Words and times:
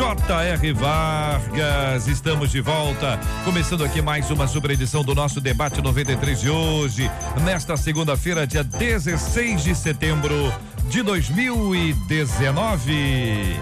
J.R. 0.00 0.72
Vargas, 0.72 2.08
estamos 2.08 2.50
de 2.50 2.62
volta, 2.62 3.20
começando 3.44 3.84
aqui 3.84 4.00
mais 4.00 4.30
uma 4.30 4.48
super 4.48 4.70
edição 4.70 5.04
do 5.04 5.14
nosso 5.14 5.42
debate 5.42 5.82
93 5.82 6.40
de 6.40 6.48
hoje, 6.48 7.10
nesta 7.44 7.76
segunda-feira, 7.76 8.46
dia 8.46 8.64
16 8.64 9.62
de 9.62 9.74
setembro 9.74 10.50
de 10.90 11.02
2019. 11.04 13.56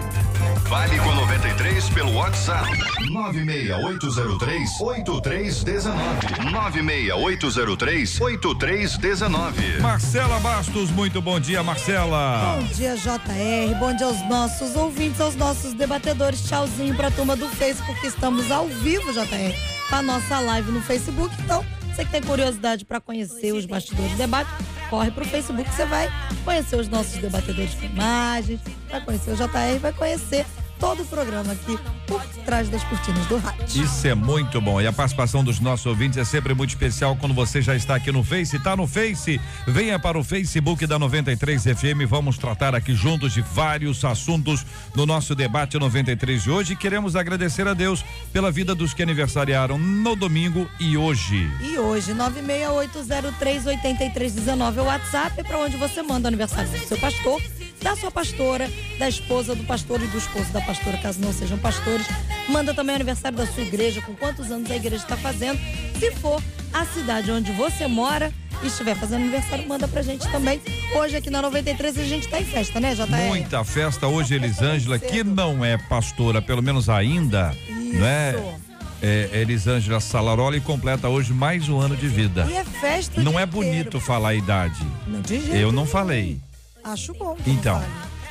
Vale 0.67 0.99
com 0.99 1.13
93 1.13 1.89
pelo 1.91 2.15
WhatsApp. 2.15 2.67
96803 3.11 4.81
8319. 4.81 6.51
96803 6.51 8.19
8319. 8.19 9.79
Marcela 9.79 10.39
Bastos, 10.39 10.89
muito 10.89 11.21
bom 11.21 11.39
dia, 11.39 11.61
Marcela. 11.61 12.57
Bom 12.57 12.63
dia, 12.73 12.95
JR. 12.95 13.75
Bom 13.79 13.95
dia 13.95 14.07
aos 14.07 14.27
nossos 14.27 14.75
ouvintes, 14.75 15.21
aos 15.21 15.35
nossos 15.35 15.73
debatedores. 15.73 16.41
Tchauzinho 16.41 16.95
pra 16.95 17.11
turma 17.11 17.35
do 17.35 17.47
Facebook, 17.49 18.07
estamos 18.07 18.49
ao 18.49 18.67
vivo, 18.67 19.13
JR, 19.13 19.53
com 19.87 19.95
a 19.95 20.01
nossa 20.01 20.39
live 20.39 20.71
no 20.71 20.81
Facebook. 20.81 21.31
Então, 21.43 21.63
você 21.93 22.05
que 22.05 22.11
tem 22.11 22.21
curiosidade 22.21 22.85
para 22.85 22.99
conhecer 22.99 23.53
os 23.53 23.65
bastidores 23.65 24.11
do 24.11 24.17
debate, 24.17 24.49
corre 24.89 25.11
pro 25.11 25.25
Facebook, 25.25 25.69
você 25.69 25.85
vai 25.85 26.09
conhecer 26.43 26.75
os 26.75 26.87
nossos 26.87 27.17
debatedores 27.17 27.73
com 27.75 27.85
imagens, 27.85 28.59
vai 28.89 29.01
conhecer 29.01 29.31
o 29.31 29.35
JR, 29.35 29.79
vai 29.81 29.93
conhecer 29.93 30.45
todo 30.79 31.03
o 31.03 31.05
programa 31.05 31.53
aqui 31.53 31.77
por 32.07 32.23
trás 32.45 32.69
das 32.69 32.83
cortinas 32.85 33.23
do 33.27 33.37
rádio. 33.37 33.83
Isso 33.83 34.07
é 34.07 34.15
muito 34.15 34.59
bom. 34.59 34.81
E 34.81 34.87
a 34.87 34.93
participação 34.93 35.43
dos 35.43 35.59
nossos 35.59 35.85
ouvintes 35.85 36.17
é 36.17 36.23
sempre 36.23 36.55
muito 36.55 36.69
especial 36.69 37.15
quando 37.15 37.35
você 37.35 37.61
já 37.61 37.75
está 37.75 37.95
aqui 37.95 38.11
no 38.11 38.23
Face. 38.23 38.55
Está 38.55 38.75
no 38.75 38.87
Face? 38.87 39.39
Venha 39.67 39.99
para 39.99 40.17
o 40.17 40.23
Facebook 40.23 40.87
da 40.87 40.97
93 40.97 41.63
FM. 41.63 42.07
Vamos 42.07 42.37
tratar 42.37 42.73
aqui 42.73 42.95
juntos 42.95 43.33
de 43.33 43.41
vários 43.41 44.03
assuntos 44.03 44.65
no 44.95 45.05
nosso 45.05 45.35
debate 45.35 45.77
93 45.77 46.43
de 46.43 46.49
hoje. 46.49 46.75
Queremos 46.75 47.15
agradecer 47.15 47.67
a 47.67 47.73
Deus 47.73 48.03
pela 48.31 48.49
vida 48.49 48.73
dos 48.73 48.93
que 48.93 49.03
aniversariaram 49.03 49.77
no 49.77 50.15
domingo 50.15 50.67
e 50.79 50.97
hoje. 50.97 51.51
E 51.61 51.77
hoje, 51.77 52.13
968038319 52.13 54.77
é 54.77 54.81
o 54.81 54.85
WhatsApp 54.85 55.43
para 55.43 55.57
onde 55.57 55.75
você 55.77 56.01
manda 56.01 56.27
o 56.27 56.29
aniversário 56.29 56.71
do 56.71 56.79
seu 56.79 56.97
pastor, 56.97 57.41
da 57.81 57.95
sua 57.95 58.11
pastora, 58.11 58.69
da 58.97 59.07
esposa 59.07 59.55
do 59.55 59.63
pastor 59.63 60.01
e 60.01 60.07
do 60.07 60.17
esposo 60.17 60.51
da 60.51 60.61
pastora, 60.61 60.97
caso 60.97 61.19
não 61.21 61.31
sejam 61.33 61.57
pastores. 61.57 62.05
Manda 62.49 62.73
também 62.73 62.93
o 62.93 62.95
aniversário 62.97 63.37
da 63.37 63.47
sua 63.47 63.63
igreja, 63.63 64.01
com 64.01 64.13
quantos 64.15 64.51
anos 64.51 64.69
a 64.69 64.75
igreja 64.75 65.03
está 65.03 65.15
fazendo. 65.17 65.59
Se 65.99 66.11
for 66.15 66.41
a 66.73 66.85
cidade 66.85 67.31
onde 67.31 67.51
você 67.53 67.87
mora 67.87 68.33
e 68.61 68.67
estiver 68.67 68.95
fazendo 68.95 69.21
aniversário, 69.21 69.67
manda 69.67 69.87
pra 69.87 70.01
gente 70.01 70.27
também. 70.29 70.61
Hoje 70.95 71.15
aqui 71.15 71.29
na 71.29 71.41
93 71.41 71.97
a 71.97 72.03
gente 72.03 72.27
tá 72.27 72.39
em 72.41 72.45
festa, 72.45 72.79
né, 72.79 72.93
JR? 72.95 73.27
Muita 73.27 73.63
festa 73.63 74.07
hoje, 74.07 74.35
Elisângela, 74.35 74.99
que 74.99 75.23
não 75.23 75.63
é 75.63 75.77
pastora, 75.77 76.41
pelo 76.41 76.61
menos 76.61 76.89
ainda, 76.89 77.55
Isso. 77.67 77.97
né? 77.99 78.55
É, 79.01 79.29
Elisângela 79.31 80.01
Salaroli 80.01 80.59
completa 80.59 81.07
hoje 81.07 81.31
mais 81.31 81.69
um 81.69 81.79
ano 81.79 81.95
de 81.95 82.05
vida. 82.09 82.45
E 82.49 82.53
é 82.57 82.65
festa 82.65 83.21
Não 83.21 83.39
é 83.39 83.45
bonito 83.45 83.87
inteiro. 83.87 83.99
falar 84.01 84.29
a 84.29 84.35
idade. 84.35 84.85
Não, 85.07 85.21
de 85.21 85.39
jeito 85.39 85.55
Eu 85.55 85.71
não 85.71 85.85
falei. 85.85 86.37
Acho 86.83 87.13
bom. 87.13 87.35
que 87.35 87.49
Então, 87.51 87.83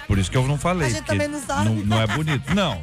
por 0.06 0.19
isso 0.19 0.31
que 0.31 0.36
eu 0.36 0.47
não 0.47 0.59
falei. 0.59 0.86
A 0.88 0.91
gente 0.91 1.04
também 1.04 1.28
não 1.28 1.41
sabe. 1.41 1.69
Não, 1.69 1.75
não 1.84 2.00
é 2.00 2.06
bonito. 2.06 2.54
Não. 2.54 2.81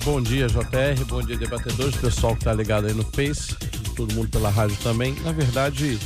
Bom 0.04 0.20
dia, 0.20 0.48
JR. 0.48 1.04
Bom 1.06 1.22
dia, 1.22 1.36
debatedores, 1.36 1.94
pessoal 1.94 2.34
que 2.34 2.44
tá 2.44 2.52
ligado 2.52 2.88
aí 2.88 2.92
no 2.92 3.04
Face, 3.04 3.54
todo 3.94 4.12
mundo 4.14 4.28
pela 4.30 4.50
rádio 4.50 4.76
também. 4.82 5.14
Na 5.22 5.30
verdade, 5.30 5.96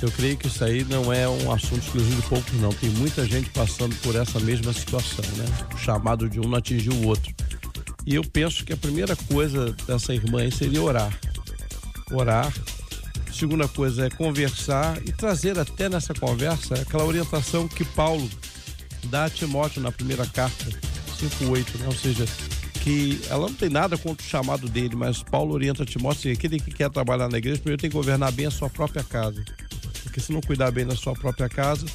eu 0.00 0.10
creio 0.12 0.36
que 0.36 0.46
isso 0.46 0.64
aí 0.64 0.84
não 0.84 1.12
é 1.12 1.28
um 1.28 1.52
assunto 1.52 1.84
exclusivo 1.84 2.20
de 2.20 2.28
poucos, 2.28 2.52
não. 2.60 2.70
Tem 2.70 2.90
muita 2.90 3.26
gente 3.26 3.50
passando 3.50 3.94
por 3.96 4.14
essa 4.14 4.38
mesma 4.40 4.72
situação, 4.72 5.24
né? 5.36 5.44
O 5.74 5.78
chamado 5.78 6.28
de 6.28 6.38
um 6.38 6.44
não 6.44 6.58
atingiu 6.58 6.92
o 6.92 7.06
outro. 7.06 7.34
E 8.06 8.14
eu 8.14 8.22
penso 8.24 8.64
que 8.64 8.72
a 8.72 8.76
primeira 8.76 9.14
coisa 9.14 9.74
dessa 9.86 10.14
irmã 10.14 10.40
aí 10.40 10.52
seria 10.52 10.82
orar. 10.82 11.12
Orar. 12.12 12.52
Segunda 13.32 13.68
coisa 13.68 14.06
é 14.06 14.10
conversar 14.10 14.98
e 15.06 15.12
trazer 15.12 15.58
até 15.58 15.88
nessa 15.88 16.14
conversa 16.14 16.74
aquela 16.74 17.04
orientação 17.04 17.68
que 17.68 17.84
Paulo 17.84 18.28
dá 19.04 19.26
a 19.26 19.30
Timóteo 19.30 19.80
na 19.80 19.92
primeira 19.92 20.26
carta, 20.26 20.64
5:8, 21.18 21.78
né? 21.78 21.86
Ou 21.86 21.92
seja, 21.92 22.24
que 22.80 23.20
ela 23.28 23.46
não 23.48 23.54
tem 23.54 23.68
nada 23.68 23.98
contra 23.98 24.24
o 24.24 24.28
chamado 24.28 24.68
dele, 24.68 24.96
mas 24.96 25.22
Paulo 25.22 25.54
orienta 25.54 25.84
Timóteo 25.84 26.20
assim, 26.20 26.32
aquele 26.32 26.58
que 26.58 26.70
quer 26.70 26.90
trabalhar 26.90 27.28
na 27.28 27.38
igreja, 27.38 27.58
primeiro 27.58 27.80
tem 27.80 27.90
que 27.90 27.96
governar 27.96 28.32
bem 28.32 28.46
a 28.46 28.50
sua 28.50 28.70
própria 28.70 29.04
casa. 29.04 29.44
Porque 30.18 30.26
se 30.26 30.32
não 30.32 30.40
cuidar 30.40 30.70
bem 30.72 30.84
da 30.84 30.96
sua 30.96 31.14
própria 31.14 31.48
casa, 31.48 31.86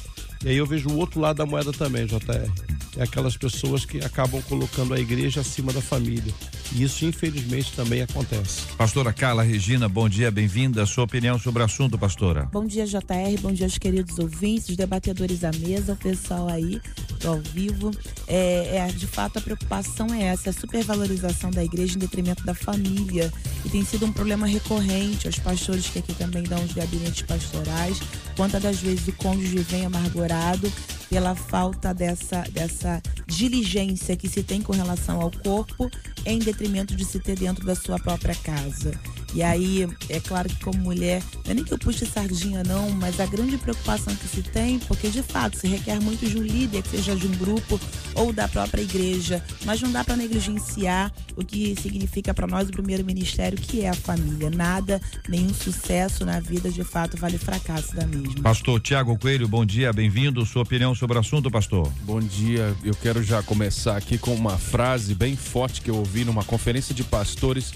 e 0.42 0.48
aí 0.48 0.56
eu 0.56 0.64
vejo 0.64 0.88
o 0.88 0.96
outro 0.96 1.20
lado 1.20 1.36
da 1.36 1.46
moeda 1.46 1.72
também, 1.72 2.06
JR. 2.06 2.50
É 2.96 3.02
aquelas 3.02 3.36
pessoas 3.36 3.84
que 3.84 3.98
acabam 3.98 4.40
colocando 4.42 4.94
a 4.94 5.00
igreja 5.00 5.40
acima 5.40 5.72
da 5.72 5.82
família. 5.82 6.32
E 6.72 6.82
isso, 6.82 7.04
infelizmente, 7.04 7.72
também 7.72 8.00
acontece. 8.00 8.62
Pastora 8.78 9.12
Carla 9.12 9.42
Regina, 9.42 9.88
bom 9.88 10.08
dia, 10.08 10.30
bem-vinda. 10.30 10.86
Sua 10.86 11.04
opinião 11.04 11.38
sobre 11.38 11.62
o 11.62 11.66
assunto, 11.66 11.98
pastora. 11.98 12.48
Bom 12.52 12.64
dia, 12.64 12.86
JR. 12.86 13.40
Bom 13.42 13.52
dia 13.52 13.66
aos 13.66 13.78
queridos 13.78 14.18
ouvintes, 14.18 14.70
os 14.70 14.76
debatedores 14.76 15.44
à 15.44 15.50
mesa, 15.50 15.92
o 15.92 15.96
pessoal 15.96 16.48
aí 16.48 16.80
do 17.24 17.30
ao 17.30 17.40
vivo. 17.40 17.90
É, 18.28 18.76
é, 18.76 18.86
de 18.88 19.06
fato, 19.06 19.38
a 19.38 19.42
preocupação 19.42 20.12
é 20.12 20.24
essa, 20.24 20.50
a 20.50 20.52
supervalorização 20.52 21.50
da 21.50 21.64
igreja 21.64 21.96
em 21.96 21.98
detrimento 21.98 22.44
da 22.44 22.54
família. 22.54 23.32
E 23.64 23.68
tem 23.70 23.84
sido 23.84 24.06
um 24.06 24.12
problema 24.12 24.46
recorrente 24.46 25.26
aos 25.26 25.38
pastores 25.38 25.86
que 25.86 25.98
aqui 25.98 26.14
também 26.14 26.42
dão 26.42 26.62
os 26.62 26.72
gabinetes 26.72 27.22
pastorais. 27.22 28.00
Quantas 28.36 28.62
das 28.62 28.78
vezes 28.78 29.08
o 29.08 29.12
cônjuge 29.12 29.58
vem 29.58 29.86
amargurado 29.86 30.70
pela 31.08 31.34
falta 31.34 31.94
dessa, 31.94 32.42
dessa 32.50 33.02
diligência 33.26 34.16
que 34.16 34.28
se 34.28 34.42
tem 34.42 34.60
com 34.60 34.72
relação 34.72 35.20
ao 35.20 35.30
corpo 35.30 35.90
em 36.26 36.38
detrimento 36.38 36.94
de 36.94 37.04
se 37.04 37.18
ter 37.18 37.38
dentro 37.38 37.64
da 37.64 37.74
sua 37.74 37.98
própria 37.98 38.34
casa. 38.34 38.92
E 39.34 39.42
aí, 39.42 39.88
é 40.08 40.20
claro 40.20 40.48
que 40.48 40.62
como 40.62 40.78
mulher, 40.78 41.20
não 41.44 41.50
é 41.50 41.54
nem 41.54 41.64
que 41.64 41.72
eu 41.72 41.78
puxe 41.78 42.06
sardinha 42.06 42.62
não, 42.62 42.88
mas 42.90 43.18
a 43.18 43.26
grande 43.26 43.58
preocupação 43.58 44.14
que 44.14 44.28
se 44.28 44.42
tem, 44.42 44.78
porque 44.78 45.08
de 45.08 45.22
fato 45.22 45.58
se 45.58 45.66
requer 45.66 46.00
muito 46.00 46.24
de 46.24 46.38
um 46.38 46.42
líder, 46.42 46.82
que 46.82 46.90
seja 46.90 47.16
de 47.16 47.26
um 47.26 47.32
grupo 47.32 47.80
ou 48.14 48.32
da 48.32 48.46
própria 48.46 48.82
igreja, 48.82 49.44
mas 49.64 49.80
não 49.80 49.90
dá 49.90 50.04
para 50.04 50.14
negligenciar 50.14 51.12
o 51.36 51.44
que 51.44 51.74
significa 51.82 52.32
para 52.32 52.46
nós 52.46 52.68
o 52.68 52.72
primeiro 52.72 53.04
ministério, 53.04 53.58
que 53.58 53.80
é 53.80 53.88
a 53.88 53.94
família. 53.94 54.50
Nada, 54.50 55.02
nenhum 55.28 55.52
sucesso 55.52 56.24
na 56.24 56.38
vida 56.38 56.70
de 56.70 56.84
fato 56.84 57.16
vale 57.16 57.36
fracasso 57.36 57.96
da 57.96 58.06
mesma. 58.06 58.40
Pastor 58.40 58.80
Tiago 58.80 59.18
Coelho, 59.18 59.48
bom 59.48 59.66
dia, 59.66 59.92
bem-vindo. 59.92 60.46
Sua 60.46 60.62
opinião 60.62 60.94
sobre 60.94 61.16
o 61.16 61.20
assunto, 61.20 61.50
pastor? 61.50 61.90
Bom 62.02 62.20
dia. 62.20 62.72
Eu 62.84 62.94
quero 62.94 63.20
já 63.20 63.42
começar 63.42 63.96
aqui 63.96 64.16
com 64.16 64.32
uma 64.32 64.56
frase 64.58 65.12
bem 65.12 65.34
forte 65.34 65.80
que 65.80 65.90
eu 65.90 65.96
ouvi 65.96 66.24
numa 66.24 66.44
conferência 66.44 66.94
de 66.94 67.02
pastores 67.02 67.72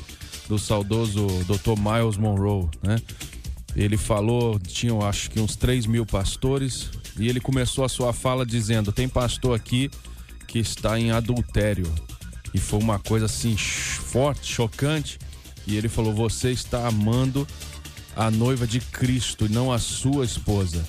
do 0.48 0.58
saudoso 0.58 1.26
Dr. 1.44 1.78
Miles 1.78 2.16
Monroe, 2.16 2.68
né? 2.82 2.96
Ele 3.76 3.96
falou, 3.96 4.58
tinham 4.58 5.02
acho 5.02 5.30
que 5.30 5.38
uns 5.38 5.54
3 5.54 5.86
mil 5.86 6.04
pastores, 6.04 6.90
e 7.18 7.28
ele 7.28 7.38
começou 7.38 7.84
a 7.84 7.88
sua 7.88 8.12
fala 8.12 8.44
dizendo: 8.44 8.92
tem 8.92 9.08
pastor 9.08 9.54
aqui 9.54 9.90
que 10.46 10.58
está 10.58 10.98
em 10.98 11.10
adultério. 11.10 11.86
E 12.54 12.58
foi 12.58 12.80
uma 12.80 12.98
coisa 12.98 13.26
assim 13.26 13.56
forte, 13.56 14.52
chocante. 14.52 15.18
E 15.66 15.76
ele 15.76 15.88
falou: 15.88 16.14
você 16.14 16.50
está 16.50 16.86
amando 16.86 17.46
a 18.16 18.30
noiva 18.30 18.66
de 18.66 18.80
Cristo 18.80 19.46
e 19.46 19.48
não 19.48 19.72
a 19.72 19.78
sua 19.78 20.24
esposa. 20.24 20.84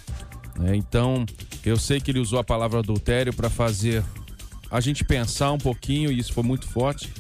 É, 0.64 0.76
então, 0.76 1.26
eu 1.66 1.78
sei 1.78 2.00
que 2.00 2.12
ele 2.12 2.20
usou 2.20 2.40
a 2.40 2.44
palavra 2.44 2.80
adultério 2.80 3.34
para 3.34 3.50
fazer 3.50 4.04
a 4.72 4.80
gente 4.80 5.04
pensar 5.04 5.52
um 5.52 5.58
pouquinho, 5.58 6.12
e 6.12 6.20
isso 6.20 6.34
foi 6.34 6.44
muito 6.44 6.68
forte, 6.68 7.12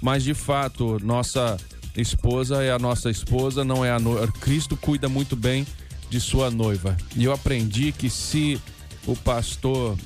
mas 0.00 0.22
de 0.22 0.34
fato, 0.34 0.98
nossa 1.02 1.56
esposa 2.00 2.62
é 2.62 2.70
a 2.70 2.78
nossa 2.78 3.10
esposa, 3.10 3.64
não 3.64 3.84
é 3.84 3.90
a 3.90 3.98
noiva. 3.98 4.32
Cristo 4.40 4.76
cuida 4.76 5.08
muito 5.08 5.34
bem 5.34 5.66
de 6.08 6.20
sua 6.20 6.50
noiva. 6.50 6.96
E 7.16 7.24
eu 7.24 7.32
aprendi 7.32 7.92
que 7.92 8.08
se 8.08 8.60
o 9.06 9.16
pastor, 9.16 9.96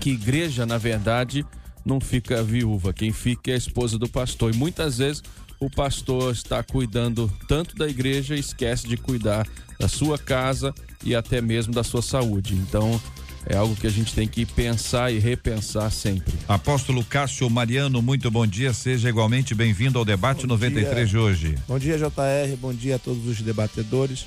que 0.00 0.10
igreja, 0.10 0.66
na 0.66 0.78
verdade, 0.78 1.44
não 1.84 2.00
fica 2.00 2.42
viúva, 2.42 2.92
quem 2.92 3.12
fica 3.12 3.50
é 3.50 3.54
a 3.54 3.58
esposa 3.58 3.98
do 3.98 4.08
pastor. 4.08 4.54
E 4.54 4.56
muitas 4.56 4.98
vezes 4.98 5.22
o 5.60 5.70
pastor 5.70 6.32
está 6.32 6.62
cuidando 6.62 7.30
tanto 7.48 7.74
da 7.76 7.88
igreja 7.88 8.34
esquece 8.34 8.86
de 8.86 8.96
cuidar 8.96 9.46
da 9.78 9.88
sua 9.88 10.18
casa 10.18 10.74
e 11.04 11.14
até 11.14 11.40
mesmo 11.40 11.72
da 11.72 11.82
sua 11.82 12.02
saúde. 12.02 12.54
Então, 12.54 13.00
é 13.46 13.56
algo 13.56 13.76
que 13.76 13.86
a 13.86 13.90
gente 13.90 14.14
tem 14.14 14.26
que 14.26 14.46
pensar 14.46 15.12
e 15.12 15.18
repensar 15.18 15.90
sempre. 15.90 16.32
Apóstolo 16.48 17.04
Cássio 17.04 17.48
Mariano, 17.50 18.00
muito 18.00 18.30
bom 18.30 18.46
dia, 18.46 18.72
seja 18.72 19.08
igualmente 19.08 19.54
bem-vindo 19.54 19.98
ao 19.98 20.04
debate 20.04 20.42
bom 20.42 20.48
93 20.48 20.94
dia. 20.94 21.06
de 21.06 21.18
hoje. 21.18 21.54
Bom 21.68 21.78
dia, 21.78 21.98
JR, 21.98 22.56
bom 22.58 22.72
dia 22.72 22.96
a 22.96 22.98
todos 22.98 23.26
os 23.26 23.40
debatedores. 23.42 24.26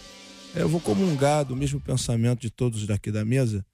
É, 0.55 0.61
eu 0.61 0.69
vou 0.69 0.79
comungar 0.79 1.45
do 1.45 1.55
mesmo 1.55 1.79
pensamento 1.79 2.41
de 2.41 2.49
todos 2.49 2.85
daqui 2.85 3.11
da 3.11 3.25
mesa 3.25 3.65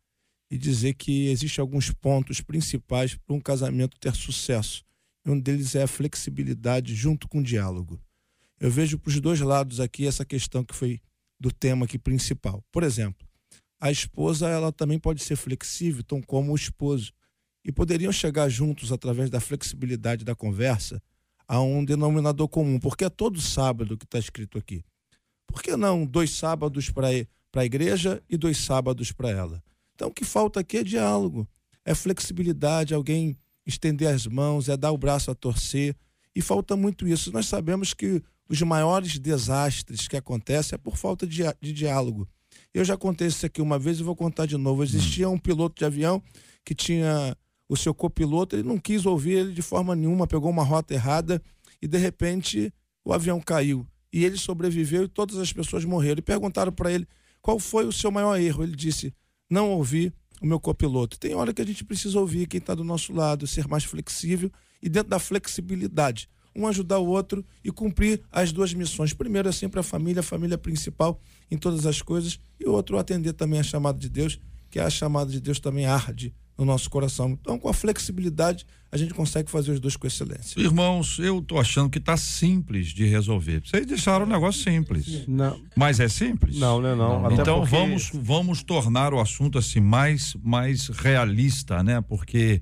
e 0.50 0.58
dizer 0.58 0.94
que 0.94 1.28
existem 1.28 1.62
alguns 1.62 1.92
pontos 1.92 2.42
principais 2.42 3.16
para 3.16 3.36
um 3.36 3.40
casamento 3.40 3.98
ter 4.00 4.16
sucesso. 4.16 4.84
Um 5.26 5.40
deles 5.40 5.76
é 5.76 5.84
a 5.84 5.88
flexibilidade 5.88 6.94
junto 6.96 7.28
com 7.28 7.40
o 7.40 7.44
diálogo. 7.44 8.00
Eu 8.60 8.70
vejo 8.70 8.98
para 8.98 9.10
os 9.10 9.20
dois 9.20 9.40
lados 9.40 9.80
aqui 9.80 10.06
essa 10.06 10.24
questão 10.24 10.64
que 10.64 10.76
foi 10.76 11.02
do 11.40 11.52
tema 11.52 11.86
aqui 11.86 11.98
principal. 11.98 12.64
Por 12.72 12.84
exemplo, 12.84 13.26
a 13.84 13.92
esposa 13.92 14.48
ela 14.48 14.72
também 14.72 14.98
pode 14.98 15.22
ser 15.22 15.36
flexível, 15.36 16.02
tão 16.06 16.22
como 16.22 16.54
o 16.54 16.56
esposo. 16.56 17.12
E 17.66 17.70
poderiam 17.70 18.14
chegar 18.14 18.48
juntos 18.48 18.94
através 18.94 19.30
da 19.30 19.42
flexibilidade 19.42 20.24
da 20.24 20.34
conversa 20.34 21.04
a 21.46 21.60
um 21.60 21.84
denominador 21.84 22.48
comum, 22.48 22.80
porque 22.80 23.04
é 23.04 23.10
todo 23.10 23.42
sábado 23.42 23.98
que 23.98 24.06
está 24.06 24.18
escrito 24.18 24.58
aqui. 24.58 24.86
Por 25.46 25.62
que 25.62 25.76
não 25.76 26.06
dois 26.06 26.32
sábados 26.32 26.90
para 26.90 27.10
a 27.58 27.66
igreja 27.66 28.24
e 28.30 28.38
dois 28.38 28.58
sábados 28.58 29.12
para 29.12 29.32
ela? 29.32 29.62
Então 29.94 30.08
o 30.08 30.14
que 30.14 30.24
falta 30.24 30.62
aqui 30.62 30.78
é 30.78 30.84
diálogo, 30.86 31.46
é 31.84 31.94
flexibilidade, 31.94 32.94
alguém 32.94 33.38
estender 33.66 34.08
as 34.08 34.26
mãos, 34.26 34.70
é 34.70 34.78
dar 34.78 34.94
o 34.94 34.98
braço 34.98 35.30
a 35.30 35.36
torcer. 35.36 35.94
E 36.34 36.42
falta 36.42 36.78
muito 36.78 37.06
isso. 37.06 37.34
Nós 37.34 37.48
sabemos 37.48 37.94
que 37.94 38.24
os 38.48 38.62
maiores 38.62 39.20
desastres 39.20 40.08
que 40.08 40.16
acontecem 40.16 40.78
é 40.78 40.80
por 40.80 40.96
falta 40.96 41.28
de, 41.28 41.44
de 41.60 41.74
diálogo. 41.74 42.26
Eu 42.74 42.84
já 42.84 42.98
contei 42.98 43.28
isso 43.28 43.46
aqui 43.46 43.62
uma 43.62 43.78
vez 43.78 44.00
e 44.00 44.04
vou 44.04 44.16
contar 44.16 44.48
de 44.48 44.58
novo. 44.58 44.84
Existia 44.84 45.30
um 45.30 45.38
piloto 45.38 45.76
de 45.78 45.86
avião 45.86 46.22
que 46.66 46.74
tinha 46.74 47.38
o 47.70 47.78
seu 47.78 47.94
copiloto, 47.94 48.56
ele 48.56 48.68
não 48.68 48.78
quis 48.78 49.06
ouvir 49.06 49.34
ele 49.34 49.54
de 49.54 49.62
forma 49.62 49.96
nenhuma, 49.96 50.28
pegou 50.28 50.50
uma 50.50 50.64
rota 50.64 50.94
errada 50.94 51.42
e 51.82 51.88
de 51.88 51.98
repente 51.98 52.74
o 53.06 53.14
avião 53.14 53.40
caiu. 53.40 53.86
E 54.12 54.26
ele 54.26 54.38
sobreviveu 54.38 55.04
e 55.04 55.08
todas 55.08 55.38
as 55.38 55.52
pessoas 55.54 55.86
morreram. 55.86 56.20
E 56.20 56.22
perguntaram 56.22 56.72
para 56.72 56.92
ele 56.92 57.08
qual 57.42 57.60
foi 57.60 57.86
o 57.86 57.92
seu 57.92 58.12
maior 58.12 58.40
erro. 58.40 58.64
Ele 58.64 58.76
disse: 58.76 59.14
Não 59.50 59.72
ouvi 59.72 60.12
o 60.42 60.46
meu 60.46 60.60
copiloto. 60.60 61.20
Tem 61.20 61.34
hora 61.36 61.54
que 61.54 61.62
a 61.62 61.66
gente 61.66 61.84
precisa 61.84 62.20
ouvir 62.20 62.48
quem 62.48 62.60
está 62.60 62.76
do 62.76 62.84
nosso 62.84 63.14
lado, 63.14 63.48
ser 63.48 63.68
mais 63.68 63.84
flexível 63.84 64.52
e 64.82 64.90
dentro 64.90 65.10
da 65.10 65.20
flexibilidade 65.20 66.30
um 66.56 66.68
ajudar 66.68 67.00
o 67.00 67.08
outro 67.08 67.46
e 67.64 67.72
cumprir 67.72 68.22
as 68.32 68.52
duas 68.52 68.74
missões. 68.74 69.14
Primeiro 69.14 69.50
é 69.50 69.52
sempre 69.52 69.80
a 69.80 69.84
família, 69.84 70.20
a 70.20 70.24
família 70.24 70.58
principal 70.58 71.20
em 71.54 71.58
todas 71.58 71.86
as 71.86 72.02
coisas, 72.02 72.40
e 72.60 72.66
o 72.66 72.72
outro 72.72 72.98
atender 72.98 73.34
também 73.34 73.60
a 73.60 73.64
chamada 73.64 73.98
de 73.98 74.10
Deus, 74.10 74.40
que 74.70 74.80
a 74.80 74.90
chamada 74.90 75.32
de 75.32 75.40
Deus 75.40 75.60
também 75.60 75.86
arde 75.86 76.34
no 76.58 76.66
nosso 76.66 76.90
coração. 76.90 77.32
Então, 77.32 77.60
com 77.60 77.70
a 77.70 77.74
flexibilidade, 77.74 78.66
a 78.92 78.98
gente 78.98 79.14
consegue 79.14 79.50
fazer 79.50 79.72
os 79.72 79.80
dois 79.80 79.96
com 79.96 80.08
excelência. 80.08 80.60
Irmãos, 80.60 81.18
eu 81.20 81.42
tô 81.42 81.60
achando 81.60 81.90
que 81.90 82.00
tá 82.00 82.16
simples 82.18 82.88
de 82.88 83.06
resolver. 83.06 83.62
Vocês 83.66 83.86
deixaram 83.86 84.26
o 84.26 84.30
negócio 84.30 84.64
simples. 84.64 85.28
Não. 85.28 85.60
Mas 85.76 86.00
é 86.00 86.08
simples? 86.08 86.58
Não, 86.58 86.82
não, 86.82 86.96
não. 86.96 87.22
não. 87.22 87.32
Então 87.32 87.62
porque... 87.62 87.76
vamos 87.76 88.12
vamos 88.14 88.64
tornar 88.64 89.14
o 89.14 89.20
assunto 89.20 89.58
assim 89.58 89.80
mais 89.80 90.36
mais 90.44 90.88
realista, 90.90 91.84
né? 91.84 92.02
Porque 92.02 92.62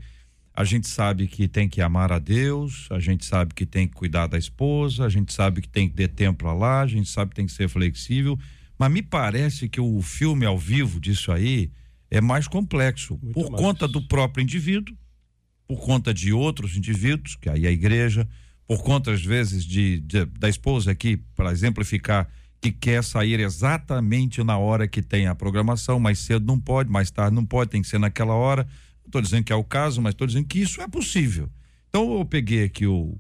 a 0.54 0.64
gente 0.64 0.88
sabe 0.88 1.28
que 1.28 1.48
tem 1.48 1.68
que 1.68 1.82
amar 1.82 2.12
a 2.12 2.20
Deus, 2.20 2.88
a 2.92 3.00
gente 3.00 3.26
sabe 3.26 3.54
que 3.54 3.66
tem 3.66 3.88
que 3.88 3.94
cuidar 3.94 4.28
da 4.28 4.38
esposa, 4.38 5.06
a 5.06 5.10
gente 5.10 5.34
sabe 5.34 5.62
que 5.62 5.70
tem 5.70 5.88
que 5.88 5.96
ter 5.96 6.10
tempo 6.10 6.44
para 6.44 6.54
lá, 6.54 6.82
a 6.82 6.88
gente 6.88 7.10
sabe 7.10 7.30
que 7.30 7.36
tem 7.36 7.46
que 7.46 7.54
ser 7.54 7.70
flexível, 7.70 8.38
mas 8.82 8.92
me 8.92 9.04
parece 9.04 9.70
que 9.70 9.80
o 9.80 10.02
filme 10.02 10.46
ao 10.46 10.58
vivo 10.58 11.00
disso 11.00 11.32
aí 11.32 11.72
é 12.10 12.20
mais 12.20 12.48
complexo 12.48 13.20
Muito 13.22 13.34
por 13.34 13.52
mais. 13.52 13.64
conta 13.64 13.88
do 13.88 14.02
próprio 14.08 14.42
indivíduo, 14.42 14.98
por 15.68 15.80
conta 15.80 16.14
de 16.14 16.34
outros 16.34 16.76
indivíduos, 16.76 17.36
que 17.36 17.48
aí 17.48 17.66
é 17.66 17.70
a 17.70 17.72
igreja, 17.72 18.28
por 18.68 18.84
conta 18.84 19.12
às 19.12 19.24
vezes 19.24 19.64
de, 19.64 20.00
de 20.00 20.26
da 20.26 20.50
esposa 20.50 20.92
aqui, 20.92 21.18
para 21.36 21.52
exemplificar, 21.52 22.28
que 22.60 22.72
quer 22.72 23.04
sair 23.04 23.40
exatamente 23.40 24.44
na 24.44 24.58
hora 24.58 24.88
que 24.88 25.04
tem 25.04 25.28
a 25.28 25.36
programação, 25.36 26.00
mais 26.00 26.18
cedo 26.18 26.46
não 26.46 26.60
pode, 26.60 26.90
mais 26.90 27.12
tarde 27.12 27.36
não 27.36 27.46
pode, 27.46 27.70
tem 27.70 27.82
que 27.82 27.88
ser 27.88 28.00
naquela 28.00 28.34
hora 28.34 28.68
estou 29.12 29.22
dizendo 29.22 29.44
que 29.44 29.54
é 29.54 29.56
o 29.56 29.64
caso, 29.64 30.02
mas 30.02 30.14
estou 30.14 30.26
dizendo 30.26 30.48
que 30.48 30.60
isso 30.60 30.82
é 30.82 30.88
possível. 30.88 31.50
Então 31.90 32.18
eu 32.18 32.26
peguei 32.26 32.64
aqui 32.64 32.88
o 32.88 33.18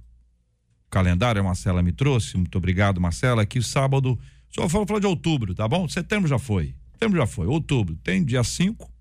calendário, 0.89 1.41
a 1.41 1.43
Marcela 1.43 1.83
me 1.83 1.91
trouxe, 1.91 2.37
muito 2.37 2.57
obrigado, 2.57 2.99
Marcela, 2.99 3.41
aqui 3.41 3.61
sábado, 3.61 4.17
só 4.51 4.67
vou 4.67 4.85
falar 4.85 4.99
de 4.99 5.07
outubro, 5.07 5.55
tá 5.55 5.67
bom? 5.67 5.87
Setembro 5.87 6.27
já 6.27 6.37
foi, 6.37 6.75
setembro 6.91 7.17
já 7.17 7.25
foi, 7.25 7.47
outubro, 7.47 7.95
tem 8.03 8.23
dia 8.23 8.43
5, 8.43 8.91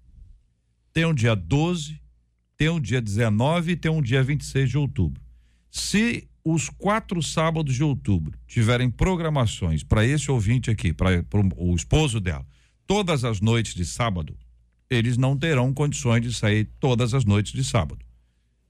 tem 0.93 1.05
um 1.05 1.15
dia 1.15 1.35
12, 1.35 2.01
tem 2.57 2.69
um 2.69 2.81
dia 2.81 3.01
19 3.01 3.73
e 3.73 3.77
tem 3.77 3.91
um 3.91 4.01
dia 4.01 4.23
26 4.23 4.71
de 4.71 4.79
outubro. 4.79 5.21
Se 5.71 6.29
os 6.45 6.69
quatro 6.69 7.23
sábados 7.23 7.75
de 7.75 7.83
outubro 7.83 8.39
tiverem 8.47 8.91
programações 8.91 9.83
para 9.83 10.07
esse 10.07 10.31
ouvinte 10.31 10.71
aqui, 10.71 10.93
para 10.93 11.25
o 11.57 11.75
esposo 11.75 12.21
dela, 12.21 12.47
todas 12.87 13.25
as 13.25 13.41
noites 13.41 13.75
de 13.75 13.85
sábado, 13.85 14.37
eles 14.89 15.17
não 15.17 15.37
terão 15.37 15.73
condições 15.73 16.23
de 16.23 16.33
sair 16.33 16.69
todas 16.81 17.15
as 17.15 17.25
noites 17.25 17.53
de 17.53 17.63
sábado. 17.63 18.05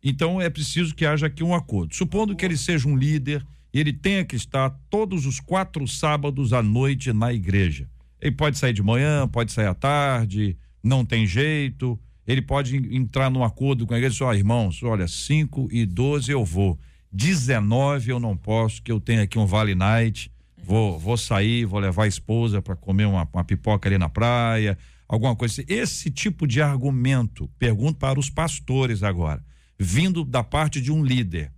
Então 0.02 0.40
é 0.40 0.50
preciso 0.50 0.94
que 0.94 1.06
haja 1.06 1.26
aqui 1.26 1.42
um 1.42 1.54
acordo. 1.54 1.94
Supondo 1.94 2.34
que 2.34 2.44
ele 2.44 2.56
seja 2.56 2.88
um 2.88 2.96
líder, 2.96 3.44
ele 3.78 3.92
tenha 3.92 4.24
que 4.24 4.36
estar 4.36 4.70
todos 4.90 5.26
os 5.26 5.38
quatro 5.38 5.86
sábados 5.86 6.52
à 6.52 6.62
noite 6.62 7.12
na 7.12 7.32
igreja. 7.32 7.88
Ele 8.20 8.34
pode 8.34 8.58
sair 8.58 8.72
de 8.72 8.82
manhã, 8.82 9.26
pode 9.28 9.52
sair 9.52 9.66
à 9.66 9.74
tarde, 9.74 10.56
não 10.82 11.04
tem 11.04 11.26
jeito. 11.26 11.98
Ele 12.26 12.42
pode 12.42 12.76
entrar 12.94 13.30
num 13.30 13.42
acordo 13.42 13.86
com 13.86 13.94
a 13.94 13.96
igreja, 13.96 14.16
só 14.16 14.34
irmãos, 14.34 14.82
olha, 14.82 15.08
5 15.08 15.68
e 15.72 15.86
12 15.86 16.30
eu 16.30 16.44
vou. 16.44 16.78
19 17.12 18.10
eu 18.10 18.20
não 18.20 18.36
posso, 18.36 18.82
que 18.82 18.92
eu 18.92 19.00
tenho 19.00 19.22
aqui 19.22 19.38
um 19.38 19.46
Vale 19.46 19.74
Night. 19.74 20.30
Vou, 20.62 20.98
vou 20.98 21.16
sair, 21.16 21.64
vou 21.64 21.80
levar 21.80 22.04
a 22.04 22.08
esposa 22.08 22.60
para 22.60 22.76
comer 22.76 23.06
uma, 23.06 23.28
uma 23.32 23.44
pipoca 23.44 23.88
ali 23.88 23.98
na 23.98 24.08
praia, 24.08 24.78
alguma 25.08 25.34
coisa. 25.34 25.62
assim. 25.62 25.72
Esse 25.72 26.10
tipo 26.10 26.46
de 26.46 26.60
argumento, 26.60 27.48
pergunto 27.58 27.98
para 27.98 28.20
os 28.20 28.30
pastores 28.30 29.02
agora, 29.02 29.42
vindo 29.78 30.24
da 30.24 30.44
parte 30.44 30.80
de 30.80 30.92
um 30.92 31.02
líder. 31.02 31.50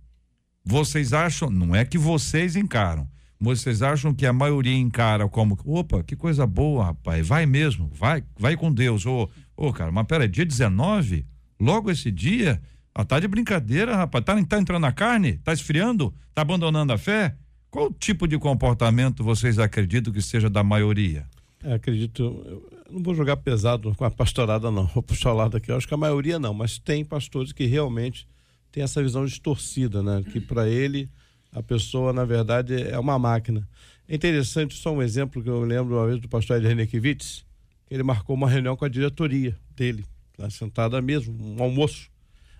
Vocês 0.65 1.11
acham, 1.11 1.49
não 1.49 1.75
é 1.75 1.83
que 1.83 1.97
vocês 1.97 2.55
encaram, 2.55 3.07
vocês 3.39 3.81
acham 3.81 4.13
que 4.13 4.25
a 4.25 4.31
maioria 4.31 4.77
encara 4.77 5.27
como, 5.27 5.59
opa, 5.65 6.01
que 6.03 6.15
coisa 6.15 6.47
boa, 6.47 6.85
rapaz, 6.85 7.27
vai 7.27 7.45
mesmo, 7.45 7.89
vai, 7.93 8.23
vai 8.39 8.55
com 8.55 8.71
Deus. 8.71 9.05
Ô, 9.05 9.29
ô 9.57 9.73
cara, 9.73 9.91
mas 9.91 10.07
pera, 10.07 10.27
dia 10.27 10.45
19, 10.45 11.25
logo 11.59 11.91
esse 11.91 12.09
dia, 12.09 12.61
ah, 12.95 13.03
tá 13.03 13.19
de 13.19 13.27
brincadeira, 13.27 13.95
rapaz, 13.95 14.23
tá, 14.23 14.41
tá 14.45 14.57
entrando 14.57 14.81
na 14.81 14.93
carne, 14.93 15.33
tá 15.39 15.51
esfriando, 15.51 16.13
tá 16.33 16.41
abandonando 16.43 16.93
a 16.93 16.97
fé? 16.97 17.35
Qual 17.69 17.91
tipo 17.91 18.27
de 18.27 18.37
comportamento 18.37 19.23
vocês 19.23 19.59
acreditam 19.59 20.13
que 20.13 20.21
seja 20.21 20.49
da 20.49 20.63
maioria? 20.63 21.25
É, 21.63 21.73
acredito, 21.73 22.71
não 22.89 23.01
vou 23.01 23.15
jogar 23.15 23.37
pesado 23.37 23.93
com 23.95 24.05
a 24.05 24.11
pastorada, 24.11 24.69
não. 24.69 24.87
O 24.95 25.33
lado 25.33 25.57
aqui. 25.57 25.71
Eu 25.71 25.77
acho 25.77 25.87
que 25.87 25.93
a 25.93 25.97
maioria 25.97 26.37
não, 26.37 26.53
mas 26.53 26.77
tem 26.77 27.03
pastores 27.03 27.51
que 27.51 27.65
realmente 27.65 28.27
têm 28.73 28.83
essa 28.83 29.01
visão 29.01 29.23
distorcida, 29.23 30.01
né? 30.01 30.23
Que 30.31 30.41
para 30.41 30.67
ele 30.67 31.07
a 31.51 31.61
pessoa, 31.61 32.11
na 32.11 32.25
verdade, 32.25 32.73
é 32.73 32.97
uma 32.97 33.19
máquina. 33.19 33.69
É 34.09 34.15
interessante, 34.15 34.75
só 34.75 34.91
um 34.91 35.01
exemplo 35.01 35.41
que 35.41 35.49
eu 35.49 35.61
lembro 35.61 35.95
uma 35.95 36.07
vez 36.07 36.19
do 36.19 36.27
pastor 36.27 36.63
Henriquevitz, 36.65 37.45
que 37.85 37.93
ele 37.93 38.01
marcou 38.01 38.35
uma 38.35 38.49
reunião 38.49 38.75
com 38.75 38.83
a 38.83 38.89
diretoria 38.89 39.55
dele, 39.75 40.03
lá 40.37 40.49
sentada 40.49 40.99
mesmo, 41.01 41.33
um 41.39 41.61
almoço. 41.61 42.09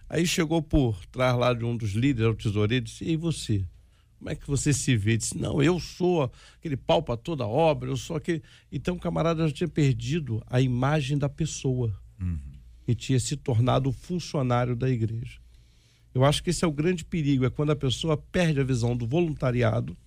Aí 0.07 0.27
chegou 0.27 0.61
por 0.61 1.03
trás 1.07 1.35
lá 1.35 1.51
de 1.51 1.65
um 1.65 1.75
dos 1.75 1.93
líderes, 1.93 2.31
o 2.31 2.35
tesoureiro, 2.35 2.85
e 2.85 2.87
disse: 2.87 3.03
E 3.03 3.17
você? 3.17 3.65
Como 4.19 4.29
é 4.29 4.35
que 4.35 4.47
você 4.47 4.71
se 4.71 4.95
vê? 4.95 5.17
Disse: 5.17 5.35
Não, 5.35 5.63
eu 5.63 5.79
sou 5.79 6.31
aquele 6.59 6.77
pau 6.77 7.01
para 7.01 7.17
toda 7.17 7.47
obra, 7.47 7.89
eu 7.89 7.97
sou 7.97 8.15
aquele. 8.15 8.43
Então 8.71 8.95
o 8.95 8.99
camarada 8.99 9.47
já 9.47 9.53
tinha 9.53 9.67
perdido 9.67 10.43
a 10.45 10.61
imagem 10.61 11.17
da 11.17 11.27
pessoa 11.27 11.91
e 12.87 12.93
tinha 12.93 13.19
se 13.19 13.35
tornado 13.35 13.91
funcionário 13.91 14.75
da 14.75 14.87
igreja. 14.87 15.42
Eu 16.13 16.23
acho 16.23 16.43
que 16.43 16.49
esse 16.51 16.63
é 16.63 16.67
o 16.67 16.71
grande 16.71 17.03
perigo, 17.03 17.45
é 17.45 17.49
quando 17.49 17.71
a 17.71 17.75
pessoa 17.75 18.17
perde 18.17 18.59
a 18.59 18.63
visão 18.63 18.95
do 18.95 19.07
voluntariado 19.07 19.97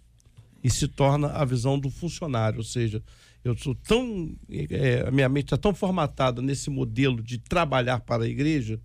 e 0.62 0.70
se 0.70 0.86
torna 0.86 1.28
a 1.28 1.44
visão 1.44 1.78
do 1.78 1.90
funcionário, 1.90 2.58
ou 2.58 2.64
seja, 2.64 3.02
eu 3.44 3.56
sou 3.56 3.74
tão, 3.74 4.36
é, 4.50 5.04
a 5.06 5.10
minha 5.10 5.28
mente 5.28 5.46
está 5.46 5.56
tão 5.56 5.74
formatada 5.74 6.42
nesse 6.42 6.68
modelo 6.70 7.22
de 7.22 7.38
trabalhar 7.38 8.00
para 8.00 8.24
a 8.24 8.28
igreja 8.28 8.80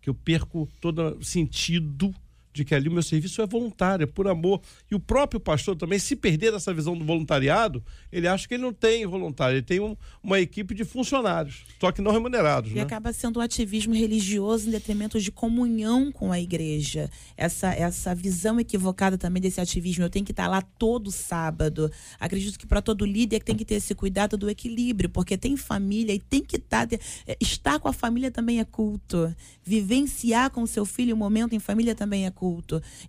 que 0.00 0.08
eu 0.08 0.14
perco 0.14 0.68
todo 0.80 1.22
sentido 1.22 2.14
de 2.52 2.64
que 2.64 2.74
ali 2.74 2.88
o 2.88 2.92
meu 2.92 3.02
serviço 3.02 3.40
é 3.42 3.46
voluntário, 3.46 4.04
é 4.04 4.06
por 4.06 4.26
amor. 4.26 4.60
E 4.90 4.94
o 4.94 5.00
próprio 5.00 5.38
pastor 5.38 5.76
também, 5.76 5.98
se 5.98 6.16
perder 6.16 6.52
essa 6.54 6.72
visão 6.74 6.96
do 6.96 7.04
voluntariado, 7.04 7.82
ele 8.10 8.26
acha 8.26 8.48
que 8.48 8.54
ele 8.54 8.62
não 8.62 8.72
tem 8.72 9.06
voluntário, 9.06 9.56
ele 9.56 9.62
tem 9.62 9.80
um- 9.80 9.96
uma 10.22 10.40
equipe 10.40 10.74
de 10.74 10.84
funcionários, 10.84 11.64
só 11.80 11.92
que 11.92 12.00
não 12.02 12.10
remunerados. 12.12 12.70
E 12.72 12.74
né? 12.74 12.80
acaba 12.80 13.12
sendo 13.12 13.38
um 13.38 13.42
ativismo 13.42 13.94
religioso 13.94 14.66
em 14.68 14.72
detrimento 14.72 15.20
de 15.20 15.30
comunhão 15.30 16.10
com 16.10 16.32
a 16.32 16.40
igreja. 16.40 17.08
Essa, 17.36 17.68
essa 17.72 18.14
visão 18.14 18.58
equivocada 18.58 19.16
também 19.16 19.40
desse 19.40 19.60
ativismo. 19.60 20.04
Eu 20.04 20.10
tenho 20.10 20.24
que 20.24 20.32
estar 20.32 20.48
lá 20.48 20.60
todo 20.62 21.12
sábado. 21.12 21.90
Acredito 22.18 22.58
que 22.58 22.66
para 22.66 22.82
todo 22.82 23.04
líder 23.04 23.42
tem 23.42 23.54
que 23.54 23.64
ter 23.64 23.74
esse 23.76 23.94
cuidado 23.94 24.36
do 24.36 24.50
equilíbrio, 24.50 25.08
porque 25.10 25.36
tem 25.36 25.56
família 25.56 26.12
e 26.14 26.18
tem 26.18 26.42
que 26.42 26.56
estar. 26.56 26.88
é, 27.26 27.36
Estar 27.40 27.78
com 27.78 27.88
a 27.88 27.92
família 27.92 28.30
também 28.30 28.58
é 28.58 28.64
culto. 28.64 29.32
Vivenciar 29.64 30.50
com 30.50 30.62
o 30.62 30.66
seu 30.66 30.84
filho 30.84 31.14
um 31.14 31.18
momento 31.18 31.54
em 31.54 31.58
família 31.60 31.94
também 31.94 32.26
é 32.26 32.30
culto. 32.30 32.47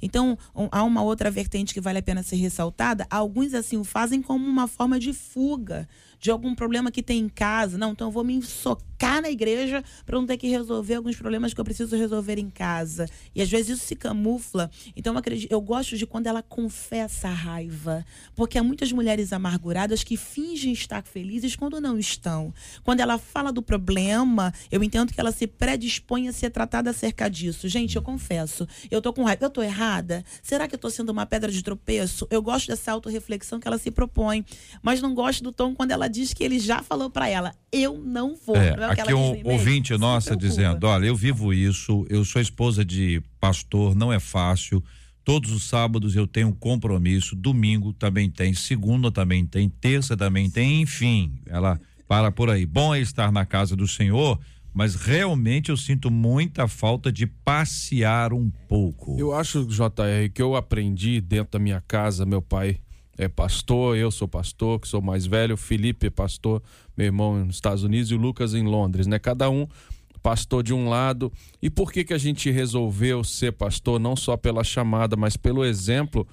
Então, 0.02 0.38
um- 0.56 0.68
há 0.72 0.84
uma 0.84 1.02
outra 1.02 1.32
vertente 1.32 1.74
que 1.74 1.82
vale 1.82 2.00
a 2.00 2.02
pena 2.02 2.24
ser 2.24 2.36
ressaltada. 2.36 3.06
Alguns, 3.10 3.54
assim, 3.54 3.78
o 3.78 3.84
fazem 3.84 4.22
como 4.22 4.46
uma 4.46 4.68
forma 4.68 5.00
de 5.00 5.14
fuga 5.14 5.88
de 6.20 6.30
algum 6.30 6.54
problema 6.54 6.92
que 6.92 7.02
tem 7.02 7.20
em 7.20 7.30
casa. 7.30 7.78
Não, 7.78 7.92
então 7.94 8.08
eu 8.08 8.12
vou 8.12 8.24
me 8.24 8.34
socar 9.00 9.22
na 9.22 9.30
igreja 9.30 9.82
para 10.06 10.20
não 10.20 10.28
ter 10.28 10.36
que 10.36 10.48
resolver 10.48 10.96
alguns 10.96 11.16
problemas 11.16 11.54
que 11.54 11.62
eu 11.62 11.64
preciso 11.64 11.96
resolver 11.96 12.38
em 12.38 12.50
casa. 12.50 13.08
E 13.34 13.42
às 13.42 13.50
vezes 13.50 13.78
isso 13.78 13.88
se 13.88 13.96
camufla. 13.96 14.70
Então 14.96 15.14
eu, 15.14 15.20
acredito, 15.20 15.50
eu 15.50 15.62
gosto 15.62 15.98
de 15.98 16.06
quando 16.06 16.28
ela 16.28 16.44
confessa 16.44 17.30
a 17.30 17.34
raiva. 17.34 18.06
Porque 18.36 18.58
há 18.58 18.64
muitas 18.64 18.92
mulheres 18.92 19.32
amarguradas 19.32 20.04
que 20.04 20.18
fingem 20.18 20.74
estar 20.74 21.02
felizes 21.04 21.56
quando 21.56 21.80
não 21.80 21.98
estão. 21.98 22.54
Quando 22.84 23.00
ela 23.00 23.18
fala 23.18 23.54
do 23.54 23.62
problema, 23.62 24.54
eu 24.70 24.84
entendo 24.84 25.14
que 25.14 25.20
ela 25.20 25.32
se 25.32 25.48
predispõe 25.48 26.28
a 26.28 26.34
ser 26.34 26.50
tratada 26.50 26.90
acerca 26.90 27.30
disso. 27.30 27.70
Gente, 27.70 27.96
eu 27.96 28.02
confesso, 28.02 28.68
eu 28.92 29.02
tô 29.02 29.14
com 29.14 29.24
raiva. 29.24 29.46
Eu 29.46 29.50
tô 29.50 29.64
errada? 29.64 30.26
Será 30.44 30.68
que 30.68 30.76
eu 30.76 30.80
tô 30.80 30.90
sendo 30.90 31.10
uma 31.10 31.26
pedra 31.26 31.50
de 31.50 31.64
tropeço? 31.64 32.28
Eu 32.30 32.42
gosto 32.42 32.68
dessa 32.68 32.92
autorreflexão 32.92 33.60
que 33.60 33.68
ela 33.68 33.78
se 33.78 33.90
propõe. 33.90 34.44
Mas 34.82 35.02
não 35.02 35.16
gosto 35.16 35.42
do 35.42 35.54
tom 35.54 35.74
quando 35.74 35.92
ela 35.92 36.10
diz 36.10 36.34
que 36.34 36.44
ele 36.44 36.60
já 36.60 36.84
falou 36.84 37.10
para 37.10 37.30
ela: 37.30 37.56
eu 37.72 37.98
não 37.98 38.36
vou. 38.36 38.58
É, 38.58 38.70
é 38.70 38.89
aqui 38.92 39.14
um 39.14 39.42
ouvinte 39.44 39.96
nossa 39.98 40.36
dizendo, 40.36 40.88
olha, 40.88 41.06
eu 41.06 41.16
vivo 41.16 41.54
isso, 41.54 42.06
eu 42.10 42.26
sou 42.26 42.42
esposa 42.42 42.84
de 42.84 43.22
pastor, 43.40 43.96
não 43.96 44.12
é 44.12 44.20
fácil. 44.20 44.84
Todos 45.24 45.52
os 45.52 45.64
sábados 45.64 46.16
eu 46.16 46.26
tenho 46.26 46.48
um 46.48 46.54
compromisso, 46.54 47.36
domingo 47.36 47.94
também 47.94 48.30
tem, 48.30 48.54
segunda 48.54 49.12
também 49.12 49.46
tem, 49.46 49.70
terça 49.70 50.18
também 50.18 50.50
tem, 50.50 50.82
enfim, 50.82 51.40
ela 51.46 51.80
para 52.08 52.32
por 52.32 52.50
aí. 52.50 52.66
Bom 52.66 52.96
é 52.96 53.00
estar 53.00 53.32
na 53.32 53.46
casa 53.46 53.76
do 53.76 53.88
Senhor, 53.88 54.40
mas 54.74 54.96
realmente 54.96 55.70
eu 55.70 55.78
sinto 55.78 56.10
muita 56.10 56.68
falta 56.68 57.12
de 57.12 57.28
passear 57.28 58.34
um 58.34 58.50
pouco. 58.68 59.16
Eu 59.20 59.34
acho, 59.34 59.66
JR, 59.66 60.32
que 60.34 60.42
eu 60.42 60.56
aprendi 60.56 61.22
dentro 61.22 61.52
da 61.52 61.60
minha 61.60 61.82
casa, 61.88 62.26
meu 62.26 62.42
pai 62.42 62.80
é 63.20 63.28
pastor, 63.28 63.98
eu 63.98 64.10
sou 64.10 64.30
pastor, 64.30 64.80
que 64.80 64.88
sou 64.88 65.02
mais 65.02 65.26
velho, 65.26 65.58
Felipe 65.58 66.08
é 66.08 66.10
pastor, 66.10 66.64
meu 66.96 67.06
irmão 67.06 67.44
nos 67.44 67.56
Estados 67.56 67.84
Unidos 67.84 68.10
e 68.10 68.16
o 68.16 68.18
Lucas 68.18 68.54
em 68.54 68.64
Londres, 68.64 69.08
né? 69.08 69.20
Cada 69.20 69.50
um 69.50 69.68
pastor 70.24 70.64
de 70.64 70.74
um 70.74 70.88
lado. 70.88 71.30
E 71.62 71.70
por 71.70 71.92
que 71.92 72.06
que 72.06 72.14
a 72.14 72.18
gente 72.18 72.50
resolveu 72.50 73.22
ser 73.22 73.52
pastor 73.52 74.00
não 74.00 74.16
só 74.16 74.38
pela 74.38 74.64
chamada, 74.64 75.18
mas 75.18 75.36
pelo 75.36 75.66
exemplo 75.66 76.26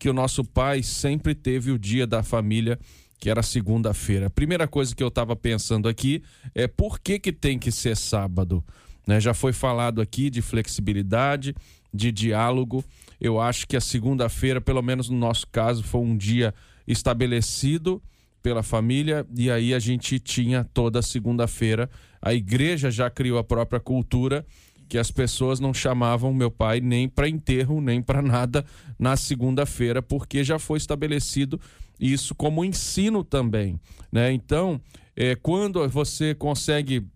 que 0.00 0.10
o 0.10 0.12
nosso 0.12 0.42
pai 0.42 0.82
sempre 0.82 1.32
teve 1.32 1.70
o 1.70 1.78
dia 1.78 2.08
da 2.08 2.24
família, 2.24 2.76
que 3.20 3.30
era 3.30 3.40
segunda-feira. 3.40 4.26
A 4.26 4.30
primeira 4.30 4.66
coisa 4.66 4.96
que 4.96 5.02
eu 5.02 5.08
estava 5.08 5.36
pensando 5.36 5.88
aqui 5.88 6.24
é 6.56 6.66
por 6.66 6.98
que 6.98 7.20
que 7.20 7.32
tem 7.32 7.56
que 7.56 7.70
ser 7.70 7.96
sábado? 7.96 8.64
né? 9.06 9.20
Já 9.20 9.34
foi 9.34 9.52
falado 9.52 10.00
aqui 10.00 10.30
de 10.30 10.42
flexibilidade, 10.42 11.54
de 11.92 12.10
diálogo. 12.10 12.84
Eu 13.22 13.40
acho 13.40 13.68
que 13.68 13.76
a 13.76 13.80
segunda-feira, 13.80 14.60
pelo 14.60 14.82
menos 14.82 15.08
no 15.08 15.16
nosso 15.16 15.46
caso, 15.46 15.84
foi 15.84 16.00
um 16.00 16.16
dia 16.16 16.52
estabelecido 16.88 18.02
pela 18.42 18.64
família 18.64 19.24
e 19.38 19.48
aí 19.48 19.72
a 19.72 19.78
gente 19.78 20.18
tinha 20.18 20.64
toda 20.74 21.00
segunda-feira. 21.00 21.88
A 22.20 22.34
igreja 22.34 22.90
já 22.90 23.08
criou 23.08 23.38
a 23.38 23.44
própria 23.44 23.78
cultura 23.78 24.44
que 24.88 24.98
as 24.98 25.12
pessoas 25.12 25.60
não 25.60 25.72
chamavam 25.72 26.34
meu 26.34 26.50
pai 26.50 26.80
nem 26.80 27.08
para 27.08 27.28
enterro, 27.28 27.80
nem 27.80 28.02
para 28.02 28.20
nada 28.20 28.64
na 28.98 29.16
segunda-feira, 29.16 30.02
porque 30.02 30.42
já 30.42 30.58
foi 30.58 30.78
estabelecido 30.78 31.60
isso 32.00 32.34
como 32.34 32.64
ensino 32.64 33.22
também, 33.22 33.78
né? 34.10 34.32
Então, 34.32 34.80
é, 35.14 35.36
quando 35.36 35.88
você 35.88 36.34
consegue 36.34 37.06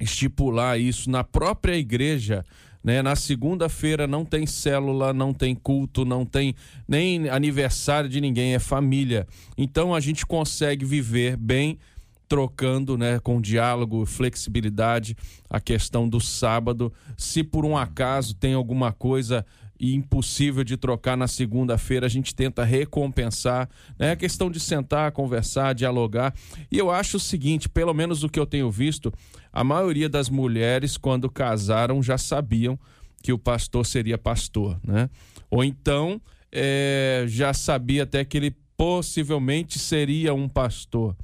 estipular 0.00 0.78
isso 0.78 1.08
na 1.08 1.22
própria 1.22 1.76
igreja, 1.76 2.44
né? 2.86 3.02
Na 3.02 3.16
segunda-feira 3.16 4.06
não 4.06 4.24
tem 4.24 4.46
célula, 4.46 5.12
não 5.12 5.34
tem 5.34 5.56
culto, 5.56 6.04
não 6.04 6.24
tem 6.24 6.54
nem 6.86 7.28
aniversário 7.28 8.08
de 8.08 8.20
ninguém, 8.20 8.54
é 8.54 8.60
família. 8.60 9.26
Então 9.58 9.92
a 9.92 9.98
gente 9.98 10.24
consegue 10.24 10.84
viver 10.84 11.36
bem 11.36 11.80
trocando, 12.28 12.96
né, 12.96 13.18
com 13.18 13.40
diálogo, 13.40 14.06
flexibilidade, 14.06 15.16
a 15.50 15.58
questão 15.58 16.08
do 16.08 16.20
sábado. 16.20 16.92
Se 17.16 17.42
por 17.42 17.64
um 17.64 17.76
acaso 17.76 18.36
tem 18.36 18.54
alguma 18.54 18.92
coisa 18.92 19.44
impossível 19.80 20.64
de 20.64 20.76
trocar 20.76 21.16
na 21.16 21.28
segunda-feira, 21.28 22.06
a 22.06 22.08
gente 22.08 22.34
tenta 22.34 22.64
recompensar, 22.64 23.68
né? 23.98 24.12
A 24.12 24.16
questão 24.16 24.50
de 24.50 24.58
sentar, 24.58 25.12
conversar, 25.12 25.74
dialogar. 25.74 26.34
E 26.70 26.78
eu 26.78 26.90
acho 26.90 27.18
o 27.18 27.20
seguinte, 27.20 27.68
pelo 27.68 27.92
menos 27.92 28.22
o 28.22 28.28
que 28.28 28.40
eu 28.40 28.46
tenho 28.46 28.70
visto, 28.70 29.12
a 29.52 29.62
maioria 29.62 30.08
das 30.08 30.28
mulheres 30.28 30.96
quando 30.96 31.30
casaram 31.30 32.02
já 32.02 32.18
sabiam 32.18 32.78
que 33.22 33.32
o 33.32 33.38
pastor 33.38 33.84
seria 33.84 34.16
pastor, 34.16 34.78
né? 34.82 35.10
Ou 35.50 35.62
então 35.62 36.20
eh, 36.52 37.24
já 37.28 37.52
sabia 37.52 38.04
até 38.04 38.24
que 38.24 38.36
ele 38.36 38.56
possivelmente 38.76 39.78
seria 39.78 40.32
um 40.34 40.48
pastor. 40.48 41.16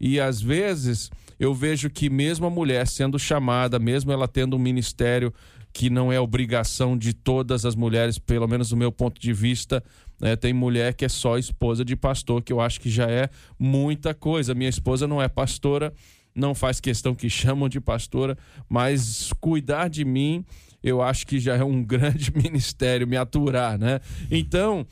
E 0.00 0.18
às 0.18 0.40
vezes 0.40 1.10
eu 1.38 1.54
vejo 1.54 1.90
que 1.90 2.08
mesmo 2.08 2.46
a 2.46 2.50
mulher 2.50 2.86
sendo 2.86 3.18
chamada, 3.18 3.78
mesmo 3.78 4.12
ela 4.12 4.28
tendo 4.28 4.56
um 4.56 4.58
ministério 4.58 5.32
que 5.72 5.88
não 5.88 6.12
é 6.12 6.20
obrigação 6.20 6.96
de 6.96 7.12
todas 7.12 7.64
as 7.64 7.74
mulheres, 7.74 8.18
pelo 8.18 8.46
menos 8.46 8.68
do 8.68 8.76
meu 8.76 8.92
ponto 8.92 9.20
de 9.20 9.32
vista. 9.32 9.82
Né? 10.20 10.36
Tem 10.36 10.52
mulher 10.52 10.94
que 10.94 11.04
é 11.04 11.08
só 11.08 11.38
esposa 11.38 11.84
de 11.84 11.96
pastor, 11.96 12.42
que 12.42 12.52
eu 12.52 12.60
acho 12.60 12.80
que 12.80 12.90
já 12.90 13.10
é 13.10 13.30
muita 13.58 14.12
coisa. 14.12 14.54
Minha 14.54 14.68
esposa 14.68 15.06
não 15.06 15.20
é 15.20 15.28
pastora, 15.28 15.92
não 16.34 16.54
faz 16.54 16.78
questão 16.80 17.14
que 17.14 17.28
chamam 17.30 17.68
de 17.68 17.80
pastora, 17.80 18.36
mas 18.68 19.32
cuidar 19.40 19.88
de 19.88 20.04
mim, 20.04 20.44
eu 20.82 21.00
acho 21.00 21.26
que 21.26 21.40
já 21.40 21.56
é 21.56 21.64
um 21.64 21.82
grande 21.84 22.30
ministério, 22.34 23.06
me 23.06 23.16
aturar, 23.16 23.78
né? 23.78 24.00
Então, 24.30 24.86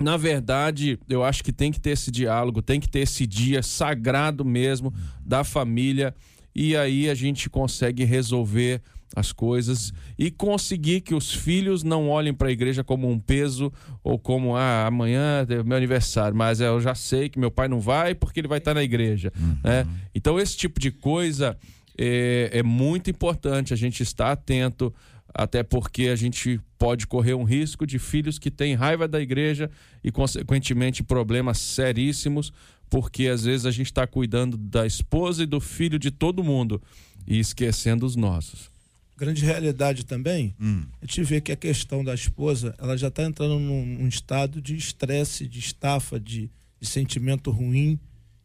na 0.00 0.16
verdade, 0.16 0.98
eu 1.08 1.22
acho 1.24 1.44
que 1.44 1.52
tem 1.52 1.70
que 1.70 1.80
ter 1.80 1.90
esse 1.90 2.10
diálogo, 2.10 2.62
tem 2.62 2.80
que 2.80 2.88
ter 2.88 3.00
esse 3.00 3.26
dia 3.26 3.62
sagrado 3.62 4.44
mesmo 4.44 4.92
da 5.24 5.44
família, 5.44 6.14
e 6.54 6.74
aí 6.74 7.10
a 7.10 7.14
gente 7.14 7.50
consegue 7.50 8.04
resolver 8.04 8.80
as 9.16 9.32
coisas 9.32 9.94
e 10.18 10.30
conseguir 10.30 11.00
que 11.00 11.14
os 11.14 11.32
filhos 11.32 11.82
não 11.82 12.10
olhem 12.10 12.34
para 12.34 12.48
a 12.48 12.52
igreja 12.52 12.84
como 12.84 13.10
um 13.10 13.18
peso 13.18 13.72
ou 14.04 14.18
como 14.18 14.54
ah, 14.54 14.86
amanhã 14.86 15.46
é 15.48 15.62
meu 15.62 15.74
aniversário, 15.76 16.36
mas 16.36 16.60
eu 16.60 16.78
já 16.82 16.94
sei 16.94 17.30
que 17.30 17.38
meu 17.38 17.50
pai 17.50 17.66
não 17.66 17.80
vai 17.80 18.14
porque 18.14 18.40
ele 18.40 18.48
vai 18.48 18.58
estar 18.58 18.74
na 18.74 18.82
igreja. 18.82 19.32
Uhum. 19.40 19.56
Né? 19.64 19.86
Então, 20.14 20.38
esse 20.38 20.54
tipo 20.54 20.78
de 20.78 20.90
coisa 20.90 21.56
é, 21.98 22.50
é 22.52 22.62
muito 22.62 23.08
importante 23.08 23.72
a 23.72 23.76
gente 23.76 24.02
estar 24.02 24.32
atento 24.32 24.94
até 25.34 25.62
porque 25.62 26.08
a 26.08 26.16
gente 26.16 26.60
pode 26.78 27.06
correr 27.06 27.34
um 27.34 27.44
risco 27.44 27.86
de 27.86 27.98
filhos 27.98 28.38
que 28.38 28.50
têm 28.50 28.74
raiva 28.74 29.08
da 29.08 29.20
igreja 29.20 29.70
e, 30.04 30.10
consequentemente, 30.10 31.02
problemas 31.02 31.58
seríssimos, 31.58 32.52
porque 32.90 33.28
às 33.28 33.44
vezes 33.44 33.64
a 33.64 33.70
gente 33.70 33.86
está 33.86 34.06
cuidando 34.06 34.58
da 34.58 34.86
esposa 34.86 35.42
e 35.42 35.46
do 35.46 35.60
filho 35.60 35.98
de 35.98 36.10
todo 36.10 36.44
mundo 36.44 36.82
e 37.26 37.38
esquecendo 37.38 38.04
os 38.04 38.14
nossos. 38.14 38.75
Grande 39.16 39.44
realidade 39.44 40.04
também, 40.04 40.54
hum. 40.60 40.84
a 41.00 41.06
gente 41.06 41.22
vê 41.22 41.40
que 41.40 41.50
a 41.50 41.56
questão 41.56 42.04
da 42.04 42.14
esposa, 42.14 42.74
ela 42.78 42.98
já 42.98 43.08
está 43.08 43.22
entrando 43.22 43.58
num, 43.58 43.86
num, 43.86 44.08
estado 44.08 44.60
de 44.60 44.76
estresse, 44.76 45.48
de 45.48 45.58
estafa, 45.58 46.20
de, 46.20 46.50
de 46.78 46.86
sentimento 46.86 47.50
ruim, 47.50 47.98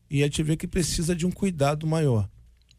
e 0.09 0.23
a 0.23 0.27
gente 0.27 0.41
vê 0.43 0.55
que 0.55 0.67
precisa 0.67 1.13
de 1.13 1.25
um 1.25 1.31
cuidado 1.31 1.85
maior. 1.85 2.29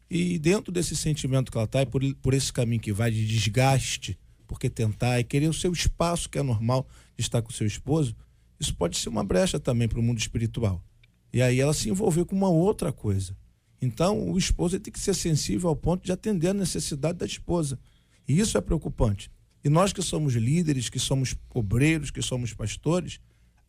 E 0.09 0.39
dentro 0.39 0.71
desse 0.71 0.95
sentimento 0.95 1.51
que 1.51 1.57
ela 1.57 1.65
está, 1.65 1.83
e 1.83 1.85
por, 1.85 2.01
por 2.15 2.33
esse 2.33 2.51
caminho 2.51 2.81
que 2.81 2.91
vai 2.91 3.11
de 3.11 3.27
desgaste, 3.27 4.17
porque 4.47 4.69
tentar 4.69 5.19
e 5.19 5.23
querer 5.23 5.47
o 5.47 5.53
seu 5.53 5.71
espaço, 5.71 6.29
que 6.29 6.39
é 6.39 6.43
normal 6.43 6.87
de 7.15 7.21
estar 7.21 7.43
com 7.43 7.51
o 7.51 7.53
seu 7.53 7.67
esposo, 7.67 8.15
isso 8.59 8.73
pode 8.75 8.97
ser 8.97 9.09
uma 9.09 9.23
brecha 9.23 9.59
também 9.59 9.87
para 9.87 9.99
o 9.99 10.03
mundo 10.03 10.19
espiritual. 10.19 10.83
E 11.31 11.41
aí 11.41 11.59
ela 11.59 11.73
se 11.73 11.89
envolver 11.89 12.25
com 12.25 12.35
uma 12.35 12.49
outra 12.49 12.91
coisa. 12.91 13.35
Então, 13.83 14.31
o 14.31 14.37
esposo 14.37 14.79
tem 14.79 14.93
que 14.93 14.99
ser 14.99 15.13
sensível 15.13 15.69
ao 15.69 15.75
ponto 15.75 16.05
de 16.05 16.11
atender 16.11 16.49
a 16.49 16.53
necessidade 16.53 17.17
da 17.17 17.25
esposa. 17.25 17.77
E 18.25 18.39
isso 18.39 18.57
é 18.57 18.61
preocupante. 18.61 19.29
E 19.63 19.69
nós 19.69 19.91
que 19.91 20.01
somos 20.01 20.33
líderes, 20.35 20.89
que 20.89 20.99
somos 20.99 21.35
obreiros, 21.53 22.09
que 22.09 22.21
somos 22.21 22.53
pastores, 22.53 23.19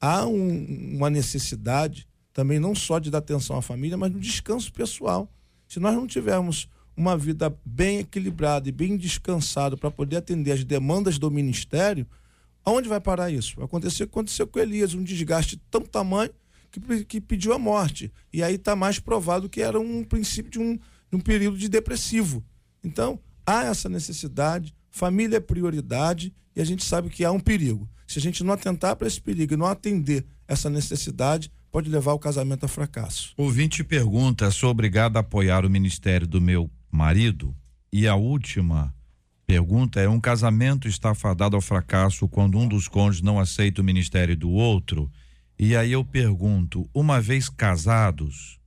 há 0.00 0.25
um, 0.25 0.97
uma 0.97 1.11
necessidade 1.11 2.06
também 2.33 2.59
não 2.59 2.75
só 2.75 2.99
de 2.99 3.11
dar 3.11 3.18
atenção 3.18 3.56
à 3.56 3.62
família, 3.62 3.97
mas 3.97 4.12
no 4.12 4.21
descanso 4.21 4.73
pessoal. 4.73 5.28
Se 5.68 5.80
nós 5.80 5.94
não 5.94 6.06
tivermos 6.06 6.68
uma 6.97 7.16
vida 7.16 7.56
bem 7.64 7.99
equilibrada 7.99 8.68
e 8.68 8.73
bem 8.73 8.97
descansada 8.97 9.76
para 9.76 9.90
poder 9.90 10.18
atender 10.18 10.52
as 10.52 10.64
demandas 10.64 11.18
do 11.18 11.30
ministério, 11.30 12.06
aonde 12.64 12.88
vai 12.88 13.00
parar 13.00 13.30
isso? 13.30 13.56
Vai 13.56 13.64
acontecer 13.64 14.04
o 14.04 14.06
que 14.06 14.12
aconteceu 14.12 14.47
com 14.47 14.61
Elias, 14.61 14.94
um 14.94 15.02
desgaste 15.02 15.61
tão 15.71 15.80
tamanho 15.80 16.30
que, 16.81 17.04
que 17.04 17.21
pediu 17.21 17.52
a 17.52 17.59
morte. 17.59 18.12
E 18.33 18.43
aí 18.43 18.54
está 18.54 18.75
mais 18.75 18.99
provado 18.99 19.49
que 19.49 19.61
era 19.61 19.78
um 19.78 20.02
princípio 20.04 20.50
de 20.50 20.59
um, 20.59 20.76
de 20.76 21.17
um 21.17 21.21
período 21.21 21.56
de 21.56 21.69
depressivo. 21.69 22.45
Então, 22.82 23.19
há 23.47 23.65
essa 23.65 23.89
necessidade, 23.89 24.75
família 24.91 25.37
é 25.37 25.41
prioridade 25.41 26.34
e 26.54 26.60
a 26.60 26.65
gente 26.65 26.84
sabe 26.84 27.10
que 27.10 27.25
há 27.25 27.32
um 27.32 27.41
perigo. 27.41 27.89
Se 28.06 28.19
a 28.19 28.23
gente 28.23 28.45
não 28.45 28.52
atentar 28.52 28.97
para 28.97 29.08
esse 29.08 29.21
perigo 29.21 29.54
e 29.54 29.56
não 29.56 29.67
atender 29.67 30.25
essa 30.47 30.69
necessidade, 30.69 31.50
pode 31.71 31.91
levar 31.91 32.13
o 32.13 32.19
casamento 32.19 32.65
a 32.65 32.69
fracasso. 32.69 33.32
Ouvinte 33.37 33.82
pergunta: 33.82 34.50
sou 34.50 34.71
obrigado 34.71 35.17
a 35.17 35.21
apoiar 35.21 35.65
o 35.65 35.71
ministério 35.71 36.26
do 36.26 36.41
meu 36.41 36.71
marido? 36.91 37.54
E 37.93 38.06
a 38.06 38.15
última 38.15 38.95
pergunta 39.47 40.00
é: 40.00 40.08
um 40.08 40.21
casamento 40.21 40.87
está 40.87 41.15
fadado 41.15 41.56
ao 41.56 41.63
fracasso 41.63 42.28
quando 42.28 42.58
um 42.58 42.69
dos 42.69 42.87
cônjuges 42.87 43.23
não 43.23 43.41
aceita 43.41 43.80
o 43.80 43.84
ministério 43.84 44.37
do 44.37 44.50
outro? 44.50 45.10
E 45.58 45.76
aí 45.76 45.93
eu 45.93 46.04
pergunto: 46.04 46.88
uma 46.95 47.21
vez 47.21 47.49
casados, 47.49 48.58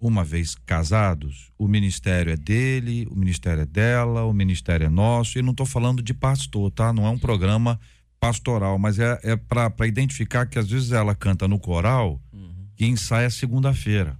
uma 0.00 0.24
vez 0.24 0.54
casados, 0.54 1.50
o 1.58 1.66
ministério 1.66 2.32
é 2.32 2.36
dele, 2.36 3.06
o 3.10 3.16
ministério 3.16 3.62
é 3.62 3.66
dela, 3.66 4.24
o 4.24 4.32
ministério 4.32 4.86
é 4.86 4.90
nosso, 4.90 5.38
e 5.38 5.42
não 5.42 5.52
estou 5.52 5.66
falando 5.66 6.02
de 6.02 6.12
pastor, 6.12 6.70
tá? 6.70 6.92
Não 6.92 7.06
é 7.06 7.10
um 7.10 7.18
programa 7.18 7.80
pastoral, 8.20 8.78
mas 8.78 8.98
é, 8.98 9.18
é 9.22 9.36
para 9.36 9.86
identificar 9.86 10.46
que 10.46 10.58
às 10.58 10.68
vezes 10.68 10.92
ela 10.92 11.14
canta 11.14 11.46
no 11.46 11.58
coral 11.58 12.20
uhum 12.32 12.54
que 12.76 12.86
ensaia 12.86 13.30
segunda-feira. 13.30 14.18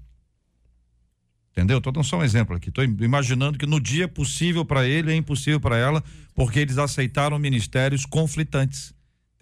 Entendeu? 1.52 1.78
Estou 1.78 1.92
dando 1.92 2.04
só 2.04 2.18
um 2.18 2.24
exemplo 2.24 2.56
aqui. 2.56 2.68
Estou 2.68 2.84
imaginando 2.84 3.58
que 3.58 3.66
no 3.66 3.80
dia 3.80 4.08
possível 4.08 4.64
para 4.64 4.87
ele 4.87 5.12
é 5.12 5.14
impossível 5.14 5.60
para 5.60 5.76
ela, 5.76 6.02
porque 6.34 6.58
eles 6.58 6.78
aceitaram 6.78 7.38
ministérios 7.38 8.04
conflitantes. 8.04 8.93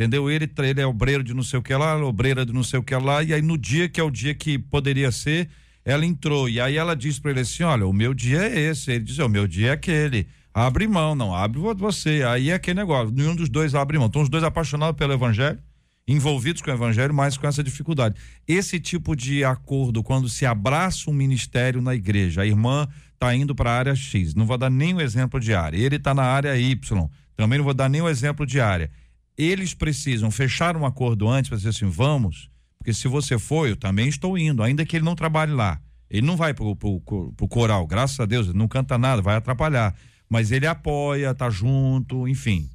Entendeu? 0.03 0.29
Ele, 0.29 0.51
ele 0.59 0.81
é 0.81 0.87
obreiro 0.87 1.23
de 1.23 1.33
não 1.33 1.45
sei 1.45 1.61
o 1.61 1.63
que 1.63 1.73
lá, 1.73 1.97
obreira 2.05 2.45
de 2.45 2.53
não 2.53 2.65
sei 2.65 2.81
o 2.81 2.83
que 2.83 2.93
lá, 2.93 3.23
e 3.23 3.33
aí 3.33 3.41
no 3.41 3.57
dia 3.57 3.89
que 3.89 4.01
é 4.01 4.03
o 4.03 4.11
dia 4.11 4.35
que 4.35 4.59
poderia 4.59 5.13
ser, 5.13 5.49
ela 5.85 6.05
entrou. 6.05 6.49
E 6.49 6.61
aí 6.61 6.77
ela 6.77 6.97
disse 6.97 7.21
para 7.21 7.31
ele 7.31 7.41
assim: 7.41 7.63
Olha, 7.63 7.87
o 7.87 7.93
meu 7.93 8.13
dia 8.13 8.43
é 8.43 8.59
esse. 8.59 8.91
Ele 8.91 9.05
disse: 9.05 9.23
O 9.23 9.29
meu 9.29 9.47
dia 9.47 9.69
é 9.69 9.71
aquele. 9.71 10.27
Abre 10.53 10.89
mão, 10.89 11.15
não, 11.15 11.33
abre 11.33 11.61
você. 11.77 12.25
Aí 12.27 12.51
é 12.51 12.55
aquele 12.55 12.81
negócio. 12.81 13.15
Nenhum 13.15 13.37
dos 13.37 13.49
dois 13.49 13.77
abre 13.77 13.97
mão. 13.97 14.09
Estão 14.09 14.23
os 14.23 14.29
dois 14.29 14.43
apaixonados 14.43 14.97
pelo 14.99 15.13
evangelho 15.13 15.59
envolvidos 16.07 16.61
com 16.61 16.69
o 16.69 16.75
evangelho, 16.75 17.15
mas 17.15 17.39
com 17.39 17.47
essa 17.47 17.63
dificuldade. 17.63 18.17
Esse 18.47 18.81
tipo 18.81 19.15
de 19.15 19.45
acordo, 19.45 20.03
quando 20.03 20.29
se 20.29 20.45
abraça 20.45 21.09
um 21.09 21.13
ministério 21.13 21.81
na 21.81 21.95
igreja, 21.95 22.43
a 22.43 22.47
irmã 22.47 22.89
está 23.15 23.33
indo 23.37 23.55
para 23.55 23.71
a 23.71 23.79
área 23.79 23.95
X, 23.95 24.35
não 24.35 24.45
vou 24.45 24.59
dar 24.59 24.69
o 24.69 25.01
exemplo 25.01 25.39
de 25.39 25.55
área, 25.55 25.79
ele 25.79 25.95
está 25.95 26.13
na 26.13 26.25
área 26.25 26.59
Y, 26.59 27.09
também 27.37 27.57
não 27.57 27.65
vou 27.65 27.73
dar 27.73 27.89
o 27.89 28.09
exemplo 28.09 28.45
de 28.45 28.61
área. 28.61 28.91
Eles 29.37 29.75
precisam 29.75 30.31
fechar 30.31 30.77
um 30.77 30.85
acordo 30.85 31.29
antes 31.29 31.49
para 31.49 31.57
dizer 31.57 31.71
assim, 31.71 31.87
vamos, 31.87 32.51
porque 32.79 32.93
se 32.93 33.07
você 33.07 33.39
for, 33.39 33.69
eu 33.69 33.77
também 33.77 34.09
estou 34.09 34.37
indo, 34.37 34.63
ainda 34.63 34.85
que 34.85 34.97
ele 34.97 35.05
não 35.05 35.15
trabalhe 35.15 35.53
lá. 35.53 35.81
Ele 36.11 36.27
não 36.27 36.37
vai 36.37 36.53
para 36.53 36.65
o 36.65 37.49
coral, 37.49 37.87
graças 37.87 38.19
a 38.21 38.27
Deus, 38.27 38.49
ele 38.49 38.59
não 38.59 38.69
canta 38.69 38.99
nada, 38.99 39.23
vai 39.23 39.37
atrapalhar. 39.37 39.95
Mas 40.29 40.51
ele 40.51 40.67
apoia, 40.67 41.35
tá 41.35 41.49
junto, 41.49 42.27
enfim. 42.27 42.69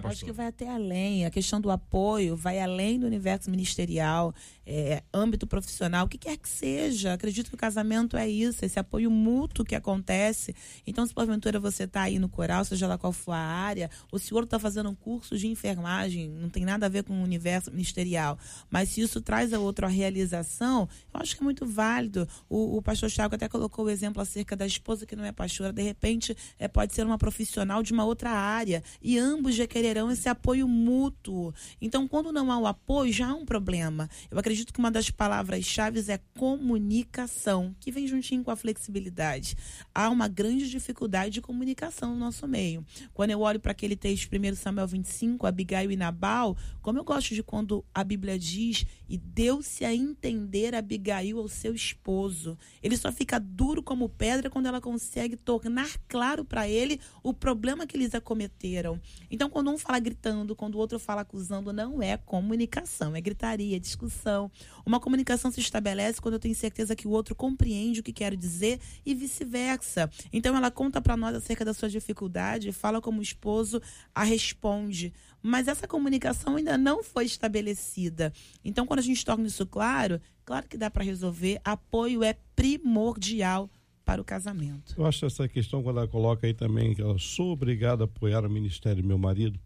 Vai, 0.00 0.12
Acho 0.12 0.24
que 0.24 0.32
vai 0.32 0.46
até 0.46 0.68
além. 0.68 1.26
A 1.26 1.30
questão 1.30 1.60
do 1.60 1.70
apoio 1.70 2.34
vai 2.34 2.58
além 2.58 2.98
do 2.98 3.06
universo 3.06 3.50
ministerial 3.50 4.34
é, 4.66 5.02
âmbito 5.12 5.46
profissional, 5.46 6.06
o 6.06 6.08
que 6.08 6.18
quer 6.18 6.36
que 6.36 6.48
seja. 6.48 7.12
Acredito 7.12 7.48
que 7.48 7.54
o 7.54 7.58
casamento 7.58 8.16
é 8.16 8.28
isso, 8.28 8.64
esse 8.64 8.78
apoio 8.78 9.10
mútuo 9.10 9.64
que 9.64 9.74
acontece. 9.74 10.54
Então, 10.86 11.06
se 11.06 11.12
porventura 11.12 11.58
você 11.58 11.84
está 11.84 12.02
aí 12.02 12.18
no 12.18 12.28
coral, 12.28 12.64
seja 12.64 12.86
lá 12.86 12.96
qual 12.96 13.12
for 13.12 13.32
a 13.32 13.38
área, 13.38 13.90
o 14.10 14.18
senhor 14.18 14.44
está 14.44 14.58
fazendo 14.58 14.88
um 14.88 14.94
curso 14.94 15.36
de 15.36 15.46
enfermagem, 15.46 16.28
não 16.28 16.48
tem 16.48 16.64
nada 16.64 16.86
a 16.86 16.88
ver 16.88 17.04
com 17.04 17.12
o 17.12 17.22
universo 17.22 17.70
ministerial, 17.70 18.38
mas 18.70 18.90
se 18.90 19.00
isso 19.00 19.20
traz 19.20 19.52
a 19.52 19.58
outra 19.58 19.88
realização, 19.88 20.88
eu 21.12 21.20
acho 21.20 21.36
que 21.36 21.42
é 21.42 21.44
muito 21.44 21.66
válido. 21.66 22.28
O, 22.48 22.78
o 22.78 22.82
pastor 22.82 23.10
Thiago 23.10 23.34
até 23.34 23.48
colocou 23.48 23.86
o 23.86 23.90
exemplo 23.90 24.22
acerca 24.22 24.56
da 24.56 24.66
esposa 24.66 25.06
que 25.06 25.16
não 25.16 25.24
é 25.24 25.32
pastora, 25.32 25.72
de 25.72 25.82
repente 25.82 26.36
é, 26.58 26.68
pode 26.68 26.94
ser 26.94 27.04
uma 27.04 27.18
profissional 27.18 27.82
de 27.82 27.92
uma 27.92 28.04
outra 28.04 28.30
área, 28.30 28.82
e 29.02 29.18
ambos 29.18 29.54
já 29.54 29.66
quererão 29.82 30.10
esse 30.10 30.28
apoio 30.28 30.68
mútuo. 30.68 31.52
Então, 31.80 32.06
quando 32.06 32.32
não 32.32 32.52
há 32.52 32.58
o 32.58 32.66
apoio, 32.66 33.12
já 33.12 33.28
há 33.28 33.34
um 33.34 33.44
problema. 33.44 34.08
Eu 34.30 34.38
acredito 34.38 34.62
acredito 34.62 34.72
que 34.72 34.78
uma 34.78 34.90
das 34.90 35.10
palavras-chave 35.10 36.00
é 36.10 36.20
comunicação, 36.38 37.74
que 37.80 37.90
vem 37.90 38.06
juntinho 38.06 38.44
com 38.44 38.50
a 38.50 38.56
flexibilidade. 38.56 39.56
Há 39.94 40.08
uma 40.08 40.28
grande 40.28 40.70
dificuldade 40.70 41.34
de 41.34 41.40
comunicação 41.40 42.12
no 42.12 42.18
nosso 42.18 42.46
meio. 42.46 42.84
Quando 43.12 43.30
eu 43.30 43.40
olho 43.40 43.58
para 43.58 43.72
aquele 43.72 43.96
texto, 43.96 44.30
1 44.32 44.54
Samuel 44.54 44.86
25, 44.86 45.46
Abigail 45.46 45.90
e 45.90 45.96
Nabal, 45.96 46.56
como 46.80 46.98
eu 46.98 47.04
gosto 47.04 47.34
de 47.34 47.42
quando 47.42 47.84
a 47.94 48.04
Bíblia 48.04 48.38
diz, 48.38 48.86
e 49.08 49.18
deu-se 49.18 49.84
a 49.84 49.94
entender 49.94 50.74
Abigail 50.74 51.38
ao 51.38 51.48
seu 51.48 51.74
esposo. 51.74 52.56
Ele 52.82 52.96
só 52.96 53.10
fica 53.10 53.38
duro 53.38 53.82
como 53.82 54.08
pedra 54.08 54.48
quando 54.48 54.66
ela 54.66 54.80
consegue 54.80 55.36
tornar 55.36 55.88
claro 56.08 56.44
para 56.44 56.68
ele 56.68 57.00
o 57.22 57.34
problema 57.34 57.86
que 57.86 57.96
eles 57.96 58.14
acometeram. 58.14 59.00
Então, 59.30 59.50
quando 59.50 59.71
um 59.72 59.78
fala 59.78 59.98
gritando, 59.98 60.54
quando 60.54 60.74
o 60.74 60.78
outro 60.78 60.98
fala 60.98 61.22
acusando, 61.22 61.72
não 61.72 62.02
é 62.02 62.16
comunicação, 62.16 63.16
é 63.16 63.20
gritaria, 63.20 63.76
é 63.76 63.78
discussão. 63.78 64.50
Uma 64.84 65.00
comunicação 65.00 65.50
se 65.50 65.60
estabelece 65.60 66.20
quando 66.20 66.34
eu 66.34 66.40
tenho 66.40 66.54
certeza 66.54 66.94
que 66.94 67.08
o 67.08 67.10
outro 67.10 67.34
compreende 67.34 68.00
o 68.00 68.02
que 68.02 68.12
quero 68.12 68.36
dizer 68.36 68.80
e 69.04 69.14
vice-versa. 69.14 70.10
Então 70.32 70.56
ela 70.56 70.70
conta 70.70 71.00
para 71.00 71.16
nós 71.16 71.34
acerca 71.34 71.64
da 71.64 71.74
sua 71.74 71.88
dificuldade, 71.88 72.72
fala 72.72 73.00
como 73.00 73.20
o 73.20 73.22
esposo 73.22 73.80
a 74.14 74.22
responde. 74.22 75.12
Mas 75.42 75.66
essa 75.66 75.88
comunicação 75.88 76.56
ainda 76.56 76.78
não 76.78 77.02
foi 77.02 77.24
estabelecida. 77.24 78.32
Então 78.64 78.86
quando 78.86 79.00
a 79.00 79.02
gente 79.02 79.24
torna 79.24 79.46
isso 79.46 79.66
claro, 79.66 80.20
claro 80.44 80.68
que 80.68 80.76
dá 80.76 80.90
para 80.90 81.04
resolver. 81.04 81.60
Apoio 81.64 82.22
é 82.22 82.36
primordial 82.54 83.70
para 84.04 84.20
o 84.20 84.24
casamento. 84.24 84.94
Eu 84.96 85.06
acho 85.06 85.24
essa 85.24 85.48
questão, 85.48 85.82
quando 85.82 85.98
ela 85.98 86.08
coloca 86.08 86.46
aí 86.46 86.54
também, 86.54 86.94
que 86.94 87.02
ela 87.02 87.18
sou 87.18 87.52
obrigada 87.52 88.04
a 88.04 88.06
apoiar 88.06 88.44
o 88.44 88.50
ministério 88.50 89.02
do 89.02 89.08
meu 89.08 89.18
marido, 89.18 89.58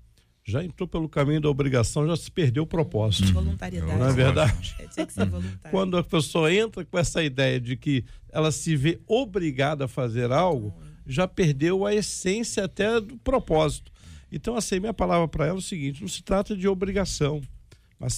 já 0.45 0.63
entrou 0.63 0.87
pelo 0.87 1.09
caminho 1.09 1.41
da 1.41 1.51
obrigação, 1.51 2.07
já 2.07 2.17
se 2.17 2.31
perdeu 2.31 2.63
o 2.63 2.67
propósito. 2.67 3.33
Voluntariedade. 3.33 3.99
Não 3.99 4.09
é 4.09 4.13
verdade? 4.13 4.77
É, 4.79 4.87
tinha 4.87 5.05
que 5.05 5.13
ser 5.13 5.27
voluntário. 5.27 5.71
Quando 5.71 5.97
a 5.97 6.05
pessoa 6.05 6.55
entra 6.55 6.85
com 6.85 6.97
essa 6.97 7.23
ideia 7.23 7.61
de 7.61 7.77
que 7.77 8.05
ela 8.31 8.53
se 8.53 8.77
vê 8.77 9.01
obrigada 9.09 9.87
a 9.87 9.89
fazer 9.89 10.31
algo, 10.31 10.73
já 11.05 11.27
perdeu 11.27 11.85
a 11.85 11.93
essência 11.93 12.65
até 12.65 13.01
do 13.01 13.17
propósito. 13.19 13.91
Então, 14.31 14.57
assim, 14.57 14.79
minha 14.79 14.95
palavra 14.95 15.27
para 15.27 15.47
ela 15.47 15.57
é 15.57 15.59
o 15.59 15.63
seguinte: 15.63 16.01
não 16.01 16.09
se 16.09 16.23
trata 16.23 16.57
de 16.57 16.69
obrigação, 16.69 17.41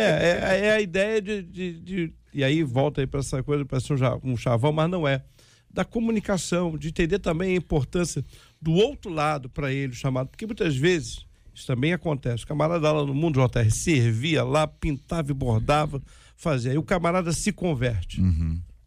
é, 0.62 0.65
é 0.67 0.71
a 0.73 0.81
ideia 0.81 1.21
de, 1.21 1.41
de- 1.41 1.79
de- 1.79 2.13
E 2.33 2.43
aí 2.43 2.63
volta 2.63 3.01
aí 3.01 3.07
para 3.07 3.19
essa 3.21 3.41
coisa, 3.43 3.63
parece 3.65 3.93
um, 3.93 3.97
um 4.33 4.38
chavão, 4.38 4.71
mas 4.73 4.89
não 4.89 5.07
é. 5.07 5.23
Da 5.71 5.83
comunicação, 5.86 6.77
de 6.77 6.89
entender 6.89 7.19
também 7.19 7.53
a 7.53 7.57
importância 7.57 8.23
do 8.62 8.73
outro 8.73 9.12
lado 9.12 9.49
para 9.49 9.71
ele, 9.71 9.93
o 9.93 9.95
chamado. 9.95 10.27
Porque 10.29 10.45
muitas 10.45 10.75
vezes 10.75 11.25
isso 11.53 11.65
também 11.65 11.93
acontece. 11.93 12.43
O 12.43 12.47
camarada 12.47 12.91
lá 12.91 13.05
no 13.05 13.13
mundo 13.13 13.39
JR 13.39 13.71
servia 13.71 14.43
lá, 14.43 14.67
pintava 14.67 15.31
e 15.31 15.33
bordava, 15.33 16.01
fazia. 16.36 16.71
Aí 16.71 16.77
o 16.77 16.83
camarada 16.83 17.31
se 17.31 17.51
converte. 17.51 18.21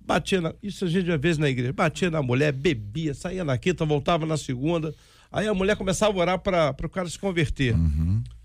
Batia 0.04 0.40
na, 0.40 0.54
isso 0.62 0.84
a 0.84 0.88
gente 0.88 1.06
já 1.06 1.16
vê 1.16 1.34
na 1.34 1.48
igreja. 1.48 1.72
Batia 1.72 2.10
na 2.10 2.22
mulher, 2.22 2.52
bebia, 2.52 3.14
saía 3.14 3.42
na 3.44 3.58
quinta, 3.58 3.84
voltava 3.84 4.24
na 4.26 4.36
segunda. 4.36 4.94
Aí 5.30 5.46
a 5.48 5.54
mulher 5.54 5.76
começava 5.76 6.16
a 6.16 6.20
orar 6.20 6.38
para 6.38 6.74
o 6.84 6.88
cara 6.88 7.08
se 7.08 7.18
converter. 7.18 7.74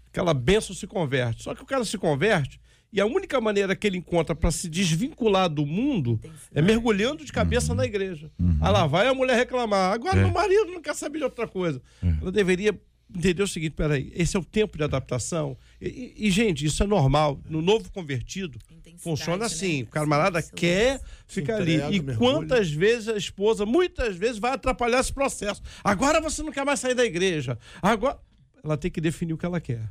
Aquela 0.10 0.34
benção 0.34 0.76
se 0.76 0.86
converte. 0.88 1.44
Só 1.44 1.56
que 1.56 1.62
o 1.62 1.66
cara 1.66 1.86
se 1.86 1.98
converte 1.98 2.60
e 2.94 3.00
a 3.00 3.06
única 3.06 3.40
maneira 3.40 3.74
que 3.76 3.88
ele 3.88 3.98
encontra 3.98 4.36
para 4.36 4.52
se 4.52 4.68
desvincular 4.68 5.48
do 5.50 5.66
mundo 5.66 6.20
é 6.54 6.62
mergulhando 6.62 7.24
de 7.24 7.32
cabeça 7.32 7.74
na 7.74 7.86
igreja. 7.86 8.30
Aí 8.60 8.72
lá 8.72 8.86
vai 8.86 9.08
a 9.08 9.14
mulher 9.14 9.38
reclamar. 9.38 9.94
Agora 9.94 10.18
É. 10.18 10.22
meu 10.24 10.32
marido 10.32 10.66
não 10.72 10.82
quer 10.82 10.94
saber 10.96 11.20
de 11.20 11.24
outra 11.24 11.48
coisa. 11.48 11.82
Ela 12.22 12.32
deveria 12.32 12.78
entender 13.16 13.44
o 13.44 13.48
seguinte: 13.48 13.74
peraí, 13.74 14.12
esse 14.16 14.36
é 14.36 14.40
o 14.40 14.44
tempo 14.44 14.78
de 14.78 14.84
adaptação. 14.84 15.58
E, 15.80 15.88
e- 16.18 16.28
e, 16.28 16.32
gente, 16.32 16.66
isso 16.66 16.82
é 16.84 16.88
normal. 16.88 17.40
No 17.50 17.62
novo 17.62 17.92
convertido, 17.92 18.58
funciona 18.98 19.40
né? 19.40 19.46
assim. 19.46 19.84
O 19.84 19.88
camarada 19.88 20.40
Assim, 20.40 20.52
quer 20.56 21.02
ficar 21.28 21.62
entrega, 21.62 21.88
ali. 21.88 21.98
E 21.98 22.02
mergulha. 22.02 22.18
quantas 22.18 22.72
vezes 22.72 23.08
a 23.08 23.18
esposa, 23.18 23.66
muitas 23.66 24.16
vezes, 24.16 24.38
vai 24.40 24.54
atrapalhar 24.54 25.00
esse 25.00 25.12
processo. 25.14 25.62
Agora 25.84 26.22
você 26.22 26.42
não 26.44 26.52
quer 26.52 26.66
mais 26.66 26.80
sair 26.80 26.96
da 26.96 27.06
igreja. 27.06 27.58
Agora. 27.82 28.18
Ela 28.64 28.78
tem 28.78 28.92
que 28.92 29.02
definir 29.02 29.34
o 29.34 29.38
que 29.40 29.46
ela 29.46 29.60
quer. 29.60 29.90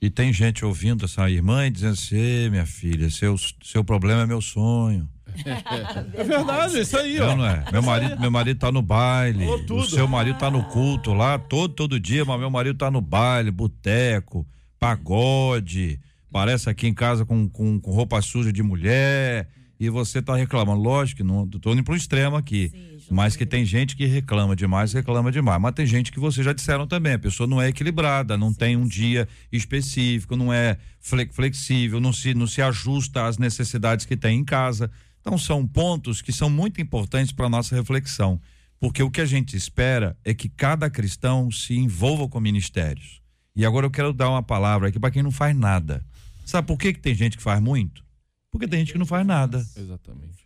E 0.00 0.08
tem 0.08 0.32
gente 0.32 0.64
ouvindo 0.64 1.04
essa 1.04 1.28
irmã 1.30 1.66
e 1.66 1.70
dizendo 1.70 1.92
assim, 1.92 2.16
"Ê, 2.16 2.48
minha 2.48 2.64
filha, 2.64 3.10
seu, 3.10 3.36
seu 3.62 3.84
problema 3.84 4.22
é 4.22 4.26
meu 4.26 4.40
sonho. 4.40 5.06
É 6.14 6.24
verdade, 6.24 6.80
isso 6.80 6.96
aí, 6.98 7.18
Não, 7.18 7.30
ó. 7.30 7.36
não 7.36 7.46
é? 7.46 7.64
Meu 7.72 7.82
marido, 7.82 8.20
meu 8.20 8.30
marido 8.30 8.58
tá 8.58 8.70
no 8.72 8.82
baile. 8.82 9.44
O 9.46 9.84
seu 9.84 10.06
marido 10.08 10.38
tá 10.38 10.50
no 10.50 10.62
culto 10.64 11.12
lá 11.12 11.38
todo, 11.38 11.74
todo 11.74 11.98
dia, 12.00 12.24
mas 12.24 12.38
meu 12.38 12.50
marido 12.50 12.76
tá 12.78 12.90
no 12.90 13.00
baile, 13.00 13.50
boteco, 13.50 14.46
pagode. 14.78 15.98
Parece 16.30 16.70
aqui 16.70 16.86
em 16.86 16.94
casa 16.94 17.24
com, 17.24 17.48
com, 17.48 17.78
com 17.80 17.90
roupa 17.90 18.20
suja 18.22 18.52
de 18.52 18.62
mulher. 18.62 19.48
E 19.78 19.90
você 19.90 20.22
tá 20.22 20.36
reclamando. 20.36 20.80
Lógico 20.80 21.18
que 21.18 21.22
não 21.24 21.44
tô 21.48 21.72
indo 21.72 21.82
pro 21.82 21.96
extremo 21.96 22.36
aqui. 22.36 22.70
mas 23.10 23.34
que 23.34 23.44
tem 23.44 23.64
gente 23.64 23.96
que 23.96 24.06
reclama 24.06 24.54
demais, 24.54 24.92
reclama 24.92 25.32
demais. 25.32 25.60
Mas 25.60 25.74
tem 25.74 25.84
gente 25.84 26.12
que 26.12 26.20
vocês 26.20 26.44
já 26.44 26.52
disseram 26.52 26.86
também. 26.86 27.14
A 27.14 27.18
pessoa 27.18 27.48
não 27.48 27.60
é 27.60 27.68
equilibrada, 27.68 28.38
não 28.38 28.54
tem 28.54 28.76
um 28.76 28.86
dia 28.86 29.26
específico, 29.50 30.36
não 30.36 30.52
é 30.52 30.76
fle- 31.00 31.28
flexível, 31.32 31.98
não 32.00 32.12
se, 32.12 32.32
não 32.32 32.46
se 32.46 32.62
ajusta 32.62 33.26
às 33.26 33.38
necessidades 33.38 34.06
que 34.06 34.16
tem 34.16 34.38
em 34.38 34.44
casa. 34.44 34.88
Então 35.22 35.38
são 35.38 35.66
pontos 35.66 36.20
que 36.20 36.32
são 36.32 36.50
muito 36.50 36.80
importantes 36.80 37.32
para 37.32 37.48
nossa 37.48 37.74
reflexão, 37.74 38.40
porque 38.78 39.02
o 39.02 39.10
que 39.10 39.20
a 39.20 39.24
gente 39.24 39.56
espera 39.56 40.18
é 40.24 40.34
que 40.34 40.48
cada 40.48 40.90
cristão 40.90 41.48
se 41.50 41.74
envolva 41.74 42.28
com 42.28 42.40
ministérios. 42.40 43.22
E 43.54 43.64
agora 43.64 43.86
eu 43.86 43.90
quero 43.90 44.12
dar 44.12 44.28
uma 44.28 44.42
palavra 44.42 44.88
aqui 44.88 44.98
para 44.98 45.12
quem 45.12 45.22
não 45.22 45.30
faz 45.30 45.56
nada. 45.56 46.04
Sabe 46.44 46.66
por 46.66 46.76
que, 46.76 46.92
que 46.92 46.98
tem 46.98 47.14
gente 47.14 47.36
que 47.36 47.42
faz 47.42 47.62
muito? 47.62 48.04
Porque 48.50 48.66
tem 48.66 48.80
gente 48.80 48.92
que 48.92 48.98
não 48.98 49.06
faz 49.06 49.24
nada. 49.24 49.64
Exatamente. 49.76 50.44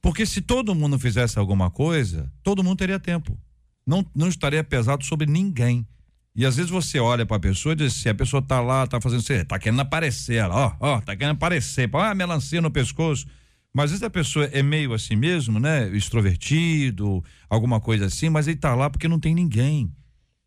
Porque 0.00 0.26
se 0.26 0.40
todo 0.40 0.74
mundo 0.74 0.98
fizesse 0.98 1.38
alguma 1.38 1.70
coisa, 1.70 2.30
todo 2.42 2.64
mundo 2.64 2.78
teria 2.78 2.98
tempo. 2.98 3.38
Não, 3.86 4.04
não 4.14 4.28
estaria 4.28 4.64
pesado 4.64 5.04
sobre 5.04 5.26
ninguém. 5.26 5.86
E 6.34 6.44
às 6.44 6.56
vezes 6.56 6.70
você 6.70 6.98
olha 6.98 7.24
pra 7.24 7.38
pessoa 7.38 7.74
e 7.74 7.76
diz 7.76 7.96
assim, 7.96 8.08
a 8.08 8.14
pessoa 8.14 8.42
tá 8.42 8.60
lá, 8.60 8.86
tá 8.86 9.00
fazendo 9.00 9.22
tá 9.46 9.58
querendo 9.58 9.80
aparecer, 9.80 10.42
ó, 10.50 10.74
ó, 10.80 11.00
tá 11.00 11.14
querendo 11.14 11.36
aparecer, 11.36 11.88
ah, 11.94 12.14
melancia 12.14 12.60
no 12.60 12.70
pescoço. 12.70 13.26
Mas 13.74 13.84
às 13.84 13.90
vezes 13.92 14.02
a 14.02 14.10
pessoa 14.10 14.44
é 14.46 14.62
meio 14.62 14.92
assim 14.92 15.16
mesmo, 15.16 15.58
né? 15.58 15.88
Extrovertido, 15.96 17.24
alguma 17.48 17.80
coisa 17.80 18.06
assim, 18.06 18.28
mas 18.28 18.46
ele 18.46 18.58
tá 18.58 18.74
lá 18.74 18.90
porque 18.90 19.08
não 19.08 19.18
tem 19.18 19.34
ninguém. 19.34 19.90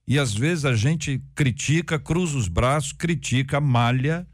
E 0.07 0.19
às 0.19 0.33
vezes 0.33 0.65
a 0.65 0.75
gente 0.75 1.21
critica, 1.33 1.97
cruza 1.97 2.37
os 2.37 2.47
braços, 2.47 2.93
critica, 2.93 3.59
malha, 3.59 4.27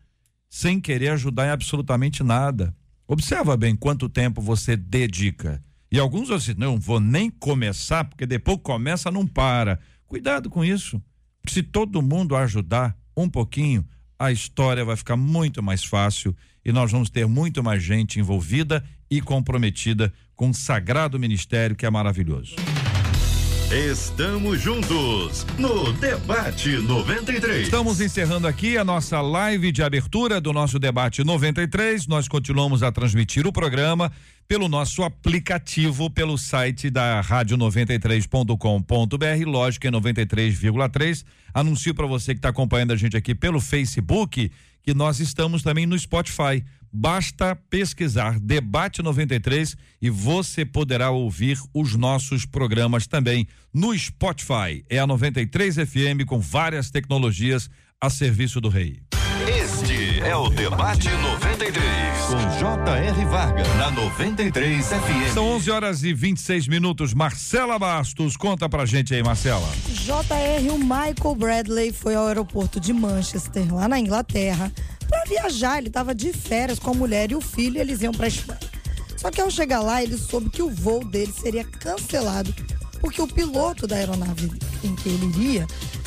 sem 0.49 0.82
querer 0.82 1.10
ajudar 1.10 1.47
em 1.47 1.51
absolutamente 1.51 2.21
nada. 2.23 2.75
Observa 3.08 3.56
bem 3.56 3.75
quanto 3.75 4.10
tempo 4.10 4.41
você 4.41 4.75
dedica. 4.75 5.63
E 5.89 5.97
alguns 5.97 6.30
assim, 6.30 6.54
não 6.58 6.77
vou 6.77 6.99
nem 6.99 7.30
começar, 7.30 8.04
porque 8.04 8.25
depois 8.25 8.60
começa, 8.62 9.10
não 9.10 9.25
para. 9.25 9.80
Cuidado 10.06 10.49
com 10.49 10.63
isso. 10.63 11.01
Se 11.47 11.63
todo 11.63 12.01
mundo 12.01 12.36
ajudar 12.36 12.97
um 13.15 13.30
pouquinho, 13.30 13.86
a 14.19 14.32
história 14.32 14.84
vai 14.84 14.95
ficar 14.97 15.15
muito 15.15 15.63
mais 15.63 15.84
fácil 15.84 16.36
e 16.63 16.71
nós 16.71 16.91
vamos 16.91 17.10
ter 17.10 17.28
muito 17.28 17.63
mais 17.63 17.84
gente 17.84 18.19
envolvida 18.19 18.84
e 19.10 19.21
comprometida 19.21 20.13
com 20.36 20.50
o 20.50 20.54
sagrado 20.54 21.19
ministério 21.19 21.76
que 21.76 21.86
é 21.86 21.89
maravilhoso. 21.89 22.56
Estamos 23.71 24.60
juntos 24.60 25.45
no 25.58 25.93
Debate 25.93 26.71
93. 26.71 27.62
Estamos 27.62 28.02
encerrando 28.02 28.45
aqui 28.45 28.78
a 28.78 28.84
nossa 28.84 29.21
live 29.21 29.71
de 29.71 29.82
abertura 29.82 30.41
do 30.41 30.52
nosso 30.52 30.78
debate 30.78 31.24
93. 31.24 32.06
Nós 32.06 32.28
continuamos 32.28 32.84
a 32.84 32.91
transmitir 32.91 33.47
o 33.47 33.54
programa 33.54 34.12
pelo 34.45 34.67
nosso 34.67 35.04
aplicativo, 35.04 36.10
pelo 36.10 36.38
site 36.38 36.89
da 36.89 37.21
rádio 37.21 37.58
93.com.br, 37.58 39.45
lógico 39.45 39.88
é 39.88 39.89
93,3. 39.89 41.24
Anuncio 41.54 41.95
para 41.95 42.06
você 42.06 42.34
que 42.34 42.39
está 42.39 42.50
acompanhando 42.50 42.91
a 42.91 42.97
gente 42.97 43.15
aqui 43.15 43.34
pelo 43.34 43.62
Facebook 43.62 44.52
que 44.83 44.93
nós 44.93 45.19
estamos 45.19 45.63
também 45.63 45.85
no 45.85 45.97
Spotify. 45.97 46.63
Basta 46.91 47.55
pesquisar 47.55 48.39
Debate 48.39 49.01
93 49.01 49.77
e 50.01 50.09
você 50.09 50.65
poderá 50.65 51.09
ouvir 51.09 51.57
os 51.73 51.95
nossos 51.95 52.45
programas 52.45 53.07
também 53.07 53.47
no 53.73 53.97
Spotify. 53.97 54.83
É 54.89 54.99
a 54.99 55.07
93 55.07 55.75
FM 55.75 56.25
com 56.27 56.39
várias 56.39 56.91
tecnologias 56.91 57.69
a 57.99 58.09
serviço 58.09 58.59
do 58.59 58.67
rei. 58.67 58.99
É 60.23 60.36
o 60.36 60.49
Debate 60.49 61.10
93 61.10 61.81
com 62.27 62.60
J.R. 62.60 63.25
Varga 63.25 63.63
na 63.75 63.89
93 63.89 64.86
FM. 64.86 65.34
São 65.34 65.47
11 65.55 65.71
horas 65.71 66.03
e 66.03 66.13
26 66.13 66.67
minutos. 66.67 67.12
Marcela 67.13 67.79
Bastos, 67.79 68.38
conta 68.38 68.69
pra 68.69 68.86
gente 68.86 69.15
aí, 69.15 69.23
Marcela. 69.23 69.67
JR, 69.88 70.71
o 70.71 70.77
Michael 70.77 71.36
Bradley 71.36 71.91
foi 71.91 72.13
ao 72.13 72.27
aeroporto 72.27 72.79
de 72.79 72.93
Manchester, 72.93 73.73
lá 73.73 73.88
na 73.88 73.99
Inglaterra, 73.99 74.71
para 75.10 75.23
viajar. 75.25 75.79
Ele 75.79 75.88
estava 75.88 76.13
de 76.13 76.31
férias 76.31 76.77
com 76.77 76.91
a 76.91 76.93
mulher 76.93 77.31
e 77.31 77.36
o 77.36 77.41
filho, 77.41 77.77
e 77.77 77.79
eles 77.79 78.03
iam 78.03 78.13
para 78.13 78.27
Espanha. 78.27 78.60
Só 79.17 79.31
que 79.31 79.41
ao 79.41 79.49
chegar 79.49 79.81
lá, 79.81 80.03
ele 80.03 80.17
soube 80.17 80.51
que 80.51 80.62
o 80.62 80.69
voo 80.69 81.03
dele 81.03 81.34
seria 81.34 81.63
cancelado, 81.63 82.53
porque 82.99 83.21
o 83.21 83.27
piloto 83.27 83.88
da 83.88 83.95
aeronave 83.95 84.51
em 84.84 84.95
que 84.95 85.10
ele 85.10 85.25
iria 85.36 85.65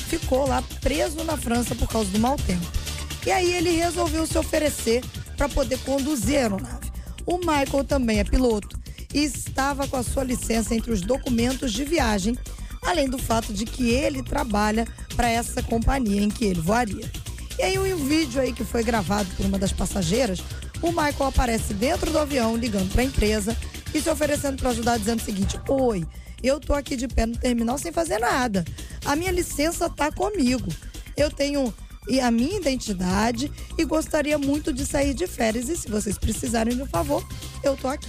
ficou 0.09 0.47
lá 0.47 0.63
preso 0.81 1.25
na 1.25 1.37
França 1.37 1.75
por 1.75 1.89
causa 1.89 2.11
do 2.11 2.21
mau 2.21 2.37
tempo. 2.37 2.84
E 3.27 3.31
aí 3.31 3.55
ele 3.55 3.71
resolveu 3.71 4.27
se 4.27 4.37
oferecer 4.37 5.03
para 5.37 5.49
poder 5.49 5.79
conduzir 5.81 6.37
a 6.37 6.43
aeronave. 6.43 6.93
O 7.27 7.39
Michael 7.39 7.85
também 7.85 8.19
é 8.19 8.25
piloto 8.25 8.79
e 9.13 9.25
estava 9.25 9.89
com 9.89 9.97
a 9.97 10.03
sua 10.03 10.25
licença 10.25 10.75
entre 10.75 10.93
os 10.93 11.01
documentos 11.01 11.73
de 11.73 11.85
viagem, 11.85 12.37
além 12.83 13.09
do 13.09 13.19
fato 13.19 13.53
de 13.53 13.65
que 13.65 13.91
ele 13.91 14.23
trabalha 14.23 14.87
para 15.17 15.31
essa 15.31 15.63
companhia 15.63 16.23
em 16.23 16.29
que 16.29 16.45
ele 16.45 16.61
voaria. 16.61 17.11
E 17.59 17.63
aí 17.63 17.79
um 17.79 18.05
vídeo 18.05 18.41
aí 18.41 18.53
que 18.53 18.65
foi 18.65 18.83
gravado 18.83 19.29
por 19.37 19.47
uma 19.47 19.59
das 19.59 19.73
passageiras, 19.73 20.41
o 20.83 20.89
Michael 20.89 21.27
aparece 21.27 21.73
dentro 21.73 22.11
do 22.11 22.19
avião 22.19 22.57
ligando 22.57 22.91
para 22.93 23.03
a 23.03 23.07
empresa 23.07 23.57
e 23.95 24.01
se 24.01 24.11
oferecendo 24.11 24.59
para 24.59 24.71
ajudar 24.71 24.99
dizendo 24.99 25.21
o 25.21 25.25
seguinte: 25.25 25.59
"Oi, 25.69 26.05
eu 26.43 26.61
tô 26.61 26.75
aqui 26.75 26.95
de 26.97 27.09
pé 27.09 27.25
no 27.25 27.39
terminal 27.39 27.79
sem 27.79 27.91
fazer 27.91 28.19
nada. 28.19 28.65
A 29.05 29.17
minha 29.17 29.31
licença 29.31 29.89
tá 29.89 30.13
comigo. 30.13 30.69
Eu 31.17 31.31
tenho 31.31 31.73
e 32.09 32.21
a 32.21 32.31
minha 32.31 32.57
identidade 32.57 33.51
e 33.79 33.85
gostaria 33.85 34.39
muito 34.39 34.73
de 34.73 34.85
sair 34.85 35.15
de 35.15 35.27
férias 35.27 35.69
e 35.69 35.77
se 35.77 35.89
vocês 35.89 36.19
precisarem 36.19 36.77
de 36.77 36.83
um 36.83 36.87
favor, 36.87 37.27
eu 37.63 37.77
tô 37.77 37.89
aqui." 37.89 38.09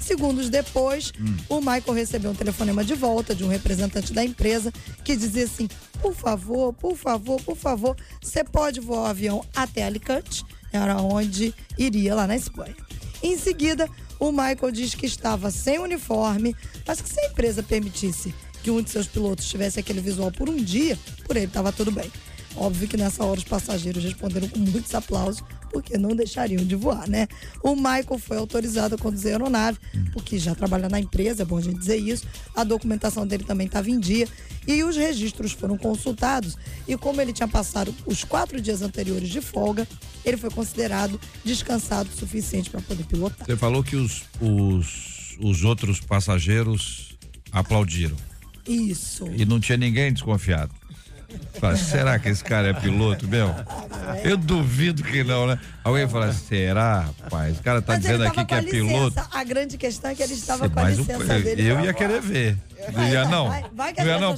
Segundos 0.00 0.48
depois, 0.48 1.12
o 1.48 1.58
Michael 1.58 1.92
recebeu 1.92 2.30
um 2.30 2.34
telefonema 2.34 2.84
de 2.84 2.94
volta 2.94 3.34
de 3.34 3.42
um 3.42 3.48
representante 3.48 4.12
da 4.12 4.24
empresa 4.24 4.72
que 5.02 5.16
dizia 5.16 5.44
assim: 5.44 5.68
por 6.00 6.14
favor, 6.14 6.72
por 6.72 6.96
favor, 6.96 7.42
por 7.42 7.56
favor, 7.56 7.96
você 8.22 8.44
pode 8.44 8.78
voar 8.78 9.02
o 9.02 9.06
avião 9.06 9.44
até 9.54 9.82
Alicante, 9.82 10.44
era 10.72 10.96
onde 11.02 11.52
iria 11.76 12.14
lá 12.14 12.26
na 12.26 12.36
Espanha. 12.36 12.76
Em 13.20 13.36
seguida, 13.36 13.88
O 14.18 14.32
Michael 14.32 14.70
diz 14.72 14.94
que 14.94 15.06
estava 15.06 15.50
sem 15.50 15.78
uniforme, 15.78 16.56
mas 16.86 17.00
que 17.00 17.08
se 17.08 17.20
a 17.20 17.26
empresa 17.26 17.62
permitisse 17.62 18.34
que 18.62 18.70
um 18.70 18.80
de 18.80 18.90
seus 18.90 19.06
pilotos 19.06 19.46
tivesse 19.48 19.78
aquele 19.78 20.00
visual 20.00 20.32
por 20.32 20.48
um 20.48 20.56
dia, 20.56 20.98
por 21.26 21.36
ele 21.36 21.46
estava 21.46 21.70
tudo 21.70 21.90
bem. 21.90 22.10
Óbvio 22.56 22.88
que 22.88 22.96
nessa 22.96 23.24
hora 23.24 23.38
os 23.38 23.44
passageiros 23.44 24.02
responderam 24.02 24.48
com 24.48 24.58
muitos 24.58 24.94
aplausos, 24.94 25.42
porque 25.70 25.98
não 25.98 26.16
deixariam 26.16 26.64
de 26.64 26.74
voar, 26.74 27.08
né? 27.08 27.28
O 27.62 27.76
Michael 27.76 28.18
foi 28.18 28.38
autorizado 28.38 28.94
a 28.94 28.98
conduzir 28.98 29.28
a 29.28 29.34
aeronave, 29.34 29.78
porque 30.12 30.38
já 30.38 30.54
trabalha 30.54 30.88
na 30.88 30.98
empresa, 30.98 31.42
é 31.42 31.46
bom 31.46 31.58
a 31.58 31.60
gente 31.60 31.78
dizer 31.78 31.98
isso. 31.98 32.26
A 32.54 32.64
documentação 32.64 33.26
dele 33.26 33.44
também 33.44 33.66
estava 33.66 33.90
em 33.90 34.00
dia 34.00 34.26
e 34.66 34.82
os 34.82 34.96
registros 34.96 35.52
foram 35.52 35.76
consultados. 35.76 36.56
E 36.88 36.96
como 36.96 37.20
ele 37.20 37.32
tinha 37.32 37.48
passado 37.48 37.94
os 38.06 38.24
quatro 38.24 38.60
dias 38.60 38.80
anteriores 38.80 39.28
de 39.28 39.40
folga, 39.40 39.86
ele 40.24 40.36
foi 40.36 40.50
considerado 40.50 41.20
descansado 41.44 42.08
o 42.08 42.18
suficiente 42.18 42.70
para 42.70 42.80
poder 42.80 43.04
pilotar. 43.04 43.46
Você 43.46 43.56
falou 43.56 43.84
que 43.84 43.96
os, 43.96 44.24
os, 44.40 45.36
os 45.40 45.62
outros 45.62 46.00
passageiros 46.00 47.16
aplaudiram. 47.52 48.16
Isso. 48.66 49.28
E 49.36 49.44
não 49.44 49.60
tinha 49.60 49.78
ninguém 49.78 50.12
desconfiado. 50.12 50.72
Fala, 51.60 51.76
será 51.76 52.18
que 52.18 52.28
esse 52.28 52.44
cara 52.44 52.68
é 52.68 52.72
piloto 52.72 53.26
mesmo? 53.26 53.54
Eu 54.22 54.36
duvido 54.36 55.02
que 55.02 55.24
não, 55.24 55.46
né? 55.46 55.58
Alguém 55.82 56.08
fala, 56.08 56.32
será, 56.32 57.08
rapaz? 57.22 57.58
O 57.58 57.62
cara 57.62 57.80
tá 57.82 57.94
Mas 57.94 58.02
dizendo 58.02 58.24
aqui 58.24 58.44
que 58.44 58.54
é 58.54 58.60
licença. 58.60 58.86
piloto. 58.86 59.28
A 59.32 59.44
grande 59.44 59.78
questão 59.78 60.10
é 60.10 60.14
que 60.14 60.22
ele 60.22 60.34
estava 60.34 60.68
com 60.68 60.78
a 60.80 60.90
licença 60.90 61.38
dele. 61.40 61.66
eu 61.66 61.80
ia 61.80 61.92
querer 61.94 62.20
ver. 62.20 62.56
Não 62.92 63.08
ia 63.08 63.24
não? 63.24 63.48
Vai, 63.48 63.64
vai 63.72 63.92
que 63.92 64.00
Não 64.00 64.20
não, 64.20 64.36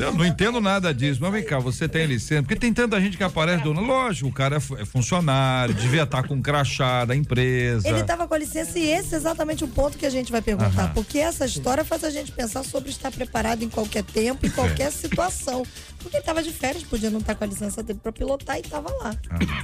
ver. 0.00 0.06
Eu 0.06 0.12
não 0.12 0.26
entendo 0.26 0.60
nada 0.60 0.92
disso, 0.92 1.20
mas 1.22 1.32
vem 1.32 1.44
cá, 1.44 1.58
você 1.58 1.88
tem 1.88 2.06
licença? 2.06 2.42
Porque 2.42 2.56
tem 2.56 2.72
tanta 2.72 3.00
gente 3.00 3.16
que 3.16 3.24
aparece 3.24 3.62
do. 3.62 3.72
Lógico, 3.72 4.28
o 4.28 4.32
cara 4.32 4.56
é 4.56 4.82
é 4.82 4.84
funcionário, 4.84 5.74
devia 5.74 6.02
estar 6.02 6.26
com 6.26 6.34
um 6.34 6.42
crachá 6.42 7.04
da 7.04 7.14
empresa. 7.14 7.88
Ele 7.88 8.00
estava 8.00 8.26
com 8.26 8.34
a 8.34 8.38
licença 8.38 8.78
e 8.78 8.84
esse 8.84 9.14
é 9.14 9.18
exatamente 9.18 9.64
o 9.64 9.68
ponto 9.68 9.98
que 9.98 10.06
a 10.06 10.10
gente 10.10 10.30
vai 10.30 10.42
perguntar. 10.42 10.84
Aham. 10.84 10.92
Porque 10.94 11.18
essa 11.18 11.44
história 11.44 11.84
faz 11.84 12.04
a 12.04 12.10
gente 12.10 12.32
pensar 12.32 12.64
sobre 12.64 12.90
estar 12.90 13.10
preparado 13.10 13.62
em 13.62 13.68
qualquer 13.68 14.04
tempo, 14.04 14.46
em 14.46 14.50
qualquer 14.50 14.90
situação. 14.92 15.64
Porque 15.98 16.16
ele 16.16 16.22
estava 16.22 16.42
de 16.42 16.52
férias, 16.52 16.82
podia 16.82 17.10
não 17.10 17.20
estar 17.20 17.34
com 17.34 17.44
a 17.44 17.46
licença 17.46 17.82
dele 17.82 18.00
para 18.02 18.12
pilotar 18.12 18.56
e 18.56 18.60
estava 18.60 18.90
lá. 18.90 19.14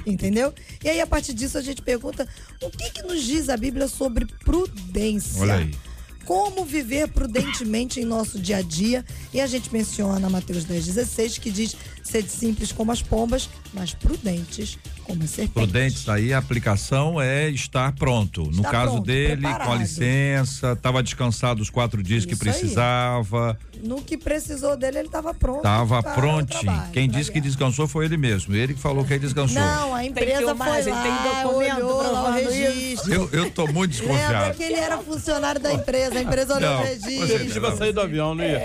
Entendeu? 0.05 0.53
E 0.83 0.89
aí, 0.89 1.01
a 1.01 1.07
partir 1.07 1.33
disso, 1.33 1.57
a 1.57 1.61
gente 1.61 1.81
pergunta: 1.81 2.27
o 2.61 2.69
que, 2.69 2.89
que 2.91 3.03
nos 3.03 3.23
diz 3.23 3.49
a 3.49 3.57
Bíblia 3.57 3.87
sobre 3.87 4.25
prudência? 4.25 5.41
Olha 5.41 5.55
aí. 5.55 5.88
Como 6.29 6.63
viver 6.63 7.07
prudentemente 7.07 7.99
em 7.99 8.05
nosso 8.05 8.37
dia 8.37 8.57
a 8.57 8.61
dia. 8.61 9.03
E 9.33 9.41
a 9.41 9.47
gente 9.47 9.73
menciona 9.73 10.29
Mateus 10.29 10.63
10, 10.63 10.85
16, 10.85 11.39
que 11.39 11.49
diz: 11.49 11.75
sede 12.03 12.29
simples 12.29 12.71
como 12.71 12.91
as 12.91 13.01
pombas, 13.01 13.49
mas 13.73 13.95
prudentes 13.95 14.77
como 15.09 15.23
as 15.23 15.29
serpentes. 15.29 15.53
Prudentes 15.53 16.09
aí, 16.09 16.33
a 16.33 16.37
aplicação 16.37 17.19
é 17.21 17.49
estar 17.49 17.91
pronto. 17.93 18.43
No 18.45 18.51
Estar 18.57 18.71
caso 18.71 18.91
pronto, 18.93 19.05
dele, 19.05 19.41
com 19.41 19.47
a 19.47 19.55
preparado. 19.55 19.79
licença, 19.79 20.71
estava 20.73 21.03
descansado 21.03 21.61
os 21.61 21.69
quatro 21.69 22.01
dias 22.03 22.25
que 22.25 22.33
Isso 22.33 22.43
aí. 22.43 22.51
precisava, 22.51 23.57
No 23.83 24.01
que 24.01 24.17
precisou 24.17 24.75
dele, 24.77 24.99
ele 24.99 25.07
estava 25.07 25.33
pronto. 25.33 25.57
estava 25.57 25.99
o 25.99 26.03
prontinho. 26.03 26.61
trabalho, 26.63 26.91
Quem 26.91 27.09
disse 27.09 27.31
que 27.31 27.39
descansou 27.41 27.87
foi 27.87 28.05
ele 28.05 28.17
mesmo. 28.17 28.53
Ele 28.55 28.73
que 28.73 28.79
falou 28.79 29.03
que 29.05 29.13
ele 29.13 29.19
descansou. 29.19 29.59
Não, 29.61 29.95
a 29.95 30.03
empresa 30.05 30.37
filmagem, 30.37 30.83
foi 30.83 30.91
lá, 30.91 31.03
tem 31.03 31.43
documento 31.43 31.75
olhou 31.85 32.11
lá 32.13 32.29
o 32.29 32.33
registro. 32.33 33.13
Eu, 33.13 33.29
eu 33.31 33.49
tô 33.51 33.67
muito 33.67 33.91
Lembra 33.99 34.15
desconfiado. 34.15 34.55
que 34.57 34.63
ele 34.63 34.75
era 34.75 34.97
funcionário 34.99 35.61
da 35.61 35.73
empresa, 35.73 36.19
a 36.19 36.21
empresa 36.21 36.55
olhou 36.55 36.69
Não, 36.69 36.81
o 36.81 36.85
você- 36.85 36.89
registro. 37.07 37.35
Ele 37.59 37.59
ia 37.65 37.75
sair 37.77 37.93
do 37.93 38.01
avião, 38.01 38.35
não 38.35 38.43
ia? 38.43 38.59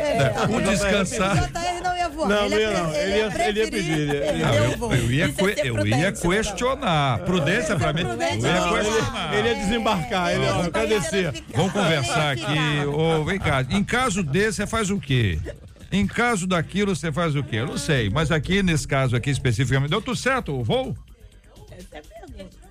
O 0.51 0.57
O 0.57 0.61
descansar. 0.61 1.49
JR 1.49 1.81
não 1.83 1.97
ia 1.97 2.09
voar. 2.09 2.29
Não, 2.29 2.47
ele 2.47 2.55
não 2.55 2.61
ia, 2.61 2.71
ia 2.71 2.83
não. 2.83 2.95
Ele 2.95 3.17
ia- 3.17 3.49
ele 3.49 3.61
ia 3.61 3.71
pedir, 3.71 3.99
ia- 4.09 4.51
o 4.81 4.85
eu, 4.85 4.93
eu 4.93 5.13
ia, 5.13 5.25
é 5.25 5.29
que- 5.29 5.35
ser 5.55 5.59
eu 5.61 5.65
ia 5.67 5.73
prudente, 5.75 6.21
questionar. 6.43 7.19
Prudência 7.21 7.77
pra 7.77 7.93
mim. 7.93 8.01
Eu 8.03 8.09
prudente, 8.09 8.45
ia 8.47 8.61
não. 8.61 8.75
questionar. 8.75 9.35
Ele 9.35 9.49
ia 9.49 9.55
desembarcar, 9.55 10.33
ele 10.33 10.45
ia 10.45 10.71
quer 10.71 10.87
descer. 10.89 11.45
Vamos 11.55 11.73
conversar 11.73 12.33
aqui. 12.33 12.87
Ô, 12.87 13.25
vem 13.25 13.39
cá. 13.39 13.65
Em 13.71 13.83
caso 13.85 14.23
desse, 14.23 14.57
você 14.57 14.67
faz 14.67 14.91
o 14.91 14.99
quê? 14.99 15.39
Em 15.93 16.07
caso 16.07 16.47
daquilo, 16.47 16.95
você 16.97 17.13
faz 17.13 17.37
o 17.37 17.43
quê? 17.43 17.57
Eu 17.57 17.67
não 17.67 17.79
sei. 17.79 18.11
Mas 18.11 18.31
aqui, 18.33 18.63
nesse 18.63 18.87
caso 18.89 19.15
aqui 19.15 19.31
especificamente, 19.31 19.91
deu 19.91 20.01
tudo 20.03 20.17
certo 20.17 20.53
o 20.59 20.65
voo? 20.65 20.97
Essa 21.71 21.97
é 21.97 21.99
a 21.99 22.03
pergunta. 22.03 22.65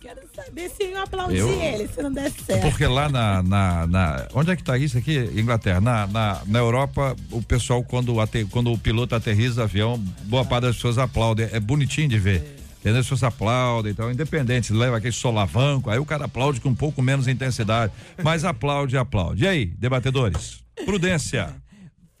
Quero 0.00 0.20
saber 0.34 0.70
se 0.70 0.84
eu 0.84 0.98
aplaudi 1.02 1.36
Eu- 1.36 1.60
ele, 1.62 1.86
se 1.86 2.02
não 2.02 2.10
der 2.10 2.26
É 2.26 2.30
certo. 2.30 2.62
porque 2.62 2.86
lá 2.86 3.08
na, 3.10 3.42
na, 3.42 3.86
na- 3.86 4.26
Onde 4.34 4.50
é 4.50 4.56
que 4.56 4.64
tá 4.64 4.78
isso 4.78 4.96
aqui? 4.96 5.18
Inglaterra. 5.36 5.78
Na, 5.80 6.06
na, 6.06 6.40
na 6.46 6.58
Europa, 6.58 7.14
o 7.30 7.42
pessoal, 7.42 7.82
quando, 7.84 8.18
ate- 8.18 8.46
quando 8.46 8.72
o 8.72 8.78
piloto 8.78 9.14
aterriza 9.14 9.60
o 9.60 9.64
avião, 9.64 9.98
boa 10.24 10.44
parte 10.44 10.62
das 10.64 10.76
pessoas 10.76 10.96
aplaudem. 10.96 11.48
É 11.52 11.60
bonitinho 11.60 12.08
de 12.08 12.18
ver. 12.18 12.56
Entendeu? 12.80 13.00
As 13.00 13.06
pessoas 13.06 13.22
aplaudem, 13.22 13.92
então, 13.92 14.10
independente, 14.10 14.72
leva 14.72 14.96
aquele 14.96 15.12
solavanco, 15.12 15.90
aí 15.90 15.98
o 15.98 16.04
cara 16.04 16.24
aplaude 16.24 16.60
com 16.60 16.70
um 16.70 16.74
pouco 16.74 17.02
menos 17.02 17.28
intensidade, 17.28 17.92
mas 18.22 18.44
aplaude, 18.44 18.96
aplaude. 18.96 19.44
E 19.44 19.48
aí, 19.48 19.66
debatedores? 19.66 20.64
Prudência. 20.84 21.54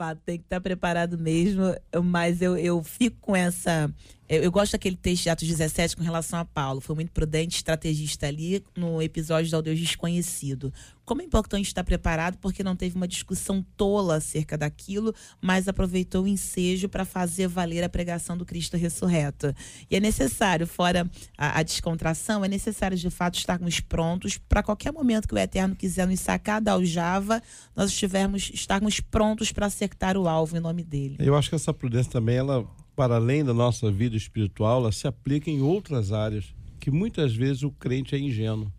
fato, 0.00 0.22
tem 0.24 0.38
que 0.38 0.44
estar 0.44 0.62
preparado 0.62 1.18
mesmo, 1.18 1.74
mas 2.02 2.40
eu, 2.40 2.56
eu 2.56 2.82
fico 2.82 3.18
com 3.20 3.36
essa. 3.36 3.92
Eu, 4.30 4.44
eu 4.44 4.52
gosto 4.52 4.72
daquele 4.72 4.94
texto 4.94 5.24
de 5.24 5.28
Atos 5.28 5.48
17 5.48 5.96
com 5.96 6.04
relação 6.04 6.38
a 6.38 6.44
Paulo. 6.44 6.80
Foi 6.80 6.94
muito 6.94 7.10
prudente, 7.10 7.56
estrategista 7.56 8.28
ali 8.28 8.64
no 8.76 9.02
episódio 9.02 9.50
do 9.50 9.60
Deus 9.60 9.80
Desconhecido. 9.80 10.72
Como 11.04 11.20
é 11.20 11.24
importante 11.24 11.66
estar 11.66 11.82
preparado, 11.82 12.38
porque 12.38 12.62
não 12.62 12.76
teve 12.76 12.94
uma 12.94 13.08
discussão 13.08 13.66
tola 13.76 14.18
acerca 14.18 14.56
daquilo, 14.56 15.12
mas 15.42 15.66
aproveitou 15.66 16.22
o 16.22 16.28
ensejo 16.28 16.88
para 16.88 17.04
fazer 17.04 17.48
valer 17.48 17.82
a 17.82 17.88
pregação 17.88 18.38
do 18.38 18.46
Cristo 18.46 18.76
ressurreto. 18.76 19.52
E 19.90 19.96
é 19.96 20.00
necessário, 20.00 20.64
fora 20.64 21.10
a, 21.36 21.58
a 21.58 21.62
descontração, 21.64 22.44
é 22.44 22.48
necessário 22.48 22.96
de 22.96 23.10
fato 23.10 23.36
estarmos 23.36 23.80
prontos 23.80 24.38
para 24.38 24.62
qualquer 24.62 24.92
momento 24.92 25.26
que 25.26 25.34
o 25.34 25.38
Eterno 25.38 25.74
quiser 25.74 26.06
nos 26.06 26.20
sacar 26.20 26.60
da 26.60 26.70
aljava, 26.70 27.42
nós 27.74 27.90
estivermos, 27.90 28.48
estarmos 28.54 29.00
prontos 29.00 29.50
para 29.50 29.66
acertar 29.66 30.16
o 30.16 30.28
alvo 30.28 30.56
em 30.56 30.60
nome 30.60 30.84
dele. 30.84 31.16
Eu 31.18 31.34
acho 31.34 31.48
que 31.48 31.56
essa 31.56 31.74
prudência 31.74 32.12
também, 32.12 32.36
ela, 32.36 32.64
para 32.94 33.16
além 33.16 33.44
da 33.44 33.54
nossa 33.54 33.90
vida 33.90 34.16
espiritual, 34.16 34.82
ela 34.82 34.92
se 34.92 35.06
aplica 35.06 35.50
em 35.50 35.60
outras 35.60 36.12
áreas 36.12 36.54
que 36.78 36.90
muitas 36.90 37.34
vezes 37.34 37.62
o 37.62 37.70
crente 37.70 38.14
é 38.14 38.18
ingênuo. 38.18 38.72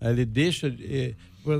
Ele 0.00 0.24
deixa 0.24 0.74
eh, 0.80 1.14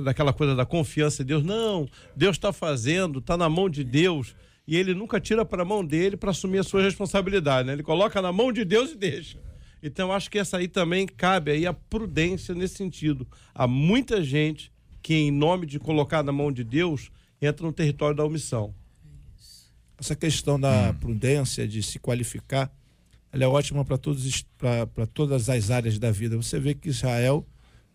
daquela 0.04 0.32
coisa 0.32 0.54
da 0.54 0.64
confiança 0.64 1.22
em 1.22 1.26
Deus. 1.26 1.42
Não, 1.42 1.88
Deus 2.16 2.36
está 2.36 2.52
fazendo, 2.52 3.18
está 3.18 3.36
na 3.36 3.48
mão 3.48 3.68
de 3.68 3.84
Deus. 3.84 4.34
E 4.66 4.76
ele 4.76 4.94
nunca 4.94 5.20
tira 5.20 5.44
para 5.44 5.62
a 5.62 5.64
mão 5.64 5.84
dele 5.84 6.16
para 6.16 6.30
assumir 6.30 6.58
a 6.58 6.62
sua 6.62 6.82
responsabilidade. 6.82 7.66
Né? 7.66 7.72
Ele 7.74 7.82
coloca 7.82 8.22
na 8.22 8.32
mão 8.32 8.52
de 8.52 8.64
Deus 8.64 8.92
e 8.92 8.96
deixa. 8.96 9.38
Então, 9.82 10.12
acho 10.12 10.30
que 10.30 10.38
essa 10.38 10.58
aí 10.58 10.68
também 10.68 11.06
cabe 11.06 11.50
aí 11.50 11.66
a 11.66 11.72
prudência 11.72 12.54
nesse 12.54 12.76
sentido. 12.76 13.26
Há 13.54 13.66
muita 13.66 14.22
gente 14.22 14.70
que, 15.02 15.14
em 15.14 15.30
nome 15.30 15.66
de 15.66 15.78
colocar 15.78 16.22
na 16.22 16.32
mão 16.32 16.52
de 16.52 16.62
Deus, 16.62 17.10
entra 17.40 17.66
no 17.66 17.72
território 17.72 18.14
da 18.14 18.24
omissão. 18.24 18.74
Essa 20.00 20.16
questão 20.16 20.58
da 20.58 20.94
prudência, 20.94 21.68
de 21.68 21.82
se 21.82 21.98
qualificar, 21.98 22.72
ela 23.30 23.44
é 23.44 23.46
ótima 23.46 23.84
para 23.84 23.98
todos 23.98 24.42
para 24.56 25.06
todas 25.06 25.50
as 25.50 25.70
áreas 25.70 25.98
da 25.98 26.10
vida. 26.10 26.38
Você 26.38 26.58
vê 26.58 26.74
que 26.74 26.88
Israel 26.88 27.46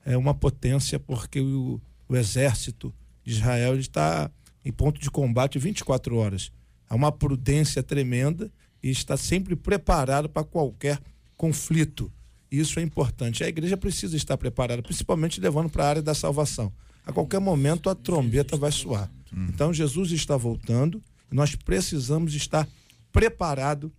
é 0.06 0.15
uma 0.15 0.36
potência 0.36 1.00
porque 1.00 1.41
o, 1.41 1.82
o 2.08 2.15
exército 2.15 2.94
de 3.24 3.34
Israel 3.34 3.78
está 3.78 4.30
em 4.63 4.72
ponto 4.72 5.02
de 5.02 5.10
combate 5.10 5.58
24 5.58 6.15
horas. 6.15 6.52
Há 6.88 6.94
uma 6.94 7.12
prudência 7.12 7.82
tremenda 7.82 8.52
e 8.84 8.91
está 8.91 9.18
sempre 9.18 9.56
preparado 9.56 10.30
para 10.30 10.44
qualquer 10.44 11.00
conflito. 11.36 12.12
Isso 12.52 12.80
é 12.80 12.84
importante. 12.84 13.44
A 13.44 13.48
igreja 13.48 13.76
precisa 13.76 14.15
estar 14.15 14.38
preparada, 14.38 14.84
principalmente 14.84 15.41
levando 15.41 15.70
para 15.72 15.84
a 15.84 15.89
área 15.89 16.02
da 16.04 16.13
salvação. 16.13 16.72
A 17.04 17.12
qualquer 17.12 17.39
momento 17.39 17.89
a 17.89 17.96
trombeta 17.96 18.56
vai 18.56 18.72
soar. 18.72 19.12
Então 19.50 19.74
Jesus 19.74 20.12
está 20.12 20.38
voltando 20.38 21.04
nós 21.36 21.56
precisamos 21.56 22.34
estar 22.34 22.67
preparado 23.12 23.91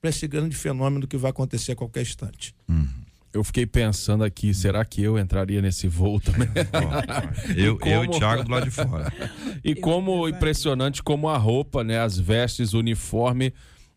para 0.00 0.10
esse 0.10 0.26
grande 0.26 0.56
fenômeno 0.56 1.06
que 1.06 1.16
vai 1.16 1.30
acontecer 1.30 1.72
a 1.72 1.76
qualquer 1.76 2.02
instante. 2.02 2.54
Eu 3.32 3.42
fiquei 3.42 3.64
pensando 3.66 4.22
aqui, 4.24 4.52
será 4.52 4.84
que 4.84 5.02
eu 5.02 5.18
entraria 5.18 5.62
nesse 5.62 5.88
voo 5.88 6.20
também? 6.22 6.48
Eu, 7.56 7.78
E 7.84 7.90
eu 7.90 8.04
e 8.04 8.06
como- 8.06 8.18
Thiago 8.18 8.44
do 8.44 8.50
lado 8.50 8.64
de 8.64 8.70
fora. 8.70 9.12
E 9.64 9.74
como 9.76 10.28
impressionante 10.28 11.02
como 11.02 11.28
a 11.28 11.36
roupa, 11.38 11.84
né, 11.84 11.98
as 12.00 12.18
vestes, 12.18 12.74
o 12.74 12.78
uniforme 12.80 13.54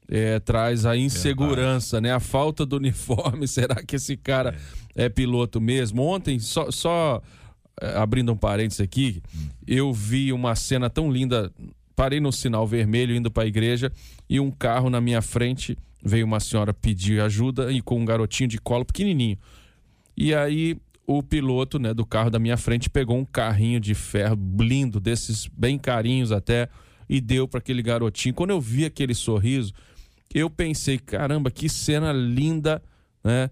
eh, 0.08 0.40
traz 0.40 0.86
a 0.86 0.96
insegurança, 0.96 2.00
né, 2.00 2.14
a 2.14 2.20
falta 2.20 2.66
do 2.66 2.76
uniforme. 2.78 3.48
Será 3.50 3.76
que 3.84 3.96
esse 3.96 4.16
cara 4.16 4.56
é, 4.96 5.10
piloto 5.10 5.60
mesmo? 5.60 6.04
Ontem, 6.04 6.38
só, 6.40 6.70
só 6.70 7.20
eh, 7.82 7.98
abrindo 7.98 8.32
um 8.32 8.38
parênteses 8.38 8.80
aqui, 8.82 9.22
eu 9.68 9.92
vi 9.92 10.32
uma 10.32 10.56
cena 10.56 10.88
tão 10.90 11.12
linda. 11.12 11.52
Parei 11.96 12.20
no 12.20 12.32
sinal 12.32 12.68
vermelho 12.68 13.16
indo 13.16 13.32
para 13.32 13.44
a 13.44 13.48
igreja 13.48 13.92
e 14.30 14.40
um 14.40 14.52
carro 14.52 14.90
na 14.90 15.00
minha 15.00 15.22
frente 15.22 15.78
veio 16.04 16.26
uma 16.26 16.40
senhora 16.40 16.74
pedir 16.74 17.22
ajuda 17.22 17.72
e 17.72 17.82
com 17.82 18.00
um 18.00 18.06
garotinho 18.06 18.50
de 18.50 18.60
colo 18.60 18.86
pequenininho. 18.86 19.38
E 20.16 20.34
aí 20.34 20.78
o 21.08 21.22
piloto, 21.22 21.78
né, 21.80 21.94
do 21.94 22.06
carro 22.06 22.30
da 22.30 22.40
minha 22.40 22.58
frente 22.58 22.90
pegou 22.90 23.18
um 23.18 23.26
carrinho 23.26 23.80
de 23.80 23.94
ferro 23.94 24.36
blindo 24.36 25.00
desses 25.00 25.48
bem 25.48 25.78
carinhos 25.78 26.32
até 26.32 26.68
e 27.08 27.22
deu 27.22 27.48
para 27.48 27.60
aquele 27.60 27.82
garotinho. 27.82 28.34
Quando 28.34 28.50
eu 28.50 28.60
vi 28.60 28.86
aquele 28.86 29.14
sorriso, 29.14 29.74
eu 30.34 30.50
pensei, 30.50 30.98
caramba, 30.98 31.52
que 31.52 31.70
cena 31.70 32.12
linda, 32.12 32.82
né? 33.24 33.50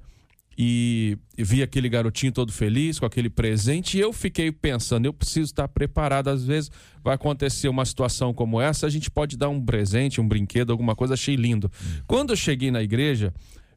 E 0.57 1.17
vi 1.37 1.63
aquele 1.63 1.89
garotinho 1.89 2.31
todo 2.31 2.51
feliz 2.51 2.99
com 2.99 3.05
aquele 3.05 3.29
presente 3.29 3.97
e 3.97 3.99
eu 3.99 4.13
fiquei 4.13 4.51
pensando, 4.51 5.05
eu 5.05 5.13
preciso 5.13 5.51
estar 5.51 5.67
preparado. 5.67 6.29
Às 6.29 6.45
vezes 6.45 6.71
vai 7.03 7.15
acontecer 7.15 7.67
uma 7.67 7.85
situação 7.85 8.33
como 8.33 8.61
essa, 8.61 8.85
a 8.85 8.89
gente 8.89 9.09
pode 9.09 9.35
dar 9.35 9.49
um 9.49 9.63
presente, 9.63 10.21
um 10.21 10.27
brinquedo, 10.27 10.71
alguma 10.71 10.95
coisa, 10.95 11.15
achei 11.15 11.35
lindo. 11.35 11.71
Quando 12.05 12.31
eu 12.31 12.35
cheguei 12.35 12.69
na 12.69 12.83
igreja, 12.83 13.33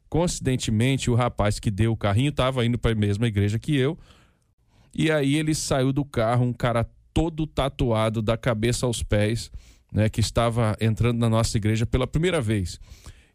coincidentemente, 0.09 1.09
o 1.09 1.15
rapaz 1.15 1.59
que 1.59 1.71
deu 1.71 1.91
o 1.91 1.97
carrinho 1.97 2.29
estava 2.29 2.65
indo 2.65 2.77
para 2.77 2.91
a 2.91 2.95
mesma 2.95 3.27
igreja 3.27 3.57
que 3.57 3.75
eu. 3.75 3.97
E 4.93 5.11
aí 5.11 5.35
ele 5.35 5.53
saiu 5.53 5.91
do 5.91 6.05
carro, 6.05 6.45
um 6.45 6.53
cara 6.53 6.87
todo 7.13 7.47
tatuado 7.47 8.21
da 8.21 8.37
cabeça 8.37 8.85
aos 8.85 9.01
pés, 9.01 9.51
né, 9.91 10.09
que 10.09 10.19
estava 10.19 10.75
entrando 10.79 11.17
na 11.17 11.29
nossa 11.29 11.57
igreja 11.57 11.85
pela 11.85 12.05
primeira 12.05 12.39
vez. 12.39 12.79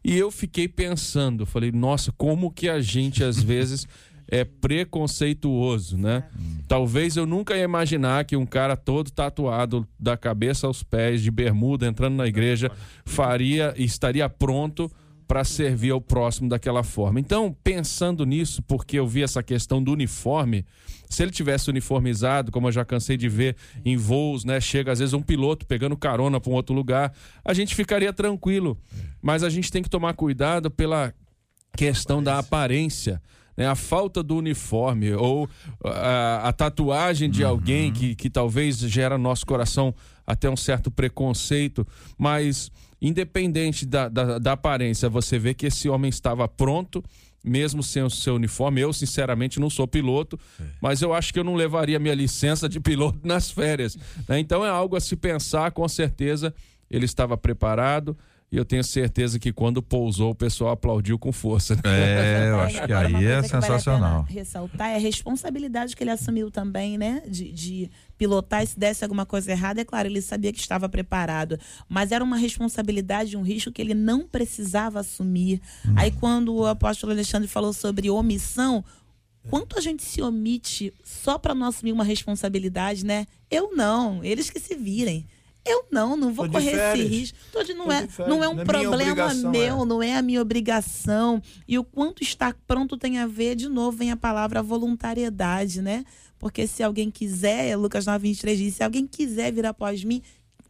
E 0.03 0.17
eu 0.17 0.29
fiquei 0.29 0.67
pensando, 0.67 1.45
falei, 1.45 1.71
nossa, 1.71 2.11
como 2.11 2.51
que 2.51 2.67
a 2.67 2.81
gente 2.81 3.23
às 3.23 3.41
vezes 3.43 3.87
é 4.27 4.43
preconceituoso, 4.43 5.97
né? 5.97 6.23
Talvez 6.67 7.15
eu 7.15 7.25
nunca 7.25 7.55
ia 7.55 7.63
imaginar 7.63 8.25
que 8.25 8.35
um 8.35 8.45
cara 8.45 8.75
todo 8.75 9.11
tatuado 9.11 9.87
da 9.99 10.17
cabeça 10.17 10.65
aos 10.65 10.81
pés, 10.81 11.21
de 11.21 11.29
bermuda, 11.29 11.85
entrando 11.85 12.15
na 12.15 12.25
igreja, 12.25 12.71
faria 13.05 13.73
e 13.77 13.83
estaria 13.83 14.27
pronto 14.27 14.91
para 15.27 15.43
servir 15.43 15.91
ao 15.91 16.01
próximo 16.01 16.49
daquela 16.49 16.83
forma. 16.83 17.19
Então, 17.19 17.55
pensando 17.63 18.25
nisso, 18.25 18.61
porque 18.63 18.99
eu 18.99 19.07
vi 19.07 19.23
essa 19.23 19.41
questão 19.41 19.83
do 19.83 19.91
uniforme, 19.91 20.65
se 21.09 21.21
ele 21.21 21.31
tivesse 21.31 21.69
uniformizado, 21.69 22.51
como 22.51 22.67
eu 22.67 22.71
já 22.71 22.83
cansei 22.83 23.15
de 23.15 23.29
ver 23.29 23.55
em 23.85 23.95
voos, 23.95 24.43
né, 24.43 24.59
chega 24.59 24.91
às 24.91 24.99
vezes 24.99 25.13
um 25.13 25.21
piloto 25.21 25.65
pegando 25.65 25.95
carona 25.95 26.39
para 26.39 26.51
um 26.51 26.55
outro 26.55 26.73
lugar, 26.73 27.13
a 27.43 27.53
gente 27.53 27.75
ficaria 27.75 28.11
tranquilo. 28.11 28.77
Mas 29.21 29.43
a 29.43 29.49
gente 29.49 29.71
tem 29.71 29.83
que 29.83 29.89
tomar 29.89 30.13
cuidado 30.13 30.71
pela 30.71 31.13
questão 31.75 32.21
da 32.21 32.39
aparência. 32.39 33.21
Né, 33.55 33.67
a 33.67 33.75
falta 33.75 34.23
do 34.23 34.35
uniforme 34.35 35.13
ou 35.13 35.47
a, 35.85 36.49
a 36.49 36.53
tatuagem 36.53 37.29
de 37.29 37.43
uhum. 37.43 37.49
alguém 37.49 37.93
que, 37.93 38.15
que 38.15 38.27
talvez 38.27 38.77
gera 38.79 39.15
no 39.15 39.23
nosso 39.25 39.45
coração 39.45 39.93
até 40.25 40.49
um 40.49 40.57
certo 40.57 40.89
preconceito, 40.89 41.85
mas 42.17 42.71
independente 43.03 43.85
da, 43.85 44.07
da, 44.07 44.39
da 44.39 44.53
aparência, 44.53 45.09
você 45.09 45.37
vê 45.37 45.53
que 45.53 45.65
esse 45.65 45.89
homem 45.89 46.07
estava 46.07 46.47
pronto, 46.47 47.03
mesmo 47.43 47.83
sem 47.83 48.01
o 48.01 48.09
seu 48.09 48.35
uniforme. 48.35 48.79
Eu, 48.79 48.93
sinceramente, 48.93 49.59
não 49.59 49.69
sou 49.69 49.85
piloto, 49.85 50.39
é. 50.57 50.63
mas 50.81 51.01
eu 51.01 51.13
acho 51.13 51.33
que 51.33 51.39
eu 51.39 51.43
não 51.43 51.55
levaria 51.55 51.99
minha 51.99 52.15
licença 52.15 52.69
de 52.69 52.79
piloto 52.79 53.19
nas 53.27 53.51
férias. 53.51 53.97
Né? 54.27 54.39
Então 54.39 54.65
é 54.65 54.69
algo 54.69 54.95
a 54.95 55.01
se 55.01 55.17
pensar, 55.17 55.71
com 55.71 55.87
certeza 55.89 56.55
ele 56.89 57.05
estava 57.05 57.35
preparado. 57.35 58.17
E 58.53 58.55
eu 58.55 58.63
tenho 58.63 58.83
certeza 58.83 59.39
que 59.39 59.51
quando 59.51 59.81
pousou, 59.81 60.29
o 60.29 60.35
pessoal 60.35 60.73
aplaudiu 60.73 61.17
com 61.17 61.31
força. 61.31 61.73
Né? 61.73 61.81
É, 61.85 62.49
eu 62.51 62.59
acho 62.59 62.85
que 62.85 62.93
aí 62.93 63.25
é 63.25 63.41
sensacional. 63.41 64.21
Vale 64.21 64.33
ressaltar 64.35 64.89
é 64.91 64.95
a 64.95 64.99
responsabilidade 64.99 65.95
que 65.95 66.03
ele 66.03 66.11
assumiu 66.11 66.51
também, 66.51 66.95
né? 66.95 67.23
De, 67.27 67.51
de 67.51 67.89
pilotar 68.15 68.61
e 68.61 68.67
se 68.67 68.77
desse 68.77 69.03
alguma 69.03 69.25
coisa 69.25 69.49
errada, 69.49 69.81
é 69.81 69.83
claro, 69.83 70.07
ele 70.07 70.21
sabia 70.21 70.53
que 70.53 70.59
estava 70.59 70.87
preparado. 70.87 71.59
Mas 71.89 72.11
era 72.11 72.23
uma 72.23 72.37
responsabilidade, 72.37 73.35
um 73.35 73.41
risco 73.41 73.71
que 73.71 73.81
ele 73.81 73.95
não 73.95 74.27
precisava 74.27 74.99
assumir. 74.99 75.59
Hum. 75.83 75.93
Aí 75.95 76.11
quando 76.11 76.53
o 76.53 76.67
apóstolo 76.67 77.11
Alexandre 77.11 77.47
falou 77.47 77.73
sobre 77.73 78.07
omissão, 78.11 78.85
quanto 79.49 79.79
a 79.79 79.81
gente 79.81 80.03
se 80.03 80.21
omite 80.21 80.93
só 81.03 81.39
para 81.39 81.55
não 81.55 81.65
assumir 81.65 81.91
uma 81.91 82.03
responsabilidade, 82.03 83.03
né? 83.03 83.25
Eu 83.49 83.75
não, 83.75 84.23
eles 84.23 84.51
que 84.51 84.59
se 84.59 84.75
virem. 84.75 85.25
Eu 85.65 85.85
não, 85.89 86.17
não 86.17 86.33
vou 86.33 86.49
correr 86.49 86.93
esse 86.93 87.03
risco. 87.03 87.37
Tô 87.51 87.63
de, 87.63 87.73
não, 87.73 87.91
é, 87.91 88.07
não 88.27 88.43
é 88.43 88.49
um 88.49 88.53
não 88.55 88.61
é 88.61 88.65
problema 88.65 89.33
meu, 89.33 89.81
é. 89.81 89.85
não 89.85 90.03
é 90.03 90.15
a 90.15 90.21
minha 90.21 90.41
obrigação. 90.41 91.41
E 91.67 91.79
o 91.79 91.83
quanto 91.83 92.21
estar 92.21 92.53
pronto 92.67 92.97
tem 92.97 93.19
a 93.19 93.27
ver, 93.27 93.55
de 93.55 93.69
novo, 93.69 93.97
vem 93.97 94.11
a 94.11 94.17
palavra 94.17 94.61
voluntariedade, 94.61 95.81
né? 95.81 96.03
Porque 96.37 96.67
se 96.67 96.83
alguém 96.83 97.09
quiser, 97.09 97.77
Lucas 97.77 98.05
9, 98.05 98.21
23 98.21 98.57
diz, 98.57 98.75
se 98.75 98.83
alguém 98.83 99.07
quiser 99.07 99.53
vir 99.53 99.65
após 99.65 100.03
mim, 100.03 100.21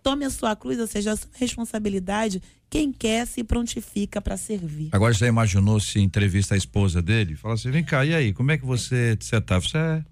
tome 0.04 0.26
a 0.26 0.30
sua 0.30 0.56
cruz, 0.56 0.78
ou 0.78 0.86
seja, 0.86 1.14
a 1.14 1.16
sua 1.16 1.30
responsabilidade. 1.34 2.42
Quem 2.70 2.92
quer 2.92 3.26
se 3.26 3.44
prontifica 3.44 4.22
para 4.22 4.36
servir. 4.36 4.90
Agora 4.92 5.14
já 5.14 5.28
imaginou 5.28 5.80
se 5.80 6.00
entrevista 6.00 6.56
a 6.56 6.58
esposa 6.58 7.02
dele? 7.02 7.36
Fala 7.36 7.54
assim: 7.54 7.72
vem 7.72 7.84
cá, 7.84 8.06
e 8.06 8.14
aí, 8.14 8.34
como 8.34 8.52
é 8.52 8.58
que 8.58 8.66
você, 8.66 9.16
você 9.20 9.40
tá? 9.40 9.60
Você 9.60 9.78
é 9.78 10.04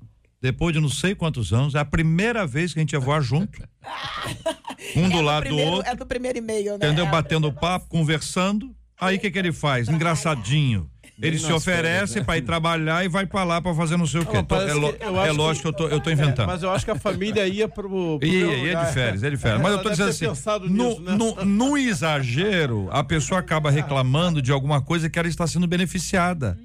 depois 0.42 0.74
de 0.74 0.82
não 0.82 0.90
sei 0.90 1.14
quantos 1.14 1.54
anos, 1.54 1.76
é 1.76 1.80
a 1.80 1.86
primeira 1.86 2.48
vez 2.48 2.74
que 2.74 2.80
a 2.80 2.82
gente 2.82 2.94
ia 2.94 3.00
voar 3.00 3.22
junto. 3.22 3.62
Um 4.96 5.08
do 5.08 5.20
é 5.20 5.22
lado 5.22 5.44
primeiro, 5.44 5.70
do 5.70 5.76
outro. 5.78 5.92
É 5.92 5.96
do 5.96 6.06
primeiro 6.06 6.38
e-mail, 6.40 6.72
né? 6.72 6.88
Entendeu? 6.88 7.06
É 7.06 7.10
Batendo 7.10 7.54
papo, 7.54 7.88
conversando. 7.88 8.76
Aí 9.00 9.18
o 9.18 9.20
que, 9.20 9.30
que 9.30 9.38
ele 9.38 9.52
faz? 9.52 9.88
Engraçadinho. 9.88 10.90
Ele 11.22 11.38
se 11.38 11.52
oferece 11.52 12.20
né? 12.20 12.26
para 12.26 12.38
ir 12.38 12.42
trabalhar 12.42 13.06
e 13.06 13.08
vai 13.08 13.28
para 13.28 13.44
lá 13.44 13.62
para 13.62 13.76
fazer 13.76 13.96
não 13.96 14.08
sei 14.08 14.22
o 14.22 14.26
quê. 14.26 14.38
Não, 14.50 14.58
é, 14.58 14.74
lo, 14.74 14.96
é 15.26 15.32
lógico 15.32 15.62
que 15.62 15.68
eu 15.68 15.74
tô, 15.74 15.94
eu 15.94 16.00
tô 16.00 16.10
inventando. 16.10 16.50
É, 16.50 16.54
mas 16.54 16.64
eu 16.64 16.72
acho 16.72 16.84
que 16.84 16.92
a 16.92 16.96
família 16.96 17.48
ia 17.48 17.68
pro. 17.68 18.18
pro 18.18 18.28
ia, 18.28 18.58
ia 18.58 18.76
de 18.86 18.94
férias, 18.94 19.22
ia 19.22 19.30
de 19.30 19.38
férias. 19.38 19.62
Mas 19.62 19.72
eu 19.72 19.84
tô 19.84 19.90
dizendo 19.92 20.10
assim: 20.10 20.26
no, 20.68 20.90
nisso, 20.90 21.02
né? 21.02 21.16
no, 21.16 21.46
no, 21.46 21.78
exagero, 21.78 22.90
a 22.92 23.04
pessoa 23.04 23.40
acaba 23.40 23.70
reclamando 23.70 24.42
de 24.42 24.52
alguma 24.52 24.82
coisa 24.82 25.10
que 25.10 25.20
ela 25.20 25.28
está 25.28 25.46
sendo 25.46 25.68
beneficiada. 25.68 26.58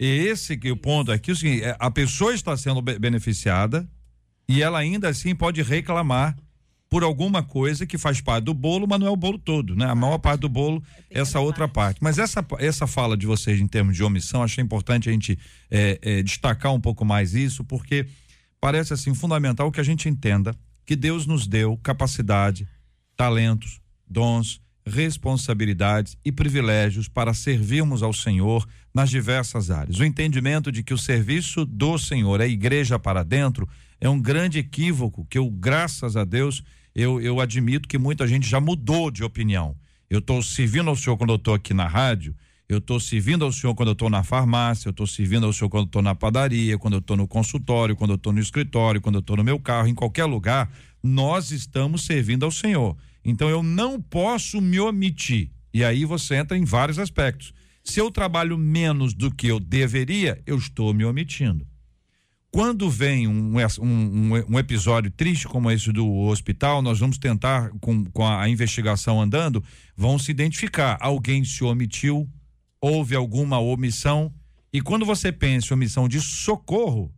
Uhum. 0.00 0.06
Esse 0.06 0.56
que 0.56 0.70
o 0.70 0.76
ponto 0.76 1.12
aqui, 1.12 1.30
é 1.30 1.34
o 1.34 1.36
seguinte, 1.36 1.64
é, 1.64 1.76
a 1.78 1.90
pessoa 1.90 2.34
está 2.34 2.56
sendo 2.56 2.80
beneficiada 2.80 3.88
e 4.48 4.62
ela 4.62 4.78
ainda 4.78 5.08
assim 5.08 5.34
pode 5.34 5.62
reclamar 5.62 6.36
por 6.90 7.04
alguma 7.04 7.40
coisa 7.40 7.86
que 7.86 7.96
faz 7.96 8.20
parte 8.20 8.44
do 8.44 8.52
bolo, 8.52 8.84
mas 8.88 8.98
não 8.98 9.06
é 9.06 9.10
o 9.10 9.16
bolo 9.16 9.38
todo, 9.38 9.76
né? 9.76 9.86
A 9.86 9.94
maior 9.94 10.18
parte 10.18 10.40
do 10.40 10.48
bolo, 10.48 10.82
é 11.08 11.20
essa 11.20 11.38
outra 11.38 11.68
parte. 11.68 11.98
Mas 12.02 12.18
essa, 12.18 12.44
essa 12.58 12.84
fala 12.84 13.16
de 13.16 13.26
vocês 13.26 13.60
em 13.60 13.68
termos 13.68 13.94
de 13.94 14.02
omissão, 14.02 14.42
achei 14.42 14.62
importante 14.62 15.08
a 15.08 15.12
gente 15.12 15.38
é, 15.70 16.00
é, 16.02 16.22
destacar 16.22 16.74
um 16.74 16.80
pouco 16.80 17.04
mais 17.04 17.32
isso, 17.32 17.62
porque 17.62 18.06
parece 18.60 18.92
assim 18.92 19.14
fundamental 19.14 19.70
que 19.70 19.80
a 19.80 19.84
gente 19.84 20.08
entenda 20.08 20.52
que 20.84 20.96
Deus 20.96 21.26
nos 21.26 21.46
deu 21.46 21.76
capacidade, 21.76 22.66
talentos, 23.16 23.80
dons, 24.08 24.60
responsabilidades 24.86 26.16
e 26.24 26.32
privilégios 26.32 27.08
para 27.08 27.34
servirmos 27.34 28.02
ao 28.02 28.12
Senhor 28.12 28.66
nas 28.94 29.10
diversas 29.10 29.70
áreas. 29.70 29.98
O 29.98 30.04
entendimento 30.04 30.72
de 30.72 30.82
que 30.82 30.94
o 30.94 30.98
serviço 30.98 31.64
do 31.64 31.98
Senhor, 31.98 32.40
a 32.40 32.46
igreja 32.46 32.98
para 32.98 33.22
dentro, 33.22 33.68
é 34.00 34.08
um 34.08 34.20
grande 34.20 34.58
equívoco 34.58 35.26
que 35.28 35.38
eu, 35.38 35.48
graças 35.50 36.16
a 36.16 36.24
Deus, 36.24 36.62
eu, 36.94 37.20
eu 37.20 37.40
admito 37.40 37.88
que 37.88 37.98
muita 37.98 38.26
gente 38.26 38.48
já 38.48 38.60
mudou 38.60 39.10
de 39.10 39.22
opinião. 39.22 39.76
Eu 40.08 40.18
estou 40.18 40.42
servindo 40.42 40.90
ao 40.90 40.96
Senhor 40.96 41.16
quando 41.16 41.30
eu 41.30 41.36
estou 41.36 41.54
aqui 41.54 41.72
na 41.72 41.86
rádio, 41.86 42.34
eu 42.68 42.78
estou 42.78 43.00
servindo 43.00 43.44
ao 43.44 43.52
Senhor 43.52 43.74
quando 43.74 43.88
eu 43.88 43.92
estou 43.94 44.08
na 44.08 44.22
farmácia, 44.22 44.88
eu 44.88 44.92
estou 44.92 45.06
servindo 45.06 45.44
ao 45.44 45.52
Senhor 45.52 45.68
quando 45.68 45.82
eu 45.82 45.86
estou 45.86 46.02
na 46.02 46.14
padaria, 46.14 46.78
quando 46.78 46.94
eu 46.94 47.00
estou 47.00 47.16
no 47.16 47.26
consultório, 47.26 47.96
quando 47.96 48.10
eu 48.10 48.16
estou 48.16 48.32
no 48.32 48.38
escritório, 48.38 49.00
quando 49.00 49.16
eu 49.16 49.20
estou 49.20 49.36
no 49.36 49.44
meu 49.44 49.58
carro, 49.58 49.88
em 49.88 49.94
qualquer 49.94 50.24
lugar, 50.24 50.70
nós 51.02 51.50
estamos 51.50 52.04
servindo 52.04 52.44
ao 52.44 52.50
Senhor. 52.50 52.96
Então 53.24 53.48
eu 53.48 53.62
não 53.62 54.00
posso 54.00 54.60
me 54.60 54.80
omitir. 54.80 55.50
E 55.72 55.84
aí 55.84 56.04
você 56.04 56.36
entra 56.36 56.56
em 56.56 56.64
vários 56.64 56.98
aspectos. 56.98 57.52
Se 57.82 58.00
eu 58.00 58.10
trabalho 58.10 58.58
menos 58.58 59.14
do 59.14 59.34
que 59.34 59.46
eu 59.46 59.58
deveria, 59.58 60.42
eu 60.46 60.56
estou 60.56 60.92
me 60.92 61.04
omitindo. 61.04 61.66
Quando 62.52 62.90
vem 62.90 63.28
um, 63.28 63.54
um, 63.80 64.32
um, 64.48 64.58
episódio 64.58 65.08
triste 65.10 65.46
como 65.46 65.70
esse 65.70 65.92
do 65.92 66.08
hospital, 66.22 66.82
nós 66.82 66.98
vamos 66.98 67.16
tentar, 67.16 67.70
com, 67.80 68.04
com 68.06 68.26
a, 68.26 68.42
a 68.42 68.48
investigação 68.48 69.20
andando, 69.20 69.62
vão 69.96 70.18
se 70.18 70.32
identificar. 70.32 70.98
Alguém 71.00 71.44
se 71.44 71.62
omitiu, 71.62 72.28
houve 72.80 73.14
alguma 73.14 73.60
omissão. 73.60 74.34
E 74.72 74.80
quando 74.80 75.06
você 75.06 75.30
pensa 75.30 75.72
em 75.72 75.74
omissão 75.74 76.08
de 76.08 76.20
socorro, 76.20 77.14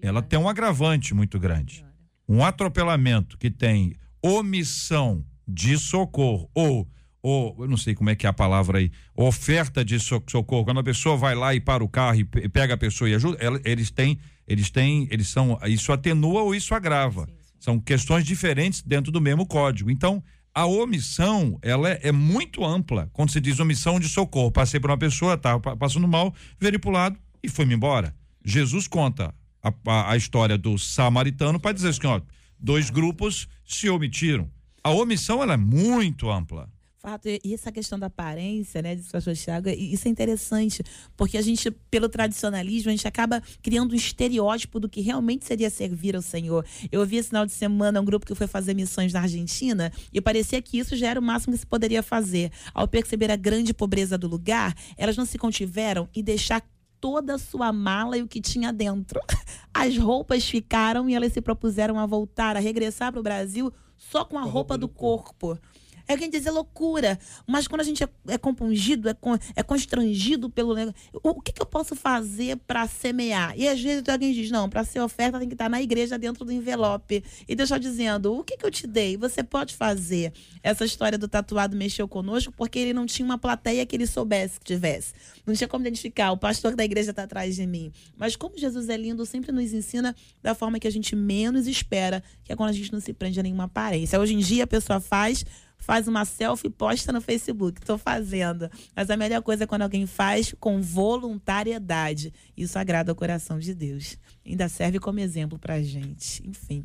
ela 0.00 0.20
tem 0.20 0.38
um 0.38 0.48
agravante 0.48 1.14
muito 1.14 1.38
grande. 1.38 1.84
Um 2.28 2.44
atropelamento 2.44 3.38
que 3.38 3.50
tem 3.50 3.94
omissão 4.22 5.24
de 5.46 5.78
socorro 5.78 6.50
ou 6.54 6.88
ou 7.28 7.56
eu 7.58 7.66
não 7.66 7.76
sei 7.76 7.92
como 7.92 8.08
é 8.08 8.14
que 8.14 8.24
é 8.24 8.28
a 8.28 8.32
palavra 8.32 8.78
aí, 8.78 8.88
oferta 9.16 9.84
de 9.84 9.98
socorro, 9.98 10.64
quando 10.64 10.78
a 10.78 10.84
pessoa 10.84 11.16
vai 11.16 11.34
lá 11.34 11.52
e 11.56 11.60
para 11.60 11.82
o 11.82 11.88
carro 11.88 12.20
e 12.20 12.24
pega 12.48 12.74
a 12.74 12.76
pessoa 12.76 13.10
e 13.10 13.16
ajuda, 13.16 13.36
eles 13.64 13.90
têm, 13.90 14.20
eles 14.46 14.70
têm, 14.70 15.08
eles 15.10 15.26
são, 15.26 15.58
isso 15.64 15.90
atenua 15.90 16.42
ou 16.42 16.54
isso 16.54 16.72
agrava. 16.72 17.28
São 17.58 17.80
questões 17.80 18.24
diferentes 18.24 18.80
dentro 18.80 19.10
do 19.10 19.20
mesmo 19.20 19.44
código. 19.44 19.90
Então, 19.90 20.22
a 20.54 20.66
omissão, 20.66 21.58
ela 21.62 21.90
é, 21.90 22.00
é 22.04 22.12
muito 22.12 22.64
ampla. 22.64 23.10
Quando 23.12 23.32
se 23.32 23.40
diz 23.40 23.58
omissão 23.58 23.98
de 23.98 24.08
socorro, 24.08 24.52
passei 24.52 24.78
por 24.78 24.90
uma 24.90 24.96
pessoa, 24.96 25.36
tá 25.36 25.58
passando 25.58 26.06
mal, 26.06 26.32
virei 26.60 26.78
pro 26.78 26.92
lado 26.92 27.18
e 27.42 27.48
foi-me 27.48 27.74
embora. 27.74 28.14
Jesus 28.44 28.86
conta 28.86 29.34
a, 29.60 29.74
a, 29.84 30.12
a 30.12 30.16
história 30.16 30.56
do 30.56 30.78
samaritano 30.78 31.58
para 31.58 31.72
dizer 31.72 31.88
assim, 31.88 32.06
ó, 32.06 32.20
dois 32.58 32.90
grupos 32.90 33.48
se 33.64 33.88
omitiram. 33.88 34.50
A 34.82 34.90
omissão 34.90 35.42
ela 35.42 35.54
é 35.54 35.56
muito 35.56 36.30
ampla. 36.30 36.70
Fato, 37.06 37.28
e 37.28 37.54
essa 37.54 37.70
questão 37.70 37.96
da 37.96 38.06
aparência, 38.06 38.82
né, 38.82 38.96
de 38.96 39.02
pastor 39.04 39.36
Thiago, 39.36 39.68
isso 39.68 40.08
é 40.08 40.10
interessante, 40.10 40.82
porque 41.16 41.38
a 41.38 41.40
gente, 41.40 41.70
pelo 41.70 42.08
tradicionalismo, 42.08 42.88
a 42.88 42.90
gente 42.90 43.06
acaba 43.06 43.40
criando 43.62 43.92
um 43.92 43.94
estereótipo 43.94 44.80
do 44.80 44.88
que 44.88 45.00
realmente 45.00 45.44
seria 45.44 45.70
servir 45.70 46.16
ao 46.16 46.22
Senhor. 46.22 46.66
Eu 46.90 46.98
ouvi 46.98 47.16
esse 47.16 47.28
final 47.28 47.46
de 47.46 47.52
semana 47.52 48.00
um 48.00 48.04
grupo 48.04 48.26
que 48.26 48.34
foi 48.34 48.48
fazer 48.48 48.74
missões 48.74 49.12
na 49.12 49.20
Argentina 49.20 49.92
e 50.12 50.20
parecia 50.20 50.60
que 50.60 50.78
isso 50.78 50.96
já 50.96 51.10
era 51.10 51.20
o 51.20 51.22
máximo 51.22 51.52
que 51.52 51.60
se 51.60 51.66
poderia 51.66 52.02
fazer. 52.02 52.50
Ao 52.74 52.88
perceber 52.88 53.30
a 53.30 53.36
grande 53.36 53.72
pobreza 53.72 54.18
do 54.18 54.26
lugar, 54.26 54.74
elas 54.96 55.16
não 55.16 55.24
se 55.24 55.38
contiveram 55.38 56.08
e 56.12 56.24
deixar 56.24 56.60
toda 57.00 57.34
a 57.34 57.38
sua 57.38 57.72
mala 57.72 58.16
e 58.16 58.22
o 58.22 58.28
que 58.28 58.40
tinha 58.40 58.72
dentro. 58.72 59.20
As 59.72 59.96
roupas 59.96 60.48
ficaram 60.48 61.08
e 61.08 61.14
elas 61.14 61.32
se 61.32 61.40
propuseram 61.40 61.98
a 61.98 62.06
voltar, 62.06 62.56
a 62.56 62.60
regressar 62.60 63.12
para 63.12 63.20
o 63.20 63.22
Brasil 63.22 63.72
só 63.96 64.24
com 64.24 64.38
a, 64.38 64.42
roupa, 64.42 64.52
roupa, 64.52 64.78
do, 64.78 64.86
do 64.86 64.88
corpo. 64.88 65.34
corpo. 65.38 65.60
É 66.08 66.14
o 66.14 66.16
que 66.16 66.24
a 66.24 66.26
gente 66.26 66.38
diz, 66.38 66.46
é 66.46 66.50
loucura. 66.50 67.18
Mas 67.46 67.66
quando 67.66 67.80
a 67.80 67.84
gente 67.84 68.02
é, 68.02 68.08
é 68.28 68.38
compungido, 68.38 69.08
é, 69.08 69.14
con, 69.14 69.36
é 69.54 69.62
constrangido 69.62 70.48
pelo 70.48 70.74
negócio, 70.74 71.00
o, 71.12 71.40
que, 71.40 71.52
que 71.52 71.60
eu 71.60 71.66
posso 71.66 71.96
fazer 71.96 72.56
para 72.58 72.86
semear? 72.86 73.54
E 73.56 73.68
às 73.68 73.80
vezes 73.80 74.08
alguém 74.08 74.32
diz, 74.32 74.50
não, 74.50 74.68
para 74.68 74.84
ser 74.84 75.00
oferta 75.00 75.38
tem 75.38 75.48
que 75.48 75.54
estar 75.54 75.68
na 75.68 75.82
igreja 75.82 76.18
dentro 76.18 76.44
do 76.44 76.52
envelope. 76.52 77.24
E 77.48 77.54
deixar 77.54 77.78
dizendo, 77.78 78.34
o 78.34 78.44
que, 78.44 78.56
que 78.56 78.64
eu 78.64 78.70
te 78.70 78.86
dei? 78.86 79.16
Você 79.16 79.42
pode 79.42 79.74
fazer. 79.74 80.32
Essa 80.62 80.84
história 80.84 81.18
do 81.18 81.28
tatuado 81.28 81.76
mexeu 81.76 82.06
conosco 82.06 82.52
porque 82.56 82.78
ele 82.78 82.92
não 82.92 83.06
tinha 83.06 83.26
uma 83.26 83.38
plateia 83.38 83.84
que 83.84 83.96
ele 83.96 84.06
soubesse 84.06 84.60
que 84.60 84.66
tivesse. 84.66 85.12
Não 85.44 85.54
tinha 85.54 85.68
como 85.68 85.84
identificar, 85.84 86.32
o 86.32 86.36
pastor 86.36 86.74
da 86.74 86.84
igreja 86.84 87.10
está 87.10 87.24
atrás 87.24 87.56
de 87.56 87.66
mim. 87.66 87.92
Mas 88.16 88.36
como 88.36 88.56
Jesus 88.58 88.88
é 88.88 88.96
lindo, 88.96 89.24
sempre 89.26 89.52
nos 89.52 89.72
ensina 89.72 90.14
da 90.42 90.54
forma 90.54 90.78
que 90.78 90.86
a 90.86 90.90
gente 90.90 91.14
menos 91.14 91.66
espera, 91.66 92.22
que 92.44 92.52
é 92.52 92.56
quando 92.56 92.70
a 92.70 92.72
gente 92.72 92.92
não 92.92 93.00
se 93.00 93.12
prende 93.12 93.38
a 93.38 93.42
nenhuma 93.42 93.64
aparência. 93.64 94.20
Hoje 94.20 94.34
em 94.34 94.38
dia 94.38 94.64
a 94.64 94.66
pessoa 94.66 95.00
faz 95.00 95.44
faz 95.78 96.08
uma 96.08 96.24
selfie 96.24 96.66
e 96.66 96.70
posta 96.70 97.12
no 97.12 97.20
Facebook. 97.20 97.80
Estou 97.80 97.98
fazendo. 97.98 98.68
Mas 98.94 99.10
a 99.10 99.16
melhor 99.16 99.42
coisa 99.42 99.64
é 99.64 99.66
quando 99.66 99.82
alguém 99.82 100.06
faz 100.06 100.54
com 100.58 100.80
voluntariedade. 100.80 102.32
Isso 102.56 102.78
agrada 102.78 103.12
o 103.12 103.16
coração 103.16 103.58
de 103.58 103.74
Deus. 103.74 104.18
Ainda 104.44 104.68
serve 104.68 104.98
como 104.98 105.20
exemplo 105.20 105.58
para 105.58 105.82
gente. 105.82 106.42
Enfim. 106.46 106.84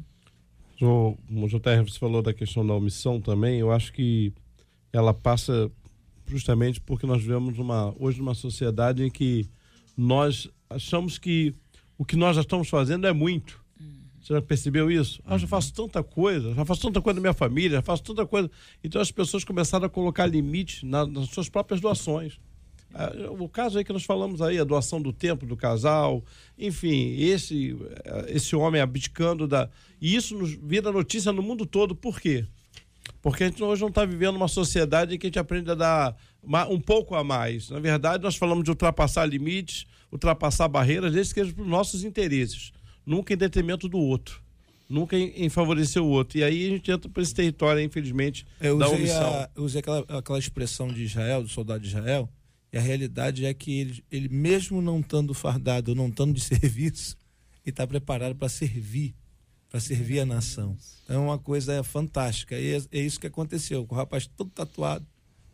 O 0.81 1.15
JR, 1.47 1.83
você 1.87 1.99
falou 1.99 2.23
da 2.23 2.33
questão 2.33 2.65
da 2.65 2.73
omissão 2.73 3.21
também. 3.21 3.59
Eu 3.59 3.71
acho 3.71 3.93
que 3.93 4.33
ela 4.91 5.13
passa 5.13 5.71
justamente 6.25 6.81
porque 6.81 7.05
nós 7.05 7.21
vivemos 7.21 7.59
uma, 7.59 7.93
hoje 7.99 8.17
numa 8.17 8.33
sociedade 8.33 9.03
em 9.03 9.11
que 9.11 9.47
nós 9.95 10.49
achamos 10.69 11.17
que 11.17 11.53
o 11.97 12.05
que 12.05 12.15
nós 12.15 12.35
já 12.35 12.41
estamos 12.41 12.67
fazendo 12.67 13.05
é 13.05 13.13
muito. 13.13 13.61
Você 14.22 14.34
já 14.34 14.41
percebeu 14.41 14.91
isso? 14.91 15.19
Ah, 15.26 15.38
já 15.38 15.47
faço 15.47 15.74
tanta 15.74 16.03
coisa, 16.03 16.53
já 16.53 16.63
faço 16.63 16.82
tanta 16.82 17.01
coisa 17.01 17.15
na 17.15 17.22
minha 17.22 17.34
família, 17.34 17.78
já 17.78 17.82
faço 17.82 18.03
tanta 18.03 18.26
coisa. 18.26 18.49
Então 18.84 19.01
as 19.01 19.11
pessoas 19.11 19.43
começaram 19.43 19.86
a 19.86 19.89
colocar 19.89 20.28
limites 20.28 20.84
na, 20.84 21.05
nas 21.07 21.30
suas 21.30 21.49
próprias 21.49 21.82
doações. 21.82 22.39
Ah, 22.93 23.11
o 23.32 23.49
caso 23.49 23.80
aí 23.80 23.84
que 23.84 23.91
nós 23.91 24.03
falamos 24.03 24.39
aí, 24.41 24.59
a 24.59 24.63
doação 24.63 25.01
do 25.01 25.11
tempo 25.11 25.45
do 25.45 25.57
casal, 25.57 26.24
enfim, 26.57 27.15
esse, 27.17 27.76
esse 28.28 28.55
homem 28.55 28.80
abdicando 28.80 29.47
da. 29.47 29.69
E 29.99 30.15
isso 30.15 30.38
nos 30.38 30.53
vira 30.53 30.91
notícia 30.91 31.32
no 31.32 31.41
mundo 31.41 31.65
todo. 31.65 31.95
Por 31.95 32.22
quê? 32.22 32.45
Porque 33.24 33.43
a 33.43 33.47
gente 33.47 33.63
hoje 33.63 33.82
não 33.82 33.89
está 33.89 34.05
vivendo 34.05 34.36
uma 34.36 34.47
sociedade 34.47 35.15
em 35.15 35.17
que 35.17 35.26
a 35.26 35.30
gente 35.30 35.39
aprende 35.39 35.72
a 35.72 35.76
dar 35.76 36.15
um 36.69 36.80
pouco 36.80 37.15
a 37.15 37.24
mais. 37.24 37.69
Na 37.72 37.80
verdade, 37.80 38.24
nós 38.24 38.36
falamos 38.36 38.63
de 38.63 38.69
ultrapassar 38.69 39.26
limites, 39.26 39.88
ultrapassar 40.11 40.67
barreiras, 40.67 41.13
desde 41.13 41.34
que 41.34 41.45
para 41.53 41.63
os 41.63 41.67
nossos 41.67 42.03
interesses 42.03 42.72
nunca 43.06 43.34
em 43.34 43.38
detrimento 43.38 43.88
do 43.88 43.97
outro. 43.97 44.41
Nunca 44.88 45.18
em, 45.18 45.45
em 45.45 45.49
favorecer 45.49 46.02
o 46.02 46.08
outro. 46.08 46.38
E 46.38 46.43
aí 46.43 46.68
a 46.68 46.70
gente 46.70 46.91
entra 46.91 47.10
para 47.10 47.24
esse 47.24 47.34
território, 47.34 47.82
infelizmente, 47.82 48.45
eu 48.60 48.78
da 48.78 48.88
usei 48.88 48.99
omissão. 48.99 49.34
A, 49.34 49.49
eu 49.56 49.64
usei 49.64 49.80
aquela, 49.80 49.99
aquela 50.18 50.39
expressão 50.39 50.88
de 50.89 51.04
Israel, 51.04 51.43
do 51.43 51.49
soldado 51.49 51.80
de 51.80 51.88
Israel, 51.88 52.30
e 52.74 52.78
a 52.78 52.82
realidade 52.82 53.45
é 53.45 53.54
que 53.54 53.80
ele, 53.80 54.04
ele 54.12 54.30
mesmo 54.30 54.82
não 54.82 54.99
estando 54.99 55.34
fardado, 55.34 55.93
não 55.95 56.08
estando 56.08 56.34
de 56.34 56.41
serviço, 56.43 57.18
ele 57.66 57.72
está 57.72 57.86
preparado 57.86 58.36
para 58.36 58.49
servir, 58.49 59.14
para 59.70 59.80
servir 59.80 60.20
a 60.20 60.26
nação. 60.26 60.78
Então 61.04 61.16
é 61.16 61.26
uma 61.26 61.39
coisa 61.39 61.84
fantástica. 61.84 62.58
E 62.58 62.76
é, 62.76 62.82
é 62.91 62.99
isso 62.99 63.20
que 63.20 63.28
aconteceu. 63.28 63.86
O 63.88 63.93
rapaz 63.93 64.28
todo 64.28 64.49
tatuado, 64.49 65.06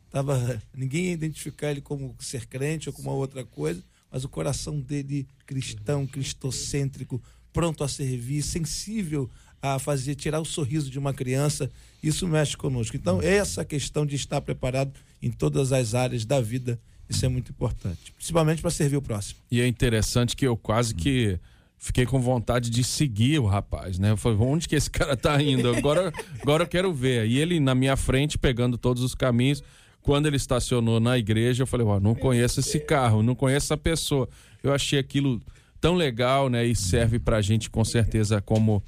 tava, 0.10 0.62
ninguém 0.76 1.06
ia 1.06 1.14
identificar 1.14 1.72
ele 1.72 1.82
como 1.82 2.16
ser 2.20 2.46
crente 2.46 2.90
ou 2.90 2.94
como 2.94 3.10
outra 3.12 3.44
coisa, 3.44 3.84
mas 4.12 4.24
o 4.24 4.30
coração 4.30 4.80
dele 4.80 5.28
cristão, 5.46 6.08
cristocêntrico, 6.08 7.22
pronto 7.58 7.84
a 7.84 7.88
servir, 7.88 8.44
sensível 8.44 9.28
a 9.60 9.80
fazer 9.80 10.14
tirar 10.14 10.40
o 10.40 10.46
sorriso 10.46 10.92
de 10.92 11.00
uma 11.00 11.12
criança, 11.12 11.72
isso 12.04 12.28
mexe 12.28 12.56
conosco. 12.56 12.96
Então, 12.96 13.20
essa 13.20 13.66
questão 13.66 14.06
de 14.06 14.16
estar 14.16 14.40
preparado 14.42 14.94
em 15.24 15.32
todas 15.32 15.72
as 15.72 15.96
áreas 15.96 16.24
da 16.24 16.40
vida, 16.40 16.80
isso 17.10 17.26
é 17.26 17.28
muito 17.28 17.50
importante, 17.50 18.14
principalmente 18.16 18.62
para 18.62 18.70
servir 18.70 18.98
o 18.98 19.02
próximo. 19.02 19.40
E 19.50 19.60
é 19.60 19.66
interessante 19.66 20.36
que 20.36 20.46
eu 20.46 20.56
quase 20.56 20.94
que 20.94 21.40
fiquei 21.80 22.06
com 22.06 22.22
vontade 22.22 22.70
de 22.70 22.84
seguir 22.84 23.40
o 23.40 23.48
rapaz, 23.48 23.98
né? 23.98 24.12
Eu 24.12 24.18
falei, 24.18 24.38
onde 24.40 24.68
que 24.68 24.76
esse 24.76 24.92
cara 24.92 25.18
tá 25.18 25.42
indo? 25.42 25.68
Agora, 25.76 26.14
agora 26.40 26.64
eu 26.64 26.68
quero 26.68 26.94
ver. 26.94 27.26
E 27.26 27.40
ele 27.40 27.60
na 27.60 27.74
minha 27.74 27.98
frente, 27.98 28.38
pegando 28.38 28.78
todos 28.78 29.02
os 29.02 29.16
caminhos. 29.16 29.64
Quando 30.04 30.28
ele 30.28 30.38
estacionou 30.38 31.00
na 31.00 31.18
igreja, 31.18 31.64
eu 31.64 31.68
falei, 31.68 31.88
ó, 31.88 31.98
oh, 31.98 32.00
não 32.00 32.14
conheço 32.14 32.60
esse 32.60 32.80
carro, 32.80 33.24
não 33.24 33.34
conheço 33.34 33.66
essa 33.66 33.78
pessoa. 33.78 34.30
Eu 34.62 34.72
achei 34.72 35.00
aquilo 35.00 35.42
tão 35.80 35.96
legal, 35.96 36.50
né? 36.50 36.66
E 36.66 36.76
serve 36.76 37.20
para 37.20 37.38
a 37.38 37.42
gente 37.42 37.70
com 37.70 37.84
certeza 37.84 38.42
como 38.42 38.84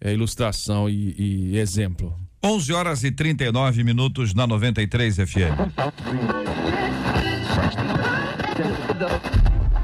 é, 0.00 0.12
ilustração 0.12 0.88
e, 0.88 1.14
e 1.18 1.58
exemplo. 1.58 2.14
11 2.44 2.72
horas 2.74 3.04
e 3.04 3.10
39 3.10 3.82
minutos 3.82 4.34
na 4.34 4.46
93 4.46 5.16
FM. 5.16 5.58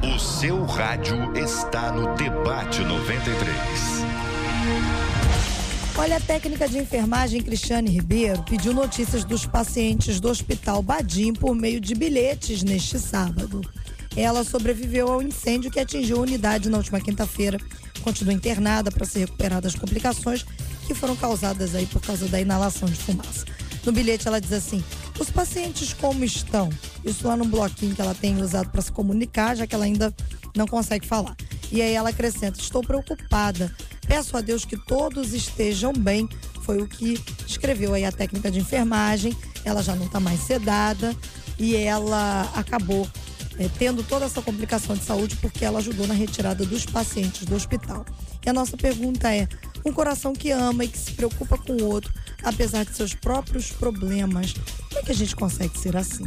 O 0.03 0.19
seu 0.19 0.65
rádio 0.67 1.33
está 1.37 1.91
no 1.91 2.15
Debate 2.17 2.83
93. 2.83 4.11
Olha, 5.97 6.17
a 6.17 6.21
técnica 6.21 6.69
de 6.69 6.79
enfermagem 6.79 7.43
Cristiane 7.43 7.91
Ribeiro 7.91 8.43
pediu 8.43 8.73
notícias 8.73 9.25
dos 9.25 9.45
pacientes 9.45 10.21
do 10.21 10.29
Hospital 10.29 10.83
Badim 10.83 11.33
por 11.33 11.55
meio 11.55 11.81
de 11.81 11.95
bilhetes 11.95 12.63
neste 12.63 12.99
sábado. 12.99 13.61
Ela 14.17 14.45
sobreviveu 14.45 15.11
ao 15.11 15.23
incêndio 15.23 15.71
que 15.71 15.81
atingiu 15.81 16.19
a 16.19 16.23
unidade 16.23 16.69
na 16.69 16.79
última 16.79 17.01
quinta-feira. 17.01 17.59
Continua 18.03 18.33
internada 18.33 18.91
para 18.91 19.07
ser 19.07 19.21
recuperada 19.21 19.63
das 19.63 19.75
complicações 19.75 20.45
que 20.87 20.95
foram 20.95 21.15
causadas 21.15 21.75
aí 21.75 21.87
por 21.87 22.01
causa 22.03 22.27
da 22.27 22.41
inalação 22.41 22.89
de 22.89 22.97
fumaça. 22.97 23.45
No 23.85 23.93
bilhete 23.93 24.27
ela 24.27 24.41
diz 24.41 24.53
assim: 24.53 24.83
os 25.19 25.31
pacientes 25.31 25.93
como 25.93 26.25
estão? 26.25 26.69
Isso 27.05 27.27
lá 27.27 27.37
no 27.37 27.45
bloquinho 27.45 27.95
que 27.95 28.01
ela 28.01 28.15
tem 28.15 28.41
usado 28.41 28.71
para 28.71 28.83
se 28.83 28.93
comunicar, 28.93 29.57
já 29.57 29.67
que 29.67 29.75
ela 29.75 29.85
ainda 29.85 30.15
não 30.57 30.67
consegue 30.67 31.07
falar. 31.07 31.37
E 31.71 31.81
aí 31.81 31.95
ela 31.95 32.11
acrescenta: 32.11 32.59
estou 32.59 32.83
preocupada. 32.83 33.75
Peço 34.07 34.37
a 34.37 34.41
Deus 34.41 34.65
que 34.65 34.77
todos 34.77 35.33
estejam 35.33 35.93
bem. 35.93 36.29
Foi 36.63 36.83
o 36.83 36.89
que 36.89 37.23
escreveu 37.47 37.95
aí 37.95 38.05
a 38.05 38.13
técnica 38.13 38.51
de 38.51 38.59
enfermagem. 38.59 39.37
Ela 39.65 39.83
já 39.83 39.95
não 39.95 40.07
está 40.07 40.19
mais 40.19 40.41
sedada 40.41 41.15
e 41.59 41.77
ela 41.77 42.51
acabou 42.55 43.07
é, 43.61 43.69
tendo 43.79 44.03
toda 44.03 44.25
essa 44.25 44.41
complicação 44.41 44.97
de 44.97 45.05
saúde 45.05 45.37
porque 45.37 45.67
ela 45.67 45.81
ajudou 45.81 46.07
na 46.07 46.15
retirada 46.15 46.65
dos 46.65 46.87
pacientes 46.87 47.45
do 47.45 47.55
hospital. 47.55 48.07
E 48.45 48.49
a 48.49 48.55
nossa 48.55 48.75
pergunta 48.75 49.33
é: 49.33 49.47
um 49.85 49.93
coração 49.93 50.33
que 50.33 50.51
ama 50.51 50.85
e 50.85 50.89
que 50.89 50.99
se 50.99 51.13
preocupa 51.13 51.59
com 51.59 51.75
o 51.75 51.85
outro, 51.85 52.11
apesar 52.43 52.87
de 52.87 52.97
seus 52.97 53.15
próprios 53.15 53.71
problemas, 53.71 54.55
como 54.55 55.01
é 55.01 55.03
que 55.03 55.13
a 55.13 55.15
gente 55.15 55.37
consegue 55.37 55.79
ser 55.79 55.95
assim? 55.95 56.25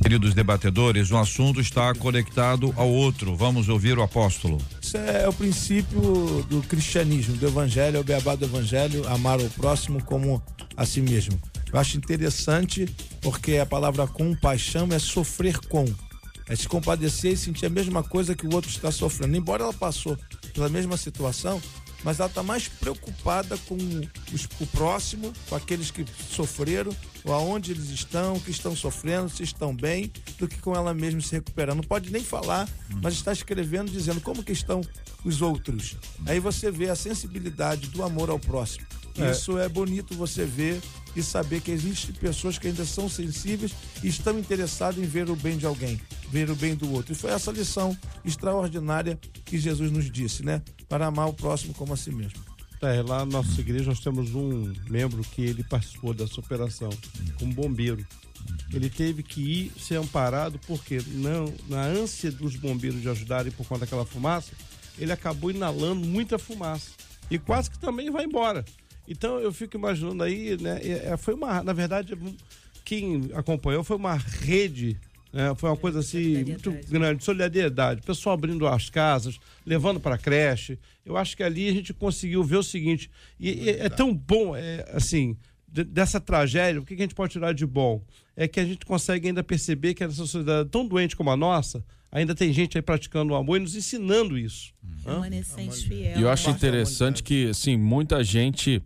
Queridos 0.00 0.34
debatedores, 0.34 1.10
um 1.10 1.18
assunto 1.18 1.60
está 1.60 1.94
conectado 1.94 2.72
ao 2.76 2.88
outro. 2.88 3.36
Vamos 3.36 3.68
ouvir 3.68 3.98
o 3.98 4.02
apóstolo. 4.02 4.58
Isso 4.80 4.96
é 4.96 5.28
o 5.28 5.32
princípio 5.32 6.42
do 6.48 6.62
cristianismo, 6.62 7.36
do 7.36 7.46
evangelho, 7.46 7.98
é 7.98 8.00
o 8.00 8.04
beabá 8.04 8.34
do 8.34 8.44
evangelho, 8.44 9.06
amar 9.08 9.40
o 9.40 9.50
próximo 9.50 10.02
como 10.02 10.42
a 10.76 10.86
si 10.86 11.00
mesmo. 11.00 11.38
Eu 11.72 11.78
acho 11.78 11.96
interessante 11.96 12.86
porque 13.20 13.58
a 13.58 13.66
palavra 13.66 14.06
compaixão 14.06 14.88
é 14.92 14.98
sofrer 14.98 15.58
com 15.58 15.84
é 16.48 16.54
se 16.54 16.68
compadecer 16.68 17.32
e 17.32 17.36
sentir 17.36 17.66
a 17.66 17.70
mesma 17.70 18.02
coisa 18.02 18.34
que 18.34 18.46
o 18.46 18.54
outro 18.54 18.70
está 18.70 18.90
sofrendo. 18.90 19.36
Embora 19.36 19.64
ela 19.64 19.72
passou 19.72 20.16
pela 20.54 20.68
mesma 20.68 20.96
situação, 20.96 21.60
mas 22.04 22.20
ela 22.20 22.28
está 22.28 22.42
mais 22.42 22.68
preocupada 22.68 23.58
com 23.66 23.76
os, 24.32 24.44
o 24.60 24.66
próximo, 24.68 25.32
com 25.48 25.56
aqueles 25.56 25.90
que 25.90 26.04
sofreram, 26.30 26.94
ou 27.24 27.34
aonde 27.34 27.72
eles 27.72 27.90
estão, 27.90 28.38
que 28.38 28.50
estão 28.50 28.76
sofrendo, 28.76 29.28
se 29.28 29.42
estão 29.42 29.74
bem, 29.74 30.12
do 30.38 30.46
que 30.46 30.58
com 30.58 30.74
ela 30.74 30.94
mesma 30.94 31.20
se 31.20 31.32
recuperando. 31.32 31.78
Não 31.78 31.84
pode 31.84 32.12
nem 32.12 32.22
falar, 32.22 32.68
mas 33.02 33.14
está 33.14 33.32
escrevendo, 33.32 33.90
dizendo 33.90 34.20
como 34.20 34.44
que 34.44 34.52
estão 34.52 34.80
os 35.24 35.42
outros. 35.42 35.96
Aí 36.26 36.38
você 36.38 36.70
vê 36.70 36.88
a 36.88 36.94
sensibilidade 36.94 37.88
do 37.88 38.04
amor 38.04 38.30
ao 38.30 38.38
próximo. 38.38 38.86
É. 39.18 39.32
Isso 39.32 39.58
é 39.58 39.68
bonito 39.68 40.14
você 40.14 40.44
ver 40.44 40.80
e 41.16 41.22
saber 41.22 41.62
que 41.62 41.70
existem 41.70 42.14
pessoas 42.14 42.58
que 42.58 42.68
ainda 42.68 42.84
são 42.84 43.08
sensíveis 43.08 43.72
e 44.04 44.08
estão 44.08 44.38
interessadas 44.38 45.02
em 45.02 45.06
ver 45.06 45.30
o 45.30 45.34
bem 45.34 45.56
de 45.56 45.64
alguém, 45.64 45.98
ver 46.30 46.50
o 46.50 46.54
bem 46.54 46.74
do 46.74 46.92
outro. 46.92 47.12
E 47.12 47.16
foi 47.16 47.30
essa 47.30 47.50
lição 47.50 47.96
extraordinária 48.22 49.18
que 49.44 49.58
Jesus 49.58 49.90
nos 49.90 50.10
disse, 50.10 50.44
né? 50.44 50.62
Para 50.88 51.06
amar 51.06 51.28
o 51.28 51.32
próximo 51.32 51.72
como 51.72 51.94
a 51.94 51.96
si 51.96 52.12
mesmo. 52.12 52.38
É, 52.82 53.00
lá 53.00 53.20
na 53.20 53.26
nossa 53.26 53.58
igreja 53.58 53.86
nós 53.86 54.00
temos 54.00 54.34
um 54.34 54.72
membro 54.90 55.22
que 55.22 55.40
ele 55.40 55.64
participou 55.64 56.12
dessa 56.12 56.38
operação 56.38 56.90
como 57.38 57.54
bombeiro. 57.54 58.06
Ele 58.72 58.90
teve 58.90 59.22
que 59.22 59.40
ir 59.40 59.72
ser 59.80 59.96
amparado 59.96 60.60
porque 60.66 61.00
não, 61.06 61.52
na 61.68 61.82
ânsia 61.82 62.30
dos 62.30 62.54
bombeiros 62.56 63.00
de 63.00 63.08
ajudarem 63.08 63.50
por 63.50 63.66
conta 63.66 63.80
daquela 63.80 64.04
fumaça, 64.04 64.52
ele 64.98 65.10
acabou 65.10 65.50
inalando 65.50 66.06
muita 66.06 66.38
fumaça 66.38 66.90
e 67.30 67.38
quase 67.38 67.70
que 67.70 67.78
também 67.78 68.10
vai 68.10 68.24
embora. 68.24 68.64
Então 69.08 69.38
eu 69.38 69.52
fico 69.52 69.76
imaginando 69.76 70.22
aí, 70.22 70.56
né? 70.60 70.80
É, 70.82 71.16
foi 71.16 71.34
uma, 71.34 71.62
na 71.62 71.72
verdade, 71.72 72.16
quem 72.84 73.30
acompanhou 73.34 73.84
foi 73.84 73.96
uma 73.96 74.14
rede 74.14 74.98
É, 75.32 75.54
foi 75.54 75.68
uma 75.68 75.76
coisa 75.76 75.98
assim 75.98 76.44
muito 76.44 76.72
grande, 76.88 77.22
solidariedade. 77.22 78.00
O 78.00 78.04
pessoal 78.04 78.34
abrindo 78.34 78.66
as 78.66 78.88
casas, 78.88 79.38
levando 79.66 80.00
para 80.00 80.14
a 80.14 80.18
creche. 80.18 80.78
Eu 81.04 81.14
acho 81.14 81.36
que 81.36 81.42
ali 81.42 81.68
a 81.68 81.72
gente 81.72 81.92
conseguiu 81.92 82.42
ver 82.42 82.56
o 82.56 82.62
seguinte. 82.62 83.10
E, 83.38 83.50
e 83.50 83.70
é 83.70 83.88
tão 83.90 84.14
bom, 84.14 84.56
é, 84.56 84.86
assim, 84.94 85.36
de, 85.68 85.84
dessa 85.84 86.18
tragédia, 86.18 86.80
o 86.80 86.84
que 86.86 86.94
a 86.94 86.96
gente 86.96 87.14
pode 87.14 87.32
tirar 87.32 87.52
de 87.52 87.66
bom? 87.66 88.02
É 88.34 88.48
que 88.48 88.58
a 88.58 88.64
gente 88.64 88.86
consegue 88.86 89.28
ainda 89.28 89.42
perceber 89.42 89.92
que 89.92 90.02
essa 90.02 90.14
sociedade 90.14 90.70
tão 90.70 90.86
doente 90.86 91.14
como 91.14 91.30
a 91.30 91.36
nossa, 91.36 91.84
ainda 92.10 92.34
tem 92.34 92.52
gente 92.52 92.76
aí 92.76 92.82
praticando 92.82 93.32
o 93.32 93.36
amor 93.36 93.56
e 93.56 93.60
nos 93.60 93.74
ensinando 93.74 94.38
isso. 94.38 94.72
Remanescente 95.04 95.88
fiel. 95.88 96.18
E 96.18 96.22
eu 96.22 96.30
acho 96.30 96.48
né? 96.48 96.54
interessante 96.54 97.22
que, 97.22 97.50
assim, 97.50 97.76
muita 97.76 98.22
gente 98.24 98.82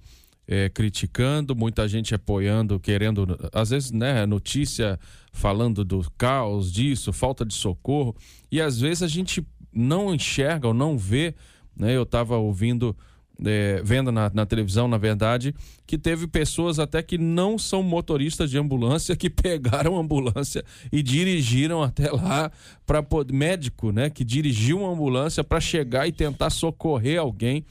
é, 0.50 0.68
criticando, 0.68 1.54
muita 1.54 1.86
gente 1.86 2.12
apoiando, 2.12 2.80
querendo, 2.80 3.38
às 3.52 3.70
vezes, 3.70 3.92
né, 3.92 4.26
notícia 4.26 4.98
falando 5.32 5.84
do 5.84 6.04
caos, 6.18 6.72
disso, 6.72 7.12
falta 7.12 7.44
de 7.44 7.54
socorro, 7.54 8.16
e 8.50 8.60
às 8.60 8.80
vezes 8.80 9.04
a 9.04 9.06
gente 9.06 9.46
não 9.72 10.12
enxerga 10.12 10.66
ou 10.66 10.74
não 10.74 10.98
vê, 10.98 11.36
né, 11.76 11.96
eu 11.96 12.02
estava 12.02 12.36
ouvindo, 12.36 12.96
é, 13.45 13.80
vendo 13.84 14.12
na, 14.12 14.30
na 14.32 14.45
televisão, 14.45 14.86
na 14.86 14.99
verdade, 14.99 15.55
que 15.86 15.97
teve 15.97 16.26
pessoas 16.26 16.78
até 16.78 17.03
que 17.03 17.16
não 17.16 17.59
são 17.59 17.82
motoristas 17.82 18.51
de 18.51 18.59
ambulância 18.59 19.16
que 19.16 19.28
pegaram 19.30 19.97
a 19.97 20.01
ambulância 20.01 20.64
e 20.93 21.03
dirigiram 21.03 21.82
até 21.82 22.11
lá 22.11 22.51
para 22.86 23.05
médico, 23.32 23.93
né, 23.93 24.11
que 24.11 24.24
dirigiu 24.24 24.80
uma 24.80 24.93
ambulância 24.93 25.43
para 25.43 25.61
chegar 25.61 26.07
e 26.07 26.12
tentar 26.12 26.51
socorrer 26.51 27.18
alguém. 27.18 27.64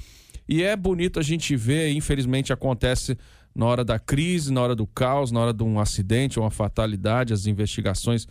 E 0.47 0.63
é 0.63 0.75
bonito 0.75 1.19
a 1.19 1.23
gente 1.23 1.55
ver, 1.55 1.91
infelizmente 1.91 2.51
acontece 2.51 3.17
na 3.53 3.65
hora 3.65 3.83
da 3.83 3.99
crise, 3.99 4.51
na 4.51 4.61
hora 4.61 4.75
do 4.75 4.87
caos, 4.87 5.31
na 5.31 5.39
hora 5.39 5.53
de 5.53 5.63
um 5.63 5.79
acidente 5.79 6.39
uma 6.39 6.51
fatalidade, 6.51 7.33
as 7.33 7.45
investigações 7.45 8.27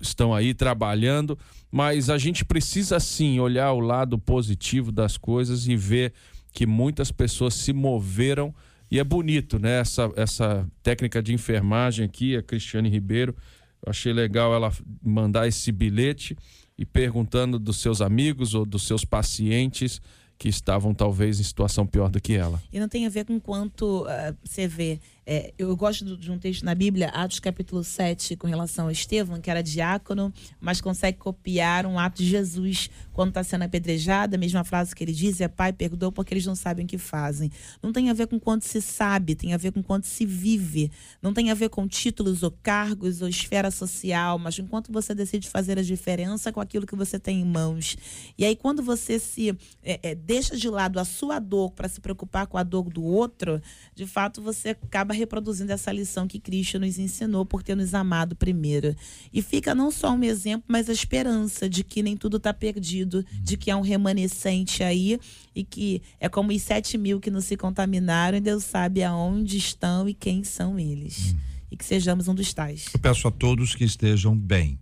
estão 0.00 0.34
aí 0.34 0.54
trabalhando, 0.54 1.38
mas 1.70 2.10
a 2.10 2.18
gente 2.18 2.44
precisa 2.44 3.00
sim 3.00 3.40
olhar 3.40 3.72
o 3.72 3.80
lado 3.80 4.18
positivo 4.18 4.92
das 4.92 5.16
coisas 5.16 5.66
e 5.66 5.76
ver 5.76 6.12
que 6.52 6.66
muitas 6.66 7.10
pessoas 7.12 7.54
se 7.54 7.72
moveram 7.72 8.54
e 8.90 8.98
é 8.98 9.04
bonito, 9.04 9.58
né? 9.58 9.80
Essa, 9.80 10.10
essa 10.16 10.66
técnica 10.82 11.22
de 11.22 11.34
enfermagem 11.34 12.04
aqui, 12.04 12.36
a 12.36 12.42
Cristiane 12.42 12.88
Ribeiro, 12.88 13.36
eu 13.84 13.90
achei 13.90 14.12
legal 14.12 14.54
ela 14.54 14.72
mandar 15.02 15.46
esse 15.46 15.70
bilhete 15.70 16.36
e 16.76 16.84
perguntando 16.86 17.58
dos 17.58 17.80
seus 17.80 18.00
amigos 18.00 18.54
ou 18.54 18.64
dos 18.64 18.86
seus 18.86 19.04
pacientes 19.04 20.00
que 20.38 20.48
estavam 20.48 20.94
talvez 20.94 21.40
em 21.40 21.42
situação 21.42 21.84
pior 21.84 22.08
do 22.08 22.20
que 22.20 22.34
ela. 22.34 22.62
E 22.72 22.78
não 22.78 22.88
tem 22.88 23.06
a 23.06 23.10
ver 23.10 23.24
com 23.24 23.40
quanto 23.40 24.04
uh, 24.04 24.36
você 24.44 24.68
vê. 24.68 25.00
É, 25.30 25.52
eu 25.58 25.76
gosto 25.76 26.16
de 26.16 26.32
um 26.32 26.38
texto 26.38 26.64
na 26.64 26.74
Bíblia, 26.74 27.08
Atos 27.08 27.38
capítulo 27.38 27.84
7, 27.84 28.34
com 28.34 28.46
relação 28.46 28.88
a 28.88 28.92
Estevão, 28.92 29.38
que 29.38 29.50
era 29.50 29.62
diácono, 29.62 30.32
mas 30.58 30.80
consegue 30.80 31.18
copiar 31.18 31.84
um 31.84 31.98
ato 31.98 32.22
de 32.22 32.30
Jesus 32.30 32.88
quando 33.12 33.30
está 33.30 33.44
sendo 33.44 33.64
apedrejado, 33.64 34.36
a 34.36 34.38
mesma 34.38 34.64
frase 34.64 34.94
que 34.94 35.04
ele 35.04 35.12
diz 35.12 35.40
é 35.42 35.48
Pai, 35.48 35.70
perdoa 35.70 36.10
porque 36.10 36.32
eles 36.32 36.46
não 36.46 36.54
sabem 36.54 36.86
o 36.86 36.88
que 36.88 36.96
fazem. 36.96 37.50
Não 37.82 37.92
tem 37.92 38.08
a 38.08 38.14
ver 38.14 38.26
com 38.26 38.40
quanto 38.40 38.64
se 38.64 38.80
sabe, 38.80 39.34
tem 39.34 39.52
a 39.52 39.58
ver 39.58 39.72
com 39.72 39.82
quanto 39.82 40.06
se 40.06 40.24
vive. 40.24 40.90
Não 41.20 41.34
tem 41.34 41.50
a 41.50 41.54
ver 41.54 41.68
com 41.68 41.86
títulos 41.86 42.42
ou 42.42 42.50
cargos 42.62 43.20
ou 43.20 43.28
esfera 43.28 43.70
social, 43.70 44.38
mas 44.38 44.58
enquanto 44.58 44.90
você 44.90 45.14
decide 45.14 45.46
fazer 45.46 45.78
a 45.78 45.82
diferença 45.82 46.50
com 46.50 46.60
aquilo 46.60 46.86
que 46.86 46.96
você 46.96 47.18
tem 47.18 47.40
em 47.40 47.44
mãos. 47.44 47.98
E 48.38 48.46
aí, 48.46 48.56
quando 48.56 48.82
você 48.82 49.18
se 49.18 49.50
é, 49.82 49.98
é, 50.00 50.14
deixa 50.14 50.56
de 50.56 50.70
lado 50.70 51.00
a 51.00 51.04
sua 51.04 51.38
dor 51.38 51.72
para 51.72 51.88
se 51.88 52.00
preocupar 52.00 52.46
com 52.46 52.56
a 52.56 52.62
dor 52.62 52.88
do 52.88 53.02
outro, 53.02 53.60
de 53.94 54.06
fato 54.06 54.40
você 54.40 54.70
acaba 54.70 55.17
reproduzindo 55.18 55.72
essa 55.72 55.92
lição 55.92 56.26
que 56.26 56.40
Cristo 56.40 56.78
nos 56.78 56.98
ensinou 56.98 57.44
por 57.44 57.62
ter 57.62 57.74
nos 57.74 57.92
amado 57.92 58.36
primeiro. 58.36 58.94
E 59.32 59.42
fica 59.42 59.74
não 59.74 59.90
só 59.90 60.12
um 60.12 60.22
exemplo, 60.22 60.64
mas 60.68 60.88
a 60.88 60.92
esperança 60.92 61.68
de 61.68 61.84
que 61.84 62.02
nem 62.02 62.16
tudo 62.16 62.38
está 62.38 62.54
perdido, 62.54 63.24
de 63.42 63.56
que 63.56 63.70
há 63.70 63.76
um 63.76 63.82
remanescente 63.82 64.82
aí 64.82 65.18
e 65.54 65.64
que 65.64 66.00
é 66.18 66.28
como 66.28 66.52
os 66.52 66.62
sete 66.62 66.96
mil 66.96 67.20
que 67.20 67.30
não 67.30 67.40
se 67.40 67.56
contaminaram 67.56 68.38
e 68.38 68.40
Deus 68.40 68.64
sabe 68.64 69.02
aonde 69.02 69.58
estão 69.58 70.08
e 70.08 70.14
quem 70.14 70.44
são 70.44 70.78
eles. 70.78 71.34
E 71.70 71.76
que 71.76 71.84
sejamos 71.84 72.28
um 72.28 72.34
dos 72.34 72.54
tais. 72.54 72.86
Eu 72.94 73.00
peço 73.00 73.28
a 73.28 73.30
todos 73.30 73.74
que 73.74 73.84
estejam 73.84 74.36
bem. 74.36 74.78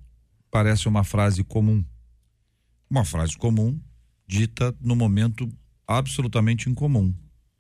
Parece 0.50 0.86
uma 0.86 1.02
frase 1.02 1.42
comum. 1.42 1.84
Uma 2.88 3.04
frase 3.04 3.36
comum 3.36 3.80
dita 4.26 4.74
no 4.80 4.94
momento 4.94 5.48
absolutamente 5.86 6.68
incomum. 6.68 7.14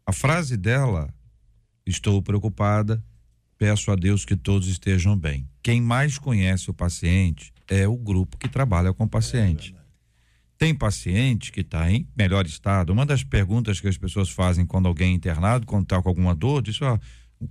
A 0.04 0.12
frase 0.12 0.56
dela 0.56 1.12
Estou 1.86 2.20
preocupada, 2.20 3.02
peço 3.56 3.90
a 3.92 3.96
Deus 3.96 4.24
que 4.24 4.36
todos 4.36 4.66
estejam 4.66 5.16
bem. 5.16 5.48
Quem 5.62 5.80
mais 5.80 6.18
conhece 6.18 6.68
o 6.68 6.74
paciente 6.74 7.52
é 7.68 7.86
o 7.86 7.96
grupo 7.96 8.36
que 8.36 8.48
trabalha 8.48 8.92
com 8.92 9.04
o 9.04 9.08
paciente. 9.08 9.74
Tem 10.58 10.74
paciente 10.74 11.52
que 11.52 11.60
está 11.60 11.90
em 11.90 12.08
melhor 12.16 12.46
estado. 12.46 12.92
Uma 12.92 13.06
das 13.06 13.22
perguntas 13.22 13.78
que 13.78 13.88
as 13.88 13.96
pessoas 13.96 14.30
fazem 14.30 14.64
quando 14.66 14.86
alguém 14.86 15.12
é 15.12 15.14
internado, 15.14 15.66
quando 15.66 15.84
está 15.84 16.02
com 16.02 16.08
alguma 16.08 16.34
dor, 16.34 16.62
diz: 16.62 16.80
ó, 16.82 16.98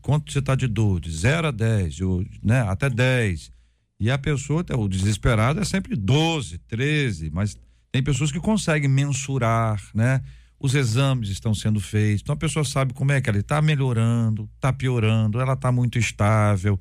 quanto 0.02 0.32
você 0.32 0.40
está 0.40 0.56
de 0.56 0.68
dor? 0.68 1.00
De 1.00 1.12
0 1.12 1.48
a 1.48 1.52
10, 1.52 2.00
né, 2.44 2.62
até 2.62 2.90
10. 2.90 3.52
E 4.00 4.12
a 4.12 4.18
pessoa, 4.18 4.66
o 4.78 4.90
desesperado, 4.90 5.62
é 5.62 5.66
sempre 5.66 5.96
12, 5.96 6.58
13, 6.58 7.30
mas 7.32 7.58
tem 7.92 8.04
pessoas 8.04 8.32
que 8.32 8.40
conseguem 8.40 8.90
mensurar, 8.90 9.82
né? 9.94 10.22
Os 10.60 10.74
exames 10.74 11.30
estão 11.30 11.54
sendo 11.54 11.80
feitos, 11.80 12.22
então 12.22 12.34
a 12.34 12.38
pessoa 12.38 12.64
sabe 12.64 12.94
como 12.94 13.12
é 13.12 13.22
que 13.22 13.30
ela 13.30 13.40
está 13.40 13.62
melhorando, 13.62 14.50
está 14.56 14.72
piorando, 14.72 15.40
ela 15.40 15.54
está 15.54 15.72
muito 15.72 16.00
estável. 16.00 16.80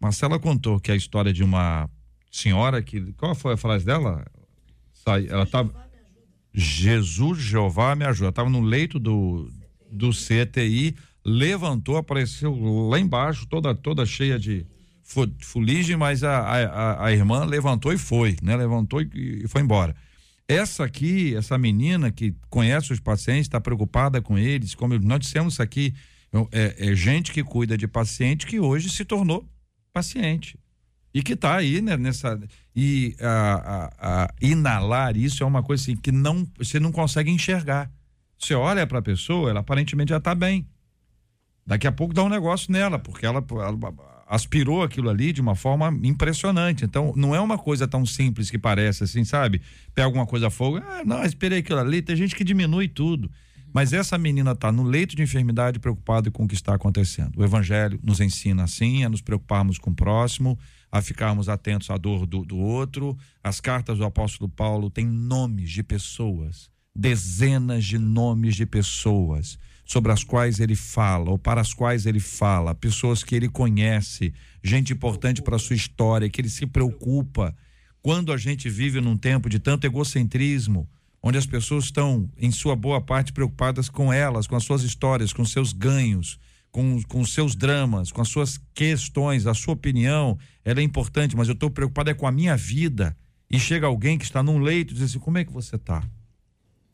Marcela 0.00 0.38
contou 0.38 0.80
que 0.80 0.90
a 0.90 0.96
história 0.96 1.32
de 1.32 1.42
uma 1.44 1.88
senhora 2.30 2.82
que. 2.82 3.12
Qual 3.12 3.34
foi 3.34 3.54
a 3.54 3.56
frase 3.56 3.84
dela? 3.84 4.24
Ela 5.28 5.44
estava. 5.44 5.72
Jesus, 6.54 7.38
Jeová 7.38 7.94
me 7.94 8.04
ajuda. 8.04 8.30
Estava 8.30 8.50
no 8.50 8.60
leito 8.60 8.98
do, 8.98 9.50
do 9.90 10.10
CTI, 10.10 10.94
levantou, 11.24 11.96
apareceu 11.96 12.54
lá 12.88 12.98
embaixo, 12.98 13.46
toda, 13.46 13.74
toda 13.74 14.04
cheia 14.04 14.38
de 14.38 14.66
fuligem, 15.40 15.96
mas 15.96 16.24
a, 16.24 16.38
a, 16.40 17.06
a, 17.06 17.12
irmã 17.12 17.44
levantou 17.44 17.92
e 17.92 17.98
foi, 17.98 18.36
né? 18.42 18.56
Levantou 18.56 19.00
e, 19.00 19.42
e 19.44 19.48
foi 19.48 19.62
embora. 19.62 19.94
Essa 20.52 20.84
aqui, 20.84 21.34
essa 21.34 21.56
menina 21.56 22.10
que 22.10 22.34
conhece 22.50 22.92
os 22.92 23.00
pacientes, 23.00 23.46
está 23.46 23.60
preocupada 23.60 24.20
com 24.20 24.38
eles, 24.38 24.74
como 24.74 24.98
nós 24.98 25.20
dissemos 25.20 25.58
aqui, 25.58 25.94
é, 26.50 26.90
é, 26.90 26.94
gente 26.94 27.32
que 27.32 27.42
cuida 27.42 27.76
de 27.76 27.86
paciente 27.86 28.46
que 28.46 28.58
hoje 28.58 28.88
se 28.88 29.04
tornou 29.04 29.46
paciente 29.92 30.58
e 31.12 31.22
que 31.22 31.34
está 31.34 31.56
aí 31.56 31.82
né, 31.82 31.96
nessa 31.96 32.40
e 32.74 33.14
a, 33.20 33.54
a, 33.98 34.24
a, 34.24 34.34
inalar 34.40 35.16
isso 35.16 35.42
é 35.42 35.46
uma 35.46 35.62
coisa 35.62 35.82
assim 35.82 35.96
que 35.96 36.10
não 36.10 36.46
você 36.56 36.80
não 36.80 36.90
consegue 36.90 37.30
enxergar. 37.30 37.90
Você 38.38 38.54
olha 38.54 38.86
para 38.86 38.98
a 38.98 39.02
pessoa, 39.02 39.50
ela 39.50 39.60
aparentemente 39.60 40.10
já 40.10 40.16
está 40.16 40.34
bem. 40.34 40.66
Daqui 41.66 41.86
a 41.86 41.92
pouco 41.92 42.12
dá 42.12 42.24
um 42.24 42.28
negócio 42.28 42.72
nela, 42.72 42.98
porque 42.98 43.24
ela, 43.24 43.44
ela 43.50 43.72
aspirou 44.32 44.82
aquilo 44.82 45.10
ali 45.10 45.30
de 45.30 45.42
uma 45.42 45.54
forma 45.54 45.94
impressionante. 46.02 46.86
Então, 46.86 47.12
não 47.14 47.34
é 47.34 47.40
uma 47.40 47.58
coisa 47.58 47.86
tão 47.86 48.06
simples 48.06 48.50
que 48.50 48.56
parece 48.56 49.04
assim, 49.04 49.26
sabe? 49.26 49.60
Pega 49.94 50.06
alguma 50.06 50.24
coisa 50.24 50.46
a 50.46 50.50
fogo, 50.50 50.78
ah, 50.78 51.02
não, 51.04 51.22
esperei 51.22 51.58
aquilo 51.58 51.78
ali. 51.78 52.00
Tem 52.00 52.16
gente 52.16 52.34
que 52.34 52.42
diminui 52.42 52.88
tudo. 52.88 53.30
Mas 53.74 53.92
essa 53.92 54.16
menina 54.16 54.52
está 54.52 54.72
no 54.72 54.84
leito 54.84 55.14
de 55.14 55.22
enfermidade 55.22 55.78
preocupada 55.78 56.30
com 56.30 56.44
o 56.44 56.48
que 56.48 56.54
está 56.54 56.74
acontecendo. 56.74 57.38
O 57.38 57.44
evangelho 57.44 58.00
nos 58.02 58.20
ensina 58.20 58.64
assim, 58.64 59.04
a 59.04 59.10
nos 59.10 59.20
preocuparmos 59.20 59.76
com 59.76 59.90
o 59.90 59.94
próximo, 59.94 60.58
a 60.90 61.02
ficarmos 61.02 61.50
atentos 61.50 61.90
à 61.90 61.98
dor 61.98 62.24
do, 62.24 62.42
do 62.42 62.56
outro. 62.56 63.14
As 63.44 63.60
cartas 63.60 63.98
do 63.98 64.04
apóstolo 64.06 64.48
Paulo 64.48 64.88
têm 64.88 65.04
nomes 65.04 65.70
de 65.70 65.82
pessoas, 65.82 66.70
dezenas 66.96 67.84
de 67.84 67.98
nomes 67.98 68.56
de 68.56 68.64
pessoas 68.64 69.58
sobre 69.84 70.12
as 70.12 70.24
quais 70.24 70.60
ele 70.60 70.74
fala, 70.74 71.30
ou 71.30 71.38
para 71.38 71.60
as 71.60 71.74
quais 71.74 72.06
ele 72.06 72.20
fala, 72.20 72.74
pessoas 72.74 73.22
que 73.22 73.34
ele 73.34 73.48
conhece, 73.48 74.32
gente 74.62 74.92
importante 74.92 75.42
para 75.42 75.56
a 75.56 75.58
sua 75.58 75.76
história, 75.76 76.28
que 76.28 76.40
ele 76.40 76.48
se 76.48 76.66
preocupa. 76.66 77.54
Quando 78.00 78.32
a 78.32 78.36
gente 78.36 78.68
vive 78.68 79.00
num 79.00 79.16
tempo 79.16 79.48
de 79.48 79.58
tanto 79.58 79.86
egocentrismo, 79.86 80.88
onde 81.22 81.38
as 81.38 81.46
pessoas 81.46 81.84
estão, 81.84 82.28
em 82.36 82.50
sua 82.50 82.74
boa 82.74 83.00
parte, 83.00 83.32
preocupadas 83.32 83.88
com 83.88 84.12
elas, 84.12 84.46
com 84.46 84.56
as 84.56 84.64
suas 84.64 84.82
histórias, 84.82 85.32
com 85.32 85.44
seus 85.44 85.72
ganhos, 85.72 86.38
com, 86.70 87.00
com 87.02 87.24
seus 87.24 87.54
dramas, 87.54 88.10
com 88.10 88.20
as 88.20 88.28
suas 88.28 88.58
questões, 88.74 89.46
a 89.46 89.54
sua 89.54 89.74
opinião, 89.74 90.38
ela 90.64 90.80
é 90.80 90.82
importante, 90.82 91.36
mas 91.36 91.48
eu 91.48 91.54
estou 91.54 91.70
preocupado 91.70 92.10
é 92.10 92.14
com 92.14 92.26
a 92.26 92.32
minha 92.32 92.56
vida. 92.56 93.16
E 93.50 93.60
chega 93.60 93.86
alguém 93.86 94.16
que 94.16 94.24
está 94.24 94.42
num 94.42 94.58
leito 94.58 94.92
e 94.92 94.94
diz 94.94 95.04
assim: 95.04 95.18
como 95.18 95.36
é 95.36 95.44
que 95.44 95.52
você 95.52 95.76
está? 95.76 96.02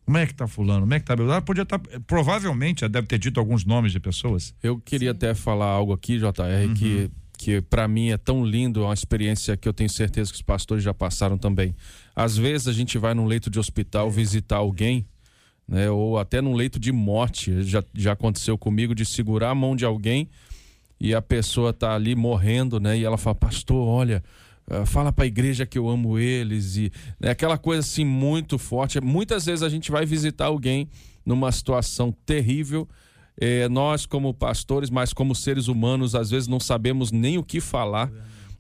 Como 0.08 0.16
é 0.16 0.26
que 0.26 0.32
tá 0.32 0.48
fulano? 0.48 0.80
Como 0.80 0.94
é 0.94 0.98
que 0.98 1.04
tá 1.04 1.14
Beltrano? 1.14 1.42
Podia 1.42 1.64
estar, 1.64 1.78
tá, 1.78 2.00
provavelmente, 2.06 2.80
já 2.80 2.88
deve 2.88 3.06
ter 3.06 3.18
dito 3.18 3.38
alguns 3.38 3.66
nomes 3.66 3.92
de 3.92 4.00
pessoas. 4.00 4.54
Eu 4.62 4.80
queria 4.80 5.10
Sim. 5.10 5.16
até 5.16 5.34
falar 5.34 5.66
algo 5.66 5.92
aqui, 5.92 6.16
JR, 6.16 6.66
uhum. 6.66 6.74
que 6.74 7.10
que 7.36 7.60
para 7.60 7.86
mim 7.86 8.08
é 8.08 8.16
tão 8.16 8.44
lindo, 8.44 8.80
é 8.80 8.84
uma 8.86 8.94
experiência 8.94 9.56
que 9.56 9.68
eu 9.68 9.72
tenho 9.72 9.88
certeza 9.88 10.30
que 10.30 10.36
os 10.36 10.42
pastores 10.42 10.82
já 10.82 10.92
passaram 10.92 11.38
também. 11.38 11.72
Às 12.16 12.36
vezes 12.36 12.66
a 12.66 12.72
gente 12.72 12.98
vai 12.98 13.14
num 13.14 13.26
leito 13.26 13.48
de 13.48 13.60
hospital 13.60 14.10
visitar 14.10 14.56
alguém, 14.56 15.06
né, 15.68 15.88
ou 15.88 16.18
até 16.18 16.40
num 16.40 16.54
leito 16.54 16.80
de 16.80 16.90
morte. 16.90 17.62
Já, 17.62 17.84
já 17.94 18.12
aconteceu 18.12 18.58
comigo 18.58 18.92
de 18.92 19.04
segurar 19.04 19.50
a 19.50 19.54
mão 19.54 19.76
de 19.76 19.84
alguém 19.84 20.28
e 20.98 21.14
a 21.14 21.22
pessoa 21.22 21.72
tá 21.72 21.94
ali 21.94 22.16
morrendo, 22.16 22.80
né, 22.80 22.98
e 22.98 23.04
ela 23.04 23.16
fala: 23.16 23.36
"Pastor, 23.36 23.86
olha, 23.86 24.24
uh, 24.70 24.86
fala 24.86 25.12
para 25.12 25.24
a 25.24 25.26
igreja 25.26 25.66
que 25.66 25.78
eu 25.78 25.88
amo 25.88 26.18
eles 26.18 26.76
e 26.76 26.92
né, 27.18 27.30
aquela 27.30 27.58
coisa 27.58 27.80
assim 27.80 28.04
muito 28.04 28.58
forte. 28.58 29.00
Muitas 29.00 29.46
vezes 29.46 29.62
a 29.62 29.68
gente 29.68 29.90
vai 29.90 30.04
visitar 30.04 30.46
alguém 30.46 30.88
numa 31.24 31.50
situação 31.52 32.14
terrível. 32.24 32.88
É, 33.40 33.68
nós, 33.68 34.04
como 34.04 34.34
pastores, 34.34 34.90
mas 34.90 35.12
como 35.12 35.34
seres 35.34 35.68
humanos, 35.68 36.14
às 36.14 36.30
vezes 36.30 36.48
não 36.48 36.58
sabemos 36.58 37.12
nem 37.12 37.38
o 37.38 37.44
que 37.44 37.60
falar. 37.60 38.10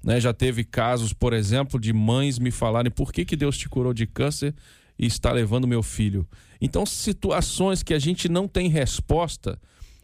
Né? 0.04 0.20
Já 0.20 0.32
teve 0.32 0.64
casos, 0.64 1.12
por 1.12 1.32
exemplo, 1.32 1.80
de 1.80 1.92
mães 1.92 2.38
me 2.38 2.50
falarem 2.50 2.90
por 2.90 3.12
que, 3.12 3.24
que 3.24 3.36
Deus 3.36 3.58
te 3.58 3.68
curou 3.68 3.92
de 3.92 4.06
câncer 4.06 4.54
e 4.98 5.06
está 5.06 5.32
levando 5.32 5.66
meu 5.66 5.82
filho. 5.82 6.26
Então, 6.60 6.84
situações 6.84 7.82
que 7.82 7.94
a 7.94 7.98
gente 7.98 8.28
não 8.28 8.48
tem 8.48 8.68
resposta, 8.68 9.58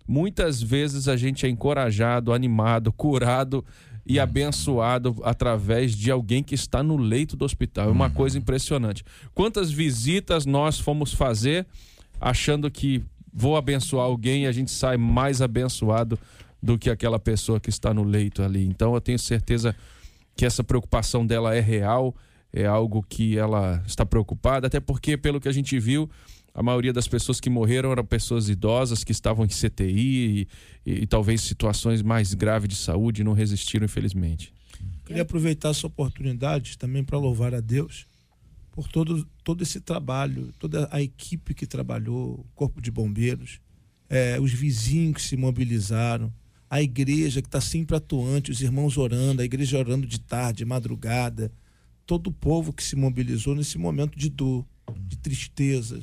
muitas 0.06 0.62
vezes 0.62 1.08
a 1.08 1.16
gente 1.16 1.46
é 1.46 1.48
encorajado, 1.48 2.32
animado, 2.32 2.92
curado 2.92 3.64
e 4.06 4.20
abençoado 4.20 5.16
através 5.22 5.94
de 5.94 6.10
alguém 6.10 6.42
que 6.42 6.54
está 6.54 6.82
no 6.82 6.96
leito 6.96 7.36
do 7.36 7.44
hospital. 7.44 7.88
É 7.88 7.92
uma 7.92 8.10
coisa 8.10 8.36
impressionante. 8.38 9.04
Quantas 9.34 9.70
visitas 9.70 10.44
nós 10.44 10.78
fomos 10.78 11.14
fazer 11.14 11.66
achando 12.20 12.70
que 12.70 13.02
vou 13.32 13.56
abençoar 13.56 14.06
alguém 14.06 14.44
e 14.44 14.46
a 14.46 14.52
gente 14.52 14.70
sai 14.70 14.96
mais 14.96 15.42
abençoado 15.42 16.18
do 16.62 16.78
que 16.78 16.88
aquela 16.88 17.18
pessoa 17.18 17.58
que 17.58 17.68
está 17.68 17.92
no 17.92 18.04
leito 18.04 18.42
ali. 18.42 18.64
Então 18.64 18.94
eu 18.94 19.00
tenho 19.00 19.18
certeza 19.18 19.74
que 20.36 20.46
essa 20.46 20.62
preocupação 20.62 21.26
dela 21.26 21.54
é 21.54 21.60
real, 21.60 22.14
é 22.52 22.64
algo 22.66 23.04
que 23.08 23.36
ela 23.36 23.82
está 23.86 24.06
preocupada, 24.06 24.66
até 24.66 24.80
porque 24.80 25.16
pelo 25.16 25.40
que 25.40 25.48
a 25.48 25.52
gente 25.52 25.78
viu, 25.78 26.08
a 26.54 26.62
maioria 26.62 26.92
das 26.92 27.08
pessoas 27.08 27.40
que 27.40 27.50
morreram 27.50 27.90
eram 27.90 28.04
pessoas 28.06 28.48
idosas 28.48 29.02
que 29.02 29.10
estavam 29.10 29.44
em 29.44 29.48
CTI 29.48 29.88
e, 29.96 30.48
e, 30.86 30.92
e 31.02 31.06
talvez 31.06 31.40
situações 31.40 32.00
mais 32.00 32.32
graves 32.32 32.68
de 32.68 32.76
saúde 32.76 33.22
e 33.22 33.24
não 33.24 33.32
resistiram, 33.32 33.84
infelizmente. 33.84 34.54
Queria 35.04 35.22
aproveitar 35.22 35.70
essa 35.70 35.86
oportunidade 35.86 36.78
também 36.78 37.02
para 37.02 37.18
louvar 37.18 37.54
a 37.54 37.60
Deus 37.60 38.06
por 38.70 38.88
todo, 38.88 39.26
todo 39.42 39.62
esse 39.62 39.80
trabalho, 39.80 40.52
toda 40.58 40.88
a 40.92 41.02
equipe 41.02 41.54
que 41.54 41.66
trabalhou, 41.66 42.40
o 42.40 42.46
Corpo 42.54 42.80
de 42.80 42.90
Bombeiros, 42.90 43.60
é, 44.08 44.38
os 44.40 44.52
vizinhos 44.52 45.16
que 45.16 45.22
se 45.22 45.36
mobilizaram, 45.36 46.32
a 46.70 46.80
igreja 46.80 47.42
que 47.42 47.48
está 47.48 47.60
sempre 47.60 47.96
atuante, 47.96 48.50
os 48.50 48.60
irmãos 48.60 48.96
orando, 48.96 49.42
a 49.42 49.44
igreja 49.44 49.78
orando 49.78 50.06
de 50.06 50.20
tarde, 50.20 50.58
de 50.58 50.64
madrugada, 50.64 51.52
todo 52.06 52.28
o 52.28 52.32
povo 52.32 52.72
que 52.72 52.82
se 52.82 52.96
mobilizou 52.96 53.54
nesse 53.54 53.76
momento 53.76 54.18
de 54.18 54.28
dor, 54.28 54.64
de 55.06 55.16
tristeza, 55.18 56.00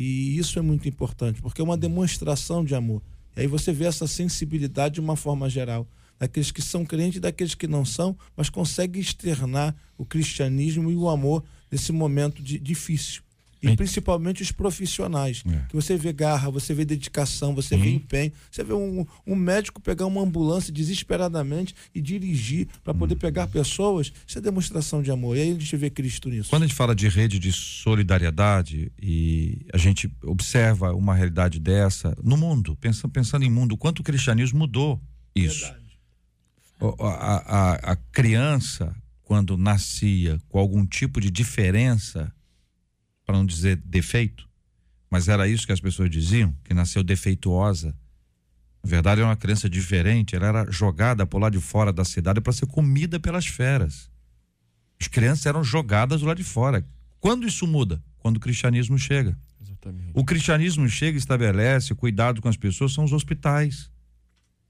e 0.00 0.38
isso 0.38 0.60
é 0.60 0.62
muito 0.62 0.88
importante, 0.88 1.42
porque 1.42 1.60
é 1.60 1.64
uma 1.64 1.76
demonstração 1.76 2.64
de 2.64 2.72
amor. 2.72 3.02
E 3.36 3.40
aí 3.40 3.46
você 3.48 3.72
vê 3.72 3.84
essa 3.84 4.06
sensibilidade 4.06 4.94
de 4.94 5.00
uma 5.00 5.16
forma 5.16 5.50
geral, 5.50 5.88
daqueles 6.16 6.52
que 6.52 6.62
são 6.62 6.86
crentes 6.86 7.16
e 7.16 7.20
daqueles 7.20 7.56
que 7.56 7.66
não 7.66 7.84
são, 7.84 8.16
mas 8.36 8.48
conseguem 8.48 9.02
externar 9.02 9.74
o 9.96 10.04
cristianismo 10.04 10.88
e 10.88 10.94
o 10.94 11.08
amor 11.08 11.42
nesse 11.68 11.90
momento 11.90 12.40
de, 12.40 12.60
difícil. 12.60 13.22
E 13.62 13.76
principalmente 13.76 14.42
os 14.42 14.52
profissionais. 14.52 15.42
É. 15.46 15.66
Que 15.68 15.74
você 15.74 15.96
vê 15.96 16.12
garra, 16.12 16.50
você 16.50 16.72
vê 16.72 16.84
dedicação, 16.84 17.54
você 17.54 17.76
vê 17.76 17.90
empenho. 17.90 18.32
Você 18.50 18.62
vê 18.62 18.72
um, 18.72 19.04
um, 19.26 19.34
médico 19.34 19.80
pegar 19.80 20.06
uma 20.06 20.20
ambulância 20.20 20.72
desesperadamente 20.72 21.74
e 21.94 22.00
dirigir 22.00 22.68
para 22.84 22.94
poder 22.94 23.14
hum. 23.14 23.18
pegar 23.18 23.48
pessoas. 23.48 24.12
Isso 24.26 24.38
é 24.38 24.40
demonstração 24.40 25.02
de 25.02 25.10
amor. 25.10 25.36
E 25.36 25.40
aí 25.40 25.50
a 25.50 25.54
gente 25.54 25.76
vê 25.76 25.90
Cristo 25.90 26.28
nisso. 26.28 26.50
Quando 26.50 26.62
a 26.62 26.66
gente 26.66 26.76
fala 26.76 26.94
de 26.94 27.08
rede 27.08 27.38
de 27.38 27.52
solidariedade 27.52 28.92
e 29.00 29.66
a 29.72 29.78
gente 29.78 30.10
observa 30.22 30.94
uma 30.94 31.14
realidade 31.14 31.58
dessa 31.58 32.16
no 32.22 32.36
mundo, 32.36 32.76
pensando, 32.76 33.10
pensando 33.10 33.44
em 33.44 33.50
mundo, 33.50 33.76
quanto 33.76 34.00
o 34.00 34.04
cristianismo 34.04 34.58
mudou 34.58 35.00
isso. 35.34 35.64
Verdade. 35.64 35.88
A, 37.00 37.34
a, 37.36 37.92
a 37.92 37.96
criança, 38.12 38.94
quando 39.24 39.56
nascia 39.56 40.38
com 40.48 40.58
algum 40.60 40.86
tipo 40.86 41.20
de 41.20 41.30
diferença 41.30 42.32
para 43.28 43.36
não 43.36 43.44
dizer 43.44 43.76
defeito, 43.84 44.48
mas 45.10 45.28
era 45.28 45.46
isso 45.46 45.66
que 45.66 45.72
as 45.72 45.80
pessoas 45.80 46.08
diziam, 46.08 46.56
que 46.64 46.72
nasceu 46.72 47.02
defeituosa. 47.02 47.94
Na 48.82 48.88
verdade, 48.88 49.20
era 49.20 49.28
uma 49.28 49.36
criança 49.36 49.68
diferente, 49.68 50.34
ela 50.34 50.46
era 50.46 50.72
jogada 50.72 51.26
por 51.26 51.38
lá 51.38 51.50
de 51.50 51.60
fora 51.60 51.92
da 51.92 52.06
cidade 52.06 52.40
para 52.40 52.54
ser 52.54 52.64
comida 52.64 53.20
pelas 53.20 53.46
feras. 53.46 54.10
As 54.98 55.08
crianças 55.08 55.44
eram 55.44 55.62
jogadas 55.62 56.22
do 56.22 56.26
lado 56.26 56.38
de 56.38 56.42
fora. 56.44 56.88
Quando 57.20 57.46
isso 57.46 57.66
muda? 57.66 58.02
Quando 58.16 58.38
o 58.38 58.40
cristianismo 58.40 58.98
chega. 58.98 59.36
Exatamente. 59.60 60.10
O 60.14 60.24
cristianismo 60.24 60.88
chega 60.88 61.18
e 61.18 61.20
estabelece 61.20 61.94
cuidado 61.94 62.40
com 62.40 62.48
as 62.48 62.56
pessoas, 62.56 62.94
são 62.94 63.04
os 63.04 63.12
hospitais 63.12 63.90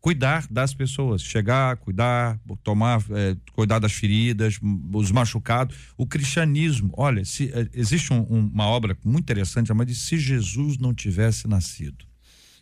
cuidar 0.00 0.46
das 0.48 0.72
pessoas, 0.72 1.22
chegar, 1.22 1.76
cuidar, 1.76 2.40
tomar, 2.62 3.02
é, 3.10 3.36
cuidar 3.52 3.78
das 3.78 3.92
feridas, 3.92 4.58
os 4.92 5.10
machucados. 5.10 5.76
O 5.96 6.06
cristianismo, 6.06 6.90
olha, 6.96 7.24
se, 7.24 7.50
é, 7.52 7.68
existe 7.72 8.12
um, 8.12 8.20
um, 8.20 8.46
uma 8.46 8.66
obra 8.66 8.96
muito 9.04 9.24
interessante 9.24 9.68
chamada 9.68 9.90
de 9.90 9.96
Se 9.96 10.16
Jesus 10.16 10.78
Não 10.78 10.94
Tivesse 10.94 11.48
Nascido, 11.48 12.04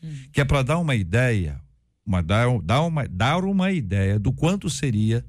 hum. 0.03 0.13
que 0.33 0.41
é 0.41 0.45
para 0.45 0.63
dar 0.63 0.79
uma 0.79 0.95
ideia, 0.95 1.61
uma, 2.05 2.23
dar, 2.23 2.47
dar, 2.63 2.83
uma, 2.83 3.07
dar 3.07 3.45
uma 3.45 3.71
ideia 3.71 4.19
do 4.19 4.33
quanto 4.33 4.71
seria 4.71 5.25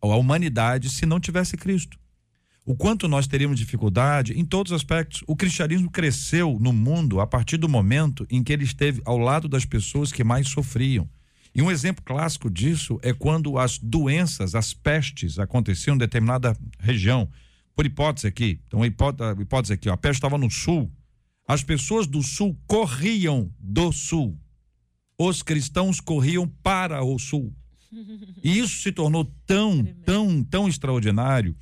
a 0.00 0.06
humanidade 0.16 0.90
se 0.90 1.06
não 1.06 1.20
tivesse 1.20 1.56
Cristo. 1.56 1.98
O 2.66 2.74
quanto 2.74 3.06
nós 3.06 3.26
teríamos 3.26 3.58
dificuldade 3.58 4.32
em 4.38 4.44
todos 4.44 4.72
os 4.72 4.76
aspectos. 4.76 5.22
O 5.26 5.36
cristianismo 5.36 5.90
cresceu 5.90 6.56
no 6.58 6.72
mundo 6.72 7.20
a 7.20 7.26
partir 7.26 7.58
do 7.58 7.68
momento 7.68 8.26
em 8.30 8.42
que 8.42 8.52
ele 8.52 8.64
esteve 8.64 9.02
ao 9.04 9.18
lado 9.18 9.48
das 9.48 9.66
pessoas 9.66 10.10
que 10.10 10.24
mais 10.24 10.48
sofriam 10.48 11.08
e 11.54 11.62
um 11.62 11.70
exemplo 11.70 12.04
clássico 12.04 12.50
disso 12.50 12.98
é 13.00 13.12
quando 13.12 13.58
as 13.58 13.78
doenças, 13.78 14.54
as 14.54 14.74
pestes 14.74 15.38
aconteciam 15.38 15.94
em 15.94 15.98
determinada 15.98 16.56
região. 16.80 17.28
Por 17.76 17.86
hipótese 17.86 18.26
aqui, 18.26 18.60
então 18.66 18.84
hipótese, 18.84 19.40
hipótese 19.40 19.72
aqui, 19.72 19.88
ó, 19.88 19.92
a 19.92 19.96
peste 19.96 20.18
estava 20.18 20.36
no 20.36 20.50
sul. 20.50 20.90
As 21.46 21.62
pessoas 21.62 22.06
do 22.06 22.22
sul 22.22 22.58
corriam 22.66 23.52
do 23.58 23.92
sul. 23.92 24.36
Os 25.16 25.42
cristãos 25.42 26.00
corriam 26.00 26.48
para 26.48 27.04
o 27.04 27.18
sul. 27.18 27.54
E 28.42 28.58
isso 28.58 28.82
se 28.82 28.90
tornou 28.90 29.24
tão, 29.46 29.84
tão, 30.04 30.42
tão 30.42 30.68
extraordinário 30.68 31.54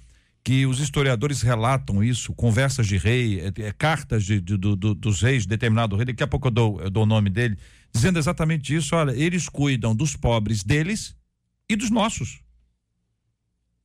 que 0.45 0.67
os 0.67 0.81
historiadores 0.81 1.41
relatam 1.41 2.03
isso, 2.03 2.35
conversas 2.35 2.87
de 2.87 2.97
rei, 2.97 3.41
é, 3.41 3.53
é, 3.63 3.73
cartas 3.73 4.25
de, 4.25 4.41
de, 4.41 4.57
do, 4.57 4.75
do, 4.75 4.95
dos 4.95 5.23
reis, 5.23 5.43
de 5.43 5.49
determinado 5.49 5.97
rei, 5.97 6.07
daqui 6.07 6.23
a 6.23 6.27
pouco 6.27 6.49
eu 6.49 6.51
dou, 6.51 6.81
eu 6.81 6.91
dou 6.91 7.05
o 7.05 7.07
nome 7.07 7.31
dele, 7.31 7.57
dizendo 7.93 8.19
exatamente 8.19 8.75
isso. 8.75 8.97
Olha, 8.97 9.13
eles 9.13 9.49
cuidam 9.49 9.95
dos 9.95 10.17
pobres 10.17 10.65
deles 10.65 11.15
e 11.69 11.77
dos 11.77 11.91
nossos. 11.91 12.41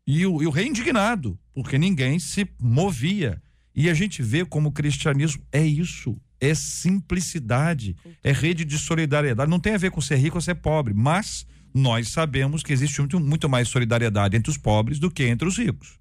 E 0.06 0.26
o, 0.26 0.42
e 0.42 0.48
o 0.48 0.50
rei 0.50 0.68
indignado, 0.68 1.38
porque 1.54 1.78
ninguém 1.78 2.18
se 2.18 2.48
movia. 2.60 3.42
E 3.76 3.90
a 3.90 3.94
gente 3.94 4.24
vê 4.24 4.44
como 4.44 4.70
o 4.70 4.72
cristianismo 4.72 5.44
é 5.52 5.64
isso, 5.64 6.20
é 6.40 6.56
simplicidade, 6.56 7.96
é 8.24 8.32
rede 8.32 8.66
de 8.66 8.80
solidariedade. 8.80 9.52
Não 9.52 9.60
tem 9.60 9.76
a 9.76 9.78
ver 9.78 9.92
com 9.92 10.02
ser 10.02 10.16
rico 10.16 10.38
ou 10.38 10.42
ser 10.42 10.56
pobre, 10.56 10.94
mas 10.94 11.46
nós 11.72 12.08
sabemos 12.08 12.64
que 12.64 12.74
existe 12.74 13.00
muito, 13.00 13.20
muito 13.20 13.48
mais 13.48 13.68
solidariedade 13.68 14.36
entre 14.36 14.50
os 14.50 14.58
pobres 14.58 14.98
do 14.98 15.12
que 15.12 15.24
entre 15.26 15.48
os 15.48 15.58
ricos. 15.58 16.00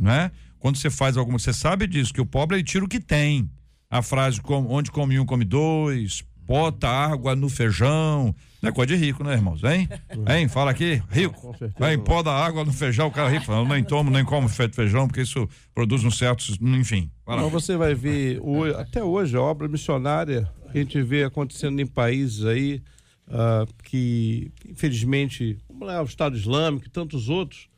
Né? 0.00 0.30
Quando 0.58 0.76
você 0.76 0.90
faz 0.90 1.16
alguma, 1.16 1.38
você 1.38 1.52
sabe 1.52 1.86
disso, 1.86 2.12
que 2.12 2.20
o 2.20 2.26
pobre 2.26 2.56
ele 2.56 2.64
tira 2.64 2.84
o 2.84 2.88
que 2.88 3.00
tem. 3.00 3.50
A 3.90 4.02
frase 4.02 4.40
onde 4.48 4.90
come 4.90 5.18
um, 5.18 5.26
come 5.26 5.44
dois, 5.44 6.22
bota 6.50 6.88
água 6.88 7.36
no 7.36 7.48
feijão. 7.48 8.34
Não 8.62 8.68
é 8.68 8.72
coisa 8.72 8.94
de 8.94 9.04
rico, 9.04 9.24
né, 9.24 9.34
irmãos? 9.34 9.62
Hein? 9.64 9.88
Hein? 10.28 10.48
Fala 10.48 10.70
aqui, 10.70 11.02
rico. 11.10 11.54
Vem, 11.78 11.98
pó 11.98 12.22
da 12.22 12.32
água 12.32 12.64
no 12.64 12.72
feijão, 12.72 13.06
o 13.08 13.10
cara 13.10 13.28
rico. 13.28 13.50
Eu 13.50 13.66
nem 13.66 13.82
tomo, 13.82 14.10
nem 14.10 14.24
como 14.24 14.48
feijão, 14.48 15.06
porque 15.06 15.22
isso 15.22 15.48
produz 15.74 16.04
um 16.04 16.10
certo. 16.10 16.44
Enfim. 16.60 17.10
Não, 17.26 17.48
você 17.48 17.76
vai 17.76 17.94
ver, 17.94 18.40
até 18.78 19.02
hoje, 19.02 19.36
a 19.36 19.40
obra 19.40 19.66
missionária 19.66 20.50
que 20.70 20.78
a 20.78 20.82
gente 20.82 21.02
vê 21.02 21.24
acontecendo 21.24 21.80
em 21.80 21.86
países 21.86 22.44
aí 22.44 22.82
uh, 23.28 23.66
que, 23.84 24.52
infelizmente, 24.68 25.58
como 25.66 25.88
é 25.88 26.00
o 26.00 26.04
Estado 26.04 26.36
Islâmico 26.36 26.86
e 26.86 26.90
tantos 26.90 27.28
outros, 27.28 27.68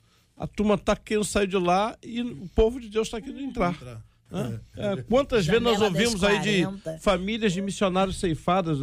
a 0.43 0.47
turma 0.49 0.75
está 0.75 0.97
querendo 0.97 1.25
sair 1.25 1.47
de 1.47 1.57
lá 1.57 1.97
e 2.03 2.21
o 2.21 2.49
povo 2.49 2.81
de 2.81 2.89
Deus 2.89 3.07
está 3.07 3.21
querendo 3.21 3.43
entrar. 3.43 3.79
É, 4.33 4.93
é, 4.93 5.03
quantas 5.03 5.47
vezes 5.47 5.63
nós 5.63 5.81
ouvimos 5.81 6.25
aí 6.25 6.41
de 6.41 6.99
famílias 6.99 7.53
de 7.53 7.63
missionários 7.63 8.19
ceifadas? 8.19 8.79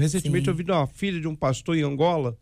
Recentemente 0.00 0.46
Sim. 0.46 0.50
eu 0.50 0.56
vi 0.56 0.64
uma 0.64 0.88
filha 0.88 1.20
de 1.20 1.28
um 1.28 1.36
pastor 1.36 1.76
em 1.76 1.82
Angola, 1.82 2.36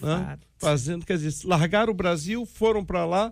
né? 0.00 0.38
fazendo, 0.56 1.04
quer 1.04 1.18
dizer, 1.18 1.46
largaram 1.46 1.92
o 1.92 1.94
Brasil, 1.94 2.46
foram 2.46 2.82
para 2.82 3.04
lá, 3.04 3.30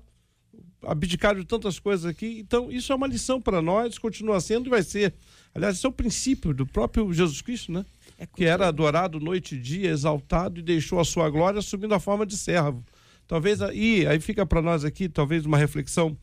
abdicaram 0.82 1.40
de 1.40 1.46
tantas 1.46 1.78
coisas 1.78 2.04
aqui. 2.04 2.38
Então, 2.38 2.70
isso 2.70 2.92
é 2.92 2.96
uma 2.96 3.06
lição 3.06 3.40
para 3.40 3.62
nós, 3.62 3.96
continua 3.96 4.42
sendo 4.42 4.66
e 4.66 4.70
vai 4.70 4.82
ser. 4.82 5.14
Aliás, 5.54 5.76
esse 5.76 5.86
é 5.86 5.88
o 5.88 5.92
princípio 5.92 6.52
do 6.52 6.66
próprio 6.66 7.10
Jesus 7.14 7.40
Cristo, 7.40 7.72
né? 7.72 7.86
É 8.18 8.26
que 8.26 8.44
era 8.44 8.68
adorado 8.68 9.18
noite 9.18 9.54
e 9.54 9.58
dia, 9.58 9.88
exaltado 9.88 10.60
e 10.60 10.62
deixou 10.62 11.00
a 11.00 11.04
sua 11.04 11.30
glória 11.30 11.60
assumindo 11.60 11.94
a 11.94 12.00
forma 12.00 12.26
de 12.26 12.36
servo. 12.36 12.84
Talvez 13.26 13.60
aí, 13.60 14.06
aí 14.06 14.20
fica 14.20 14.46
para 14.46 14.62
nós 14.62 14.84
aqui, 14.84 15.08
talvez 15.08 15.44
uma 15.44 15.58
reflexão 15.58 16.16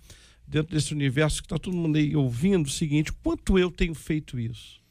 dentro 0.47 0.73
desse 0.73 0.93
universo 0.93 1.41
que 1.41 1.45
está 1.45 1.57
todo 1.57 1.75
mundo 1.75 1.97
aí 1.97 2.15
ouvindo 2.15 2.67
o 2.67 2.71
seguinte: 2.71 3.11
quanto 3.11 3.59
eu 3.59 3.69
tenho 3.69 3.93
feito 3.93 4.39
isso? 4.39 4.81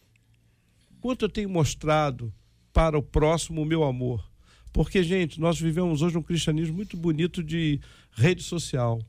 Quanto 1.00 1.24
eu 1.24 1.28
tenho 1.28 1.48
mostrado 1.48 2.32
para 2.72 2.98
o 2.98 3.02
próximo 3.02 3.62
o 3.62 3.66
meu 3.66 3.82
amor? 3.82 4.24
Porque, 4.72 5.02
gente, 5.02 5.40
nós 5.40 5.60
vivemos 5.60 6.00
hoje 6.00 6.16
um 6.16 6.22
cristianismo 6.22 6.74
muito 6.74 6.96
bonito 6.96 7.42
de 7.42 7.80
rede 8.12 8.42
social. 8.42 9.00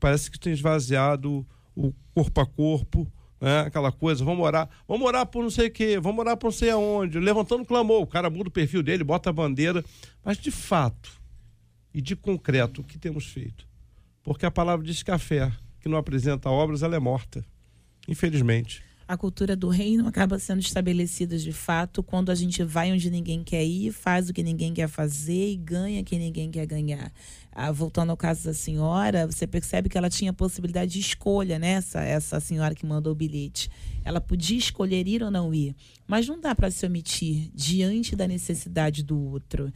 parece 0.00 0.30
que 0.30 0.38
tem 0.38 0.52
esvaziado 0.52 1.46
o 1.74 1.92
corpo 2.14 2.40
a 2.40 2.46
corpo, 2.46 3.12
né? 3.40 3.60
aquela 3.60 3.92
coisa, 3.92 4.24
vamos 4.24 4.44
orar, 4.44 4.68
vamos 4.88 5.06
orar 5.06 5.26
por 5.26 5.42
não 5.42 5.50
sei 5.50 5.68
o 5.68 5.70
quê, 5.70 6.00
vamos 6.00 6.20
orar 6.20 6.36
por 6.36 6.46
não 6.46 6.52
sei 6.52 6.70
aonde, 6.70 7.18
levantando 7.18 7.64
clamou, 7.64 8.02
o 8.02 8.06
cara 8.06 8.28
muda 8.28 8.48
o 8.48 8.52
perfil 8.52 8.82
dele, 8.82 9.04
bota 9.04 9.30
a 9.30 9.32
bandeira, 9.32 9.84
mas 10.24 10.38
de 10.38 10.50
fato 10.50 11.21
e 11.94 12.00
de 12.00 12.16
concreto, 12.16 12.80
o 12.80 12.84
que 12.84 12.98
temos 12.98 13.26
feito? 13.26 13.66
Porque 14.22 14.46
a 14.46 14.50
palavra 14.50 14.84
diz 14.84 15.02
que 15.02 15.10
a 15.10 15.18
fé 15.18 15.52
que 15.80 15.88
não 15.88 15.98
apresenta 15.98 16.48
obras, 16.48 16.82
ela 16.82 16.94
é 16.94 17.00
morta, 17.00 17.44
infelizmente 18.06 18.84
a 19.12 19.16
cultura 19.16 19.54
do 19.54 19.68
reino 19.68 20.08
acaba 20.08 20.38
sendo 20.38 20.60
estabelecida 20.60 21.36
de 21.36 21.52
fato 21.52 22.02
quando 22.02 22.30
a 22.30 22.34
gente 22.34 22.64
vai 22.64 22.90
onde 22.90 23.10
ninguém 23.10 23.44
quer 23.44 23.62
ir, 23.62 23.92
faz 23.92 24.30
o 24.30 24.32
que 24.32 24.42
ninguém 24.42 24.72
quer 24.72 24.88
fazer 24.88 25.50
e 25.50 25.56
ganha 25.56 26.02
quem 26.02 26.18
ninguém 26.18 26.50
quer 26.50 26.64
ganhar. 26.64 27.12
Ah, 27.54 27.70
voltando 27.70 28.08
ao 28.08 28.16
caso 28.16 28.44
da 28.44 28.54
senhora, 28.54 29.26
você 29.26 29.46
percebe 29.46 29.90
que 29.90 29.98
ela 29.98 30.08
tinha 30.08 30.32
possibilidade 30.32 30.92
de 30.92 31.00
escolha, 31.00 31.58
né? 31.58 31.72
Essa, 31.72 32.02
essa 32.02 32.40
senhora 32.40 32.74
que 32.74 32.86
mandou 32.86 33.12
o 33.12 33.14
bilhete. 33.14 33.70
Ela 34.02 34.18
podia 34.18 34.56
escolher 34.56 35.06
ir 35.06 35.22
ou 35.22 35.30
não 35.30 35.52
ir. 35.52 35.76
Mas 36.06 36.26
não 36.26 36.40
dá 36.40 36.54
para 36.54 36.70
se 36.70 36.86
omitir 36.86 37.50
diante 37.54 38.16
da 38.16 38.26
necessidade 38.26 39.02
do 39.02 39.18
outro 39.18 39.70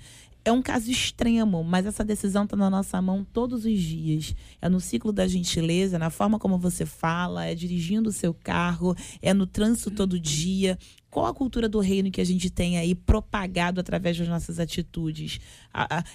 é 0.46 0.52
um 0.52 0.62
caso 0.62 0.88
extremo, 0.88 1.64
mas 1.64 1.86
essa 1.86 2.04
decisão 2.04 2.44
está 2.44 2.56
na 2.56 2.70
nossa 2.70 3.02
mão 3.02 3.24
todos 3.24 3.64
os 3.64 3.80
dias. 3.80 4.32
É 4.62 4.68
no 4.68 4.78
ciclo 4.78 5.12
da 5.12 5.26
gentileza, 5.26 5.98
na 5.98 6.08
forma 6.08 6.38
como 6.38 6.56
você 6.56 6.86
fala, 6.86 7.44
é 7.46 7.52
dirigindo 7.52 8.10
o 8.10 8.12
seu 8.12 8.32
carro, 8.32 8.94
é 9.20 9.34
no 9.34 9.44
trânsito 9.44 9.90
todo 9.90 10.20
dia. 10.20 10.78
Qual 11.10 11.26
a 11.26 11.34
cultura 11.34 11.68
do 11.68 11.80
reino 11.80 12.12
que 12.12 12.20
a 12.20 12.24
gente 12.24 12.48
tem 12.48 12.78
aí 12.78 12.94
propagado 12.94 13.80
através 13.80 14.16
das 14.16 14.28
nossas 14.28 14.60
atitudes? 14.60 15.40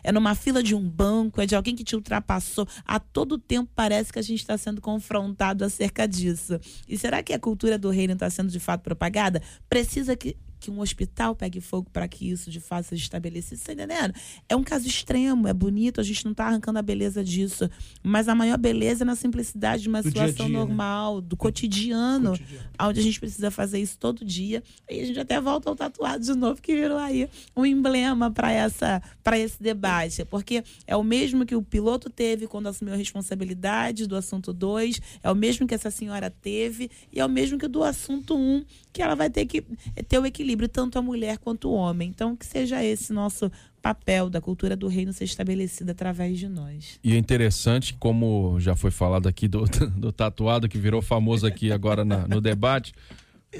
É 0.02 0.14
numa 0.14 0.34
fila 0.34 0.64
de 0.64 0.76
um 0.76 0.90
banco, 0.90 1.42
é 1.42 1.46
de 1.46 1.56
alguém 1.56 1.76
que 1.76 1.84
te 1.84 1.96
ultrapassou. 1.96 2.66
A 2.86 3.02
todo 3.02 3.38
tempo 3.38 3.70
parece 3.76 4.14
que 4.14 4.20
a 4.20 4.22
gente 4.22 4.40
está 4.40 4.58
sendo 4.58 4.80
confrontado 4.80 5.66
acerca 5.66 6.08
disso. 6.08 6.58
E 6.88 6.98
será 6.98 7.22
que 7.22 7.34
a 7.34 7.40
cultura 7.40 7.78
do 7.78 7.90
reino 7.90 8.14
está 8.14 8.30
sendo 8.30 8.50
de 8.50 8.60
fato 8.62 8.82
propagada? 8.82 9.42
Precisa 9.68 10.16
que, 10.16 10.38
que 10.62 10.70
um 10.70 10.80
hospital 10.80 11.36
pegue 11.36 11.60
fogo 11.60 11.90
para 11.92 12.08
que 12.08 12.30
isso 12.30 12.52
de 12.52 12.60
fato 12.60 12.86
seja 12.86 13.02
estabelecido. 13.02 13.60
Você 13.60 13.66
tá 13.66 13.74
entendendo? 13.74 14.14
É 14.48 14.56
um 14.56 14.64
caso 14.64 14.88
extremo, 14.88 15.48
é 15.48 15.54
bonito, 15.54 16.00
a 16.00 16.04
gente 16.04 16.24
não 16.24 16.32
está 16.32 16.46
arrancando 16.46 16.78
a 16.78 16.82
beleza 16.82 17.24
disso. 17.24 17.70
Mas 18.04 18.30
a 18.30 18.36
maior 18.36 18.58
beleza 18.58 19.04
é 19.04 19.06
na 19.06 19.16
simplicidade 19.16 19.84
de 19.84 19.90
uma 19.90 20.02
do 20.02 20.08
situação 20.08 20.28
dia 20.28 20.46
-dia, 20.46 20.54
né? 20.54 20.60
normal, 20.60 21.16
né? 21.16 21.28
do 21.28 21.36
cotidiano, 21.36 22.32
cotidiano, 22.32 22.66
onde 22.80 23.00
a 23.00 23.04
gente 23.04 23.20
precisa 23.20 23.50
fazer 23.50 23.80
isso 23.80 23.98
todo 23.98 24.24
dia. 24.24 24.64
E 24.90 25.00
a 25.00 25.06
gente 25.06 25.20
até 25.20 25.42
volta 25.42 25.70
ao 25.70 25.76
tatuado 25.76 26.24
de 26.24 26.34
novo, 26.36 26.62
que 26.62 26.76
virou 26.76 26.98
aí 26.98 27.28
um 27.56 27.66
emblema 27.66 28.30
para 28.30 28.52
essa 28.52 29.02
para 29.24 29.38
esse 29.38 29.62
debate. 29.62 30.24
Porque 30.26 30.64
é 30.86 30.96
o 30.96 31.04
mesmo 31.04 31.46
que 31.46 31.56
o 31.56 31.62
piloto 31.62 32.10
teve 32.10 32.46
quando 32.48 32.68
assumiu 32.68 32.94
a 32.94 32.98
responsabilidade 32.98 34.06
do 34.06 34.16
assunto 34.16 34.54
2, 34.54 35.02
é 35.24 35.32
o 35.32 35.36
mesmo 35.36 35.66
que 35.66 35.74
essa 35.74 35.90
senhora 35.90 36.30
teve, 36.30 36.92
e 37.12 37.20
é 37.20 37.26
o 37.26 37.30
mesmo 37.30 37.58
que 37.58 37.68
do 37.68 37.84
assunto 37.84 38.36
1, 38.36 38.38
um, 38.38 38.66
que 38.94 39.02
ela 39.02 39.16
vai 39.16 39.30
ter 39.30 39.46
que 39.46 39.64
ter 40.08 40.20
o 40.20 40.26
equilíbrio 40.26 40.51
equilíbrio, 40.52 40.68
tanto 40.68 41.00
a 41.00 41.02
mulher 41.02 41.38
quanto 41.38 41.70
o 41.70 41.74
homem. 41.74 42.10
Então, 42.10 42.36
que 42.36 42.46
seja 42.46 42.84
esse 42.84 43.14
nosso 43.14 43.52
papel 43.82 44.30
da 44.30 44.40
cultura 44.40 44.76
do 44.76 44.88
reino 44.88 45.12
ser 45.12 45.24
estabelecida 45.24 45.92
através 45.92 46.38
de 46.38 46.48
nós. 46.48 47.00
E 47.04 47.14
é 47.14 47.18
interessante, 47.18 47.94
como 47.96 48.60
já 48.60 48.76
foi 48.76 48.92
falado 48.92 49.28
aqui 49.28 49.48
do, 49.48 49.64
do 49.98 50.12
tatuado, 50.12 50.70
que 50.70 50.78
virou 50.78 51.02
famoso 51.02 51.48
aqui 51.48 51.72
agora 51.72 52.06
na, 52.06 52.28
no 52.28 52.40
debate, 52.40 52.94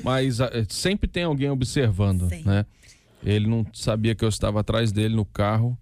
mas 0.04 0.40
uh, 0.40 0.50
sempre 0.70 1.08
tem 1.08 1.24
alguém 1.24 1.50
observando, 1.50 2.30
Sim. 2.30 2.44
né? 2.46 2.66
Ele 3.24 3.48
não 3.48 3.66
sabia 3.74 4.16
que 4.16 4.26
eu 4.26 4.30
estava 4.30 4.62
atrás 4.62 4.92
dele 4.92 5.16
no 5.16 5.26
carro, 5.26 5.78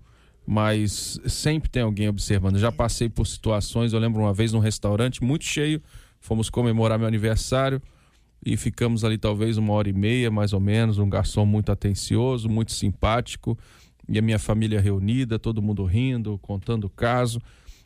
mas 0.45 1.19
sempre 1.25 1.69
tem 1.69 1.83
alguém 1.83 2.09
observando. 2.09 2.57
Já 2.57 2.71
passei 2.71 3.07
por 3.07 3.25
situações, 3.25 3.93
eu 3.93 3.99
lembro 3.99 4.21
uma 4.21 4.33
vez 4.33 4.51
num 4.51 4.59
restaurante 4.59 5.23
muito 5.23 5.45
cheio, 5.45 5.81
fomos 6.19 6.49
comemorar 6.49 6.99
meu 6.99 7.07
aniversário, 7.07 7.81
e 8.45 8.55
ficamos 8.55 9.03
ali 9.03 9.17
talvez 9.17 9.57
uma 9.57 9.73
hora 9.73 9.89
e 9.89 9.93
meia, 9.93 10.31
mais 10.31 10.53
ou 10.53 10.59
menos, 10.59 10.97
um 10.97 11.09
garçom 11.09 11.45
muito 11.45 11.71
atencioso, 11.71 12.47
muito 12.49 12.71
simpático, 12.71 13.57
e 14.07 14.17
a 14.17 14.21
minha 14.21 14.39
família 14.39 14.81
reunida, 14.81 15.37
todo 15.37 15.61
mundo 15.61 15.83
rindo, 15.83 16.39
contando 16.41 16.85
o 16.85 16.89
caso. 16.89 17.39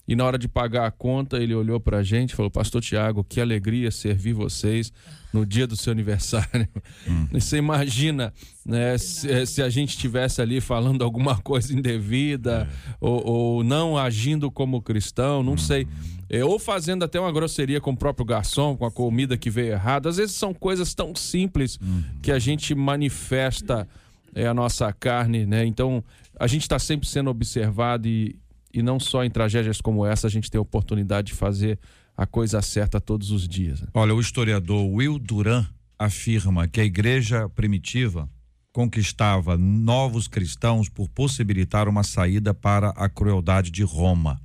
E 0.06 0.16
na 0.16 0.26
hora 0.26 0.38
de 0.38 0.50
pagar 0.50 0.86
a 0.86 0.92
conta, 0.92 1.38
ele 1.38 1.56
olhou 1.56 1.80
para 1.80 2.00
a 2.00 2.04
gente 2.04 2.32
e 2.32 2.36
falou: 2.36 2.52
Pastor 2.52 2.82
Tiago, 2.82 3.24
que 3.24 3.40
alegria 3.40 3.90
servir 3.90 4.34
vocês 4.34 4.92
no 5.32 5.46
dia 5.46 5.66
do 5.66 5.78
seu 5.78 5.94
aniversário. 5.94 6.68
Hum. 7.08 7.28
Você 7.32 7.58
imagina 7.58 8.34
né, 8.66 8.98
se, 8.98 9.46
se, 9.46 9.62
a 9.62 9.70
gente 9.70 9.92
estivesse 9.92 10.42
ali 10.42 10.60
falando 10.60 11.04
alguma 11.04 11.38
coisa 11.38 11.74
indevida 11.74 12.70
é. 12.70 12.96
ou, 13.00 13.26
ou, 13.26 13.64
não 13.64 13.98
agindo 13.98 14.52
como 14.52 14.82
cristão, 14.82 15.42
não 15.42 15.54
hum. 15.54 15.58
sei. 15.58 15.88
É, 16.34 16.44
ou 16.44 16.58
fazendo 16.58 17.06
até 17.06 17.20
uma 17.20 17.32
grosseria 17.32 17.80
com 17.80 17.92
o 17.92 17.96
próprio 17.96 18.26
garçom, 18.26 18.76
com 18.76 18.88
a 18.88 18.92
comida 18.92 19.38
que 19.38 19.52
veio 19.52 19.74
errada. 19.74 20.10
Às 20.10 20.18
vezes 20.18 20.36
são 20.36 20.52
coisas 20.52 20.96
tão 20.96 21.14
simples 21.16 21.78
hum. 21.80 22.02
que 22.24 22.32
a 22.32 22.40
gente 22.40 22.74
manifesta 22.74 23.88
é, 24.34 24.48
a 24.48 24.54
nossa 24.54 24.92
carne, 24.92 25.46
né? 25.46 25.64
Então 25.64 26.04
a 26.40 26.48
gente 26.48 26.64
está 26.64 26.80
sempre 26.80 27.08
sendo 27.08 27.30
observado 27.30 28.08
e, 28.08 28.36
e 28.74 28.82
não 28.82 29.00
só 29.00 29.24
em 29.24 29.30
tragédias 29.30 29.80
como 29.80 30.04
essa 30.04 30.26
a 30.26 30.30
gente 30.30 30.50
tem 30.50 30.58
a 30.58 30.62
oportunidade 30.64 31.28
de 31.28 31.34
fazer 31.36 31.78
a 32.18 32.26
coisa 32.26 32.64
certa 32.64 33.00
todos 33.00 33.30
os 33.30 33.48
dias. 33.48 33.82
Né? 33.82 33.90
Olha, 33.94 34.16
o 34.16 34.20
historiador 34.20 34.84
Will 34.88 35.20
Duran 35.20 35.64
afirma 36.00 36.68
que 36.68 36.82
a 36.82 36.84
igreja 36.84 37.48
primitiva 37.50 38.28
conquistava 38.72 39.56
novos 39.56 40.28
cristãos 40.28 40.90
por 40.90 41.08
possibilitar 41.10 41.88
uma 41.88 42.02
saída 42.02 42.56
para 42.56 42.90
a 42.90 43.08
crueldade 43.08 43.70
de 43.70 43.84
Roma. 43.84 44.42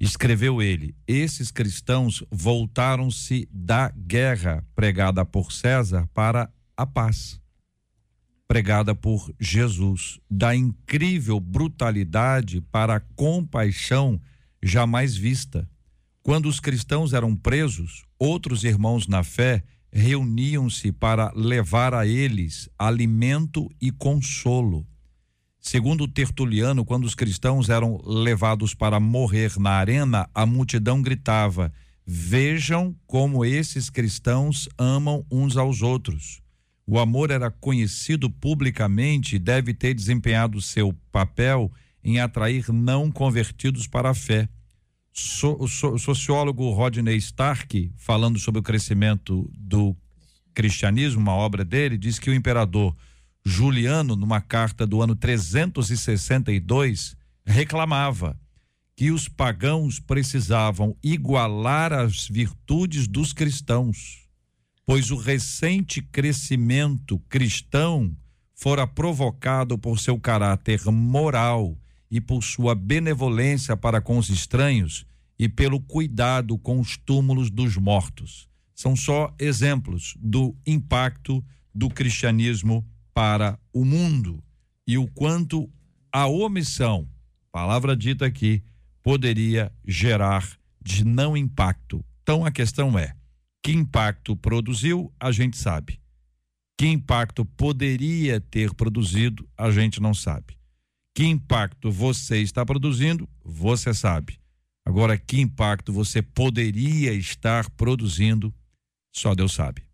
Escreveu 0.00 0.62
ele: 0.62 0.96
esses 1.06 1.50
cristãos 1.50 2.24
voltaram-se 2.30 3.46
da 3.52 3.90
guerra 3.90 4.66
pregada 4.74 5.24
por 5.24 5.52
César 5.52 6.08
para 6.14 6.50
a 6.76 6.86
paz 6.86 7.40
pregada 8.50 8.96
por 8.96 9.32
Jesus, 9.38 10.18
da 10.28 10.56
incrível 10.56 11.38
brutalidade 11.38 12.60
para 12.60 12.96
a 12.96 13.00
compaixão 13.00 14.20
jamais 14.60 15.14
vista. 15.14 15.70
Quando 16.20 16.48
os 16.48 16.58
cristãos 16.58 17.12
eram 17.12 17.36
presos, 17.36 18.04
outros 18.18 18.64
irmãos 18.64 19.06
na 19.06 19.22
fé 19.22 19.62
reuniam-se 19.92 20.90
para 20.90 21.30
levar 21.36 21.94
a 21.94 22.04
eles 22.04 22.68
alimento 22.76 23.70
e 23.80 23.92
consolo. 23.92 24.84
Segundo 25.60 26.08
Tertuliano, 26.08 26.84
quando 26.84 27.04
os 27.04 27.14
cristãos 27.14 27.68
eram 27.68 28.00
levados 28.04 28.72
para 28.74 28.98
morrer 28.98 29.52
na 29.58 29.72
arena, 29.72 30.28
a 30.34 30.46
multidão 30.46 31.02
gritava: 31.02 31.70
Vejam 32.06 32.96
como 33.06 33.44
esses 33.44 33.90
cristãos 33.90 34.68
amam 34.78 35.24
uns 35.30 35.58
aos 35.58 35.82
outros. 35.82 36.40
O 36.86 36.98
amor 36.98 37.30
era 37.30 37.50
conhecido 37.50 38.30
publicamente 38.30 39.36
e 39.36 39.38
deve 39.38 39.74
ter 39.74 39.94
desempenhado 39.94 40.60
seu 40.62 40.92
papel 41.12 41.70
em 42.02 42.18
atrair 42.18 42.72
não 42.72 43.12
convertidos 43.12 43.86
para 43.86 44.10
a 44.10 44.14
fé. 44.14 44.48
O 45.58 45.68
sociólogo 45.98 46.70
Rodney 46.70 47.16
Stark, 47.18 47.92
falando 47.96 48.38
sobre 48.38 48.60
o 48.60 48.62
crescimento 48.62 49.48
do 49.54 49.94
cristianismo, 50.54 51.20
uma 51.20 51.34
obra 51.34 51.64
dele, 51.64 51.98
diz 51.98 52.18
que 52.18 52.30
o 52.30 52.34
imperador 52.34 52.96
Juliano, 53.44 54.16
numa 54.16 54.40
carta 54.40 54.86
do 54.86 55.02
ano 55.02 55.16
362, 55.16 57.16
reclamava 57.44 58.38
que 58.94 59.10
os 59.10 59.28
pagãos 59.28 59.98
precisavam 59.98 60.96
igualar 61.02 61.92
as 61.92 62.28
virtudes 62.28 63.08
dos 63.08 63.32
cristãos 63.32 64.30
pois 64.90 65.12
o 65.12 65.16
recente 65.16 66.02
crescimento 66.02 67.20
cristão 67.28 68.12
fora 68.56 68.88
provocado 68.88 69.78
por 69.78 70.00
seu 70.00 70.18
caráter 70.18 70.84
moral 70.86 71.78
e 72.10 72.20
por 72.20 72.42
sua 72.42 72.74
benevolência 72.74 73.76
para 73.76 74.00
com 74.00 74.18
os 74.18 74.28
estranhos 74.28 75.06
e 75.38 75.48
pelo 75.48 75.80
cuidado 75.80 76.58
com 76.58 76.80
os 76.80 76.96
túmulos 76.96 77.52
dos 77.52 77.76
mortos. 77.76 78.48
São 78.74 78.96
só 78.96 79.32
exemplos 79.38 80.14
do 80.18 80.56
impacto 80.66 81.40
do 81.72 81.88
cristianismo 81.88 82.84
para 83.20 83.58
o 83.70 83.84
mundo 83.84 84.42
e 84.86 84.96
o 84.96 85.06
quanto 85.06 85.70
a 86.10 86.26
omissão, 86.26 87.06
palavra 87.52 87.94
dita 87.94 88.24
aqui, 88.24 88.64
poderia 89.02 89.70
gerar 89.86 90.48
de 90.80 91.04
não 91.04 91.36
impacto. 91.36 92.02
Então 92.22 92.46
a 92.46 92.50
questão 92.50 92.98
é: 92.98 93.14
que 93.62 93.72
impacto 93.72 94.34
produziu, 94.34 95.12
a 95.20 95.30
gente 95.32 95.58
sabe. 95.58 96.00
Que 96.78 96.86
impacto 96.86 97.44
poderia 97.44 98.40
ter 98.40 98.72
produzido, 98.72 99.46
a 99.54 99.70
gente 99.70 100.00
não 100.00 100.14
sabe. 100.14 100.56
Que 101.14 101.26
impacto 101.26 101.92
você 101.92 102.38
está 102.38 102.64
produzindo, 102.64 103.28
você 103.44 103.92
sabe. 103.92 104.40
Agora, 104.82 105.18
que 105.18 105.42
impacto 105.42 105.92
você 105.92 106.22
poderia 106.22 107.12
estar 107.12 107.68
produzindo, 107.72 108.50
só 109.14 109.34
Deus 109.34 109.52
sabe. 109.52 109.90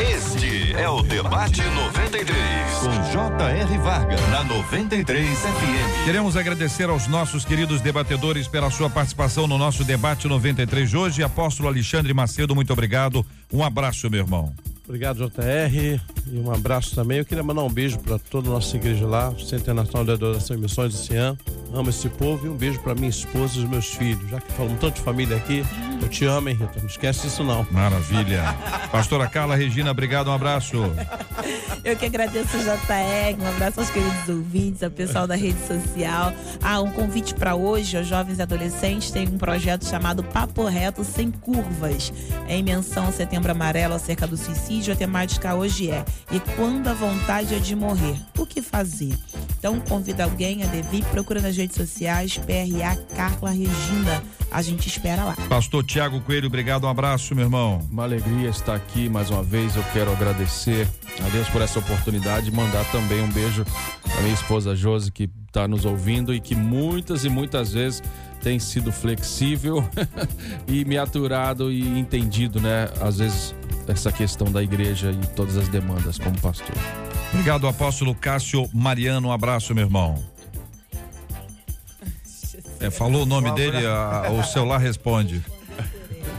Este 0.00 0.72
é 0.74 0.88
o 0.88 1.02
Debate 1.02 1.60
93, 1.60 2.67
com 2.80 3.12
J.R. 3.12 3.78
Varga, 3.78 4.16
na 4.30 4.44
93 4.44 5.38
FM. 5.38 6.04
Queremos 6.04 6.36
agradecer 6.36 6.88
aos 6.88 7.06
nossos 7.06 7.44
queridos 7.44 7.80
debatedores 7.80 8.46
pela 8.46 8.70
sua 8.70 8.88
participação 8.88 9.46
no 9.46 9.58
nosso 9.58 9.84
debate 9.84 10.28
93 10.28 10.88
de 10.88 10.96
hoje. 10.96 11.22
Apóstolo 11.22 11.68
Alexandre 11.68 12.14
Macedo, 12.14 12.54
muito 12.54 12.72
obrigado. 12.72 13.26
Um 13.52 13.64
abraço, 13.64 14.08
meu 14.08 14.20
irmão. 14.20 14.54
Obrigado, 14.88 15.18
JR. 15.18 16.00
E 16.32 16.38
um 16.38 16.50
abraço 16.50 16.94
também. 16.94 17.18
Eu 17.18 17.24
queria 17.24 17.44
mandar 17.44 17.62
um 17.62 17.68
beijo 17.68 17.98
para 17.98 18.18
toda 18.18 18.48
a 18.48 18.52
nossa 18.52 18.74
igreja 18.74 19.06
lá, 19.06 19.28
o 19.28 19.38
Centro 19.38 19.58
Internacional 19.58 20.02
de 20.02 20.12
Adoração 20.12 20.56
e 20.56 20.60
Missões 20.60 20.92
de 20.94 20.98
Cian. 21.00 21.36
Amo 21.74 21.90
esse 21.90 22.08
povo 22.08 22.46
e 22.46 22.48
um 22.48 22.56
beijo 22.56 22.80
para 22.80 22.94
minha 22.94 23.10
esposa 23.10 23.58
e 23.58 23.64
os 23.64 23.68
meus 23.68 23.86
filhos. 23.92 24.30
Já 24.30 24.40
que 24.40 24.50
falamos 24.52 24.80
tanto 24.80 24.94
de 24.94 25.02
família 25.02 25.36
aqui, 25.36 25.62
eu 26.00 26.08
te 26.08 26.24
amo, 26.24 26.48
hein, 26.48 26.56
Rita? 26.58 26.80
Não 26.80 26.86
esquece 26.86 27.26
disso, 27.26 27.44
não. 27.44 27.66
Maravilha. 27.70 28.42
Pastora 28.90 29.26
Carla 29.26 29.54
Regina, 29.54 29.90
obrigado, 29.90 30.28
um 30.28 30.32
abraço. 30.32 30.76
Eu 31.84 31.96
que 31.96 32.06
agradeço 32.06 32.56
o 32.56 32.60
JR, 32.60 33.40
um 33.40 33.48
abraço 33.48 33.80
aos 33.80 33.90
queridos 33.90 34.28
ouvintes, 34.28 34.82
ao 34.82 34.90
pessoal 34.90 35.26
da 35.26 35.36
rede 35.36 35.58
social. 35.66 36.32
Ah, 36.62 36.80
um 36.80 36.90
convite 36.90 37.34
para 37.34 37.54
hoje, 37.54 37.96
aos 37.96 38.06
jovens 38.06 38.38
e 38.38 38.42
adolescentes, 38.42 39.10
tem 39.10 39.28
um 39.28 39.38
projeto 39.38 39.86
chamado 39.86 40.24
Papo 40.24 40.64
Reto 40.64 41.04
Sem 41.04 41.30
Curvas. 41.30 42.12
É 42.48 42.56
em 42.56 42.62
menção 42.62 43.06
ao 43.06 43.12
Setembro 43.12 43.52
Amarelo 43.52 43.94
acerca 43.94 44.26
do 44.26 44.36
suicídio, 44.36 44.77
a 44.86 44.94
temática 44.94 45.54
hoje 45.56 45.90
é 45.90 46.04
E 46.30 46.38
quando 46.54 46.86
a 46.86 46.94
vontade 46.94 47.54
é 47.54 47.58
de 47.58 47.74
morrer, 47.74 48.16
o 48.38 48.46
que 48.46 48.62
fazer? 48.62 49.18
Então 49.58 49.80
convida 49.80 50.22
alguém 50.22 50.62
a 50.62 50.66
devir, 50.66 51.04
procura 51.06 51.40
nas 51.40 51.56
redes 51.56 51.76
sociais, 51.76 52.38
PRA 52.38 52.96
Carla 53.16 53.50
Regina. 53.50 54.22
A 54.50 54.62
gente 54.62 54.86
espera 54.86 55.24
lá. 55.24 55.36
Pastor 55.48 55.84
Tiago 55.84 56.20
Coelho, 56.20 56.46
obrigado, 56.46 56.84
um 56.84 56.88
abraço, 56.88 57.34
meu 57.34 57.44
irmão. 57.44 57.86
Uma 57.90 58.04
alegria 58.04 58.48
estar 58.48 58.76
aqui 58.76 59.08
mais 59.08 59.30
uma 59.30 59.42
vez. 59.42 59.74
Eu 59.74 59.84
quero 59.92 60.12
agradecer 60.12 60.88
a 61.20 61.28
Deus 61.28 61.48
por 61.48 61.60
essa 61.60 61.80
oportunidade 61.80 62.48
e 62.48 62.52
mandar 62.52 62.84
também 62.92 63.20
um 63.20 63.28
beijo 63.28 63.66
à 64.16 64.22
minha 64.22 64.32
esposa 64.32 64.76
Josi, 64.76 65.10
que 65.10 65.28
está 65.48 65.66
nos 65.66 65.84
ouvindo 65.84 66.32
e 66.32 66.40
que 66.40 66.54
muitas 66.54 67.24
e 67.24 67.28
muitas 67.28 67.72
vezes 67.72 68.02
tem 68.40 68.58
sido 68.58 68.92
flexível 68.92 69.84
e 70.66 70.84
me 70.84 70.96
aturado 70.96 71.72
e 71.72 71.98
entendido, 71.98 72.60
né? 72.60 72.88
Às 73.00 73.18
vezes 73.18 73.54
essa 73.88 74.12
questão 74.12 74.50
da 74.50 74.62
igreja 74.62 75.10
e 75.10 75.26
todas 75.28 75.56
as 75.56 75.68
demandas 75.68 76.18
como 76.18 76.38
pastor. 76.40 76.74
Obrigado, 77.32 77.66
apóstolo 77.66 78.14
Cássio 78.14 78.68
Mariano. 78.72 79.28
Um 79.28 79.32
abraço, 79.32 79.74
meu 79.74 79.84
irmão. 79.84 80.22
É, 82.80 82.90
falou 82.92 83.22
o 83.24 83.26
nome 83.26 83.50
dele, 83.56 83.84
a- 83.84 84.30
o 84.30 84.44
celular 84.44 84.78
responde. 84.78 85.44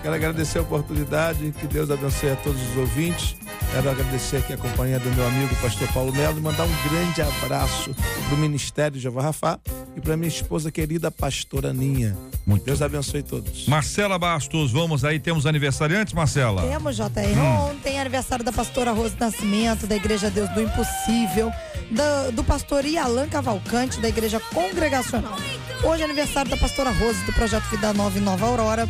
Quero 0.02 0.16
agradecer 0.16 0.60
a 0.60 0.62
oportunidade, 0.62 1.52
que 1.60 1.68
Deus 1.68 1.92
abençoe 1.92 2.32
a 2.32 2.36
todos 2.38 2.62
os 2.72 2.78
ouvintes. 2.78 3.36
Quero 3.74 3.90
agradecer 3.90 4.38
aqui 4.38 4.54
a 4.54 4.58
companhia 4.58 4.98
do 4.98 5.10
meu 5.12 5.28
amigo 5.28 5.54
pastor 5.58 5.88
Paulo 5.90 6.14
Melo 6.14 6.38
e 6.38 6.42
mandar 6.42 6.64
um 6.64 6.90
grande 6.90 7.22
abraço 7.22 7.94
para 7.94 8.34
o 8.34 8.38
Ministério 8.38 8.94
de 8.94 9.00
Jeová 9.02 9.22
Rafá 9.24 9.60
e 9.98 10.02
para 10.02 10.16
minha 10.16 10.30
esposa 10.30 10.72
querida 10.72 11.12
pastora 11.12 11.70
Aninha. 11.72 12.18
Muito 12.48 12.64
Deus 12.66 12.82
abençoe 12.82 13.22
todos. 13.22 13.68
Marcela 13.68 14.18
Bastos, 14.18 14.72
vamos 14.72 15.04
aí, 15.04 15.20
temos 15.20 15.46
aniversariantes, 15.46 16.14
Marcela? 16.14 16.62
Temos, 16.62 16.96
JR. 16.96 17.38
Hum. 17.38 17.72
Ontem 17.72 17.98
é 17.98 18.02
aniversário 18.02 18.44
da 18.46 18.54
pastora 18.54 18.92
Rose 18.92 19.16
Nascimento, 19.20 19.86
da 19.86 19.98
Igreja 19.98 20.30
Deus 20.32 20.50
do 20.52 20.62
Impossível, 20.62 21.52
da- 21.92 22.32
do 22.32 22.44
pastor 22.44 22.86
Ialan 22.86 23.28
Cavalcante, 23.28 24.00
da 24.00 24.08
Igreja 24.08 24.40
Congregacional. 24.40 25.36
Hoje 25.84 26.02
é 26.02 26.06
aniversário 26.06 26.50
da 26.50 26.58
pastora 26.58 26.90
Rose, 26.90 27.22
do 27.26 27.34
Projeto 27.34 27.66
Vida 27.70 27.94
Nova 27.94 28.18
em 28.18 28.22
Nova 28.22 28.46
Aurora, 28.48 28.90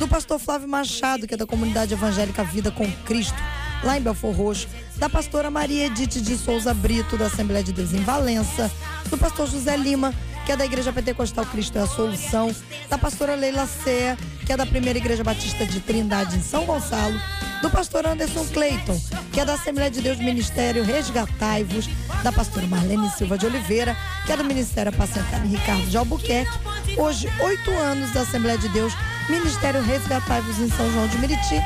do 0.00 0.08
pastor 0.08 0.38
Flávio 0.38 0.66
Machado, 0.66 1.26
que 1.26 1.34
é 1.34 1.36
da 1.36 1.46
Comunidade 1.46 1.92
Evangélica 1.92 2.42
Vida 2.42 2.70
com 2.70 2.90
Cristo, 3.04 3.36
lá 3.84 3.98
em 3.98 4.00
Belfor 4.00 4.34
Roxo, 4.34 4.66
da 4.96 5.10
pastora 5.10 5.50
Maria 5.50 5.86
Edith 5.86 6.22
de 6.22 6.38
Souza 6.38 6.72
Brito, 6.72 7.18
da 7.18 7.26
Assembleia 7.26 7.62
de 7.62 7.70
Deus 7.70 7.92
em 7.92 8.02
Valença, 8.02 8.72
do 9.10 9.18
pastor 9.18 9.46
José 9.46 9.76
Lima, 9.76 10.14
que 10.50 10.54
é 10.54 10.56
da 10.56 10.64
Igreja 10.64 10.92
Pentecostal 10.92 11.46
Cristo 11.46 11.78
é 11.78 11.82
a 11.82 11.86
Solução, 11.86 12.52
da 12.88 12.98
pastora 12.98 13.36
Leila 13.36 13.68
Cea, 13.68 14.18
que 14.44 14.52
é 14.52 14.56
da 14.56 14.66
Primeira 14.66 14.98
Igreja 14.98 15.22
Batista 15.22 15.64
de 15.64 15.78
Trindade 15.78 16.36
em 16.36 16.42
São 16.42 16.66
Gonçalo, 16.66 17.16
do 17.62 17.70
pastor 17.70 18.04
Anderson 18.04 18.44
Clayton, 18.46 19.00
que 19.32 19.38
é 19.38 19.44
da 19.44 19.54
Assembleia 19.54 19.92
de 19.92 20.00
Deus 20.00 20.18
Ministério 20.18 20.82
Resgatai-vos, 20.82 21.88
da 22.24 22.32
pastora 22.32 22.66
Marlene 22.66 23.08
Silva 23.10 23.38
de 23.38 23.46
Oliveira, 23.46 23.96
que 24.26 24.32
é 24.32 24.36
do 24.36 24.44
Ministério 24.44 24.92
Apacentar 24.92 25.46
Ricardo 25.46 25.86
de 25.86 25.96
Albuquerque, 25.96 26.58
hoje 26.96 27.28
oito 27.44 27.70
anos 27.70 28.10
da 28.10 28.22
Assembleia 28.22 28.58
de 28.58 28.68
Deus 28.70 28.92
Ministério 29.28 29.80
Resgatai-vos 29.80 30.58
em 30.58 30.68
São 30.68 30.90
João 30.90 31.06
de 31.06 31.16
Meriti, 31.18 31.62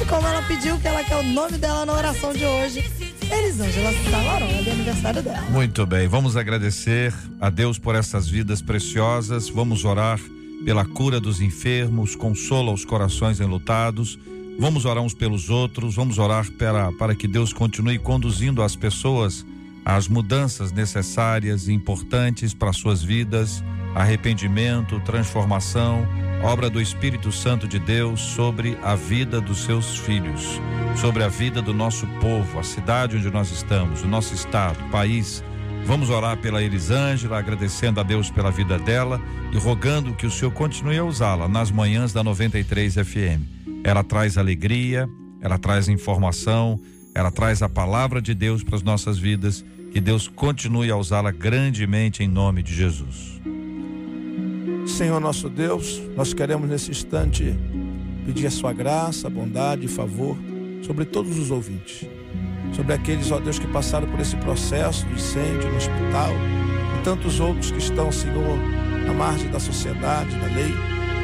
e 0.00 0.04
como 0.04 0.24
ela 0.24 0.42
pediu 0.42 0.78
que 0.78 0.86
ela 0.86 1.02
quer 1.02 1.16
o 1.16 1.24
nome 1.24 1.58
dela 1.58 1.84
na 1.84 1.94
oração 1.94 2.32
de 2.32 2.46
hoje, 2.46 3.09
Elisângela 3.30 3.92
Salarone, 4.10 4.68
é 4.68 4.72
aniversário 4.72 5.22
dela. 5.22 5.42
Muito 5.50 5.86
bem, 5.86 6.08
vamos 6.08 6.36
agradecer 6.36 7.14
a 7.40 7.48
Deus 7.48 7.78
por 7.78 7.94
essas 7.94 8.28
vidas 8.28 8.60
preciosas, 8.60 9.48
vamos 9.48 9.84
orar 9.84 10.18
pela 10.64 10.84
cura 10.84 11.20
dos 11.20 11.40
enfermos, 11.40 12.14
consola 12.14 12.72
os 12.72 12.84
corações 12.84 13.40
enlutados, 13.40 14.18
vamos 14.58 14.84
orar 14.84 15.02
uns 15.02 15.14
pelos 15.14 15.48
outros, 15.48 15.94
vamos 15.94 16.18
orar 16.18 16.50
para, 16.52 16.92
para 16.92 17.14
que 17.14 17.26
Deus 17.26 17.52
continue 17.52 17.98
conduzindo 17.98 18.62
as 18.62 18.76
pessoas 18.76 19.46
às 19.84 20.08
mudanças 20.08 20.72
necessárias 20.72 21.68
e 21.68 21.72
importantes 21.72 22.52
para 22.52 22.72
suas 22.72 23.02
vidas, 23.02 23.62
arrependimento, 23.94 25.00
transformação, 25.00 26.06
obra 26.42 26.70
do 26.70 26.80
Espírito 26.80 27.30
Santo 27.30 27.68
de 27.68 27.78
Deus 27.78 28.20
sobre 28.20 28.78
a 28.82 28.94
vida 28.94 29.40
dos 29.40 29.58
seus 29.64 29.98
filhos, 29.98 30.60
sobre 30.96 31.22
a 31.22 31.28
vida 31.28 31.60
do 31.60 31.74
nosso 31.74 32.06
povo, 32.20 32.58
a 32.58 32.62
cidade 32.62 33.16
onde 33.16 33.30
nós 33.30 33.50
estamos, 33.50 34.02
o 34.02 34.08
nosso 34.08 34.34
estado, 34.34 34.78
país. 34.90 35.42
Vamos 35.84 36.10
orar 36.10 36.36
pela 36.36 36.62
Elisângela, 36.62 37.38
agradecendo 37.38 38.00
a 38.00 38.02
Deus 38.02 38.30
pela 38.30 38.50
vida 38.50 38.78
dela 38.78 39.20
e 39.52 39.58
rogando 39.58 40.14
que 40.14 40.26
o 40.26 40.30
Senhor 40.30 40.52
continue 40.52 40.98
a 40.98 41.04
usá-la 41.04 41.48
nas 41.48 41.70
manhãs 41.70 42.12
da 42.12 42.22
93 42.22 42.94
FM. 42.94 43.60
Ela 43.82 44.04
traz 44.04 44.36
alegria, 44.36 45.08
ela 45.40 45.58
traz 45.58 45.88
informação, 45.88 46.78
ela 47.14 47.30
traz 47.30 47.62
a 47.62 47.68
palavra 47.68 48.20
de 48.20 48.34
Deus 48.34 48.62
para 48.62 48.76
as 48.76 48.82
nossas 48.82 49.18
vidas. 49.18 49.64
Que 49.92 50.00
Deus 50.00 50.28
continue 50.28 50.90
a 50.90 50.96
usá-la 50.96 51.32
grandemente 51.32 52.22
em 52.22 52.28
nome 52.28 52.62
de 52.62 52.72
Jesus. 52.72 53.39
Senhor 54.86 55.20
nosso 55.20 55.48
Deus, 55.48 56.00
nós 56.16 56.32
queremos 56.32 56.68
nesse 56.68 56.90
instante 56.90 57.58
pedir 58.24 58.46
a 58.46 58.50
sua 58.50 58.72
graça, 58.72 59.28
bondade 59.28 59.86
e 59.86 59.88
favor 59.88 60.36
sobre 60.82 61.04
todos 61.04 61.38
os 61.38 61.50
ouvintes. 61.50 62.08
Sobre 62.72 62.94
aqueles, 62.94 63.30
ó 63.30 63.38
Deus, 63.38 63.58
que 63.58 63.66
passaram 63.66 64.08
por 64.08 64.20
esse 64.20 64.36
processo 64.36 65.06
do 65.06 65.14
incêndio 65.14 65.70
no 65.70 65.76
hospital 65.76 66.30
e 66.98 67.02
tantos 67.02 67.40
outros 67.40 67.70
que 67.70 67.78
estão, 67.78 68.10
Senhor, 68.12 68.58
na 69.06 69.12
margem 69.12 69.50
da 69.50 69.58
sociedade, 69.58 70.36
da 70.36 70.46
lei, 70.46 70.72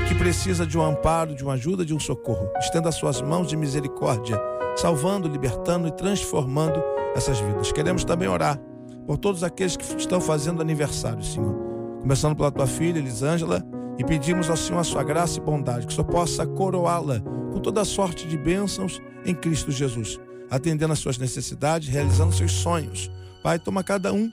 que 0.09 0.15
precisa 0.15 0.67
de 0.67 0.77
um 0.77 0.83
amparo, 0.83 1.35
de 1.35 1.43
uma 1.43 1.55
ajuda, 1.55 1.85
de 1.85 1.95
um 1.95 2.01
socorro. 2.01 2.51
Estenda 2.59 2.89
as 2.89 2.95
suas 2.97 3.21
mãos 3.21 3.47
de 3.47 3.57
misericórdia, 3.57 4.41
salvando, 4.77 5.29
libertando 5.29 5.89
e 5.89 5.93
transformando 5.93 6.83
essas 7.15 7.39
vidas. 7.41 7.73
Queremos 7.73 8.05
também 8.05 8.29
orar 8.29 8.59
por 9.07 9.17
todos 9.17 9.45
aqueles 9.45 9.77
que 9.77 9.85
estão 9.97 10.21
fazendo 10.21 10.61
aniversário, 10.61 11.23
Senhor 11.23 11.66
começando 12.07 12.37
pela 12.37 12.53
tua 12.53 12.69
filha 12.69 13.01
Elisângela, 13.01 13.67
e 13.99 14.05
pedimos 14.05 14.49
ao 14.49 14.57
Senhor 14.57 14.79
a 14.79 14.85
sua 14.85 15.03
graça 15.03 15.41
e 15.41 15.43
bondade, 15.43 15.89
que 15.89 15.93
o 15.93 15.97
Senhor 15.97 16.07
possa 16.07 16.47
coroá-la 16.47 17.19
com 17.53 17.59
toda 17.59 17.85
sorte 17.85 18.29
de 18.29 18.39
bênçãos 18.39 19.03
em 19.25 19.35
Cristo 19.35 19.73
Jesus, 19.73 20.21
atendendo 20.49 20.93
às 20.93 21.01
suas 21.01 21.19
necessidades, 21.19 21.89
realizando 21.89 22.33
seus 22.33 22.53
sonhos. 22.53 23.11
Pai, 23.43 23.59
toma 23.59 23.83
cada 23.83 24.13
um 24.13 24.31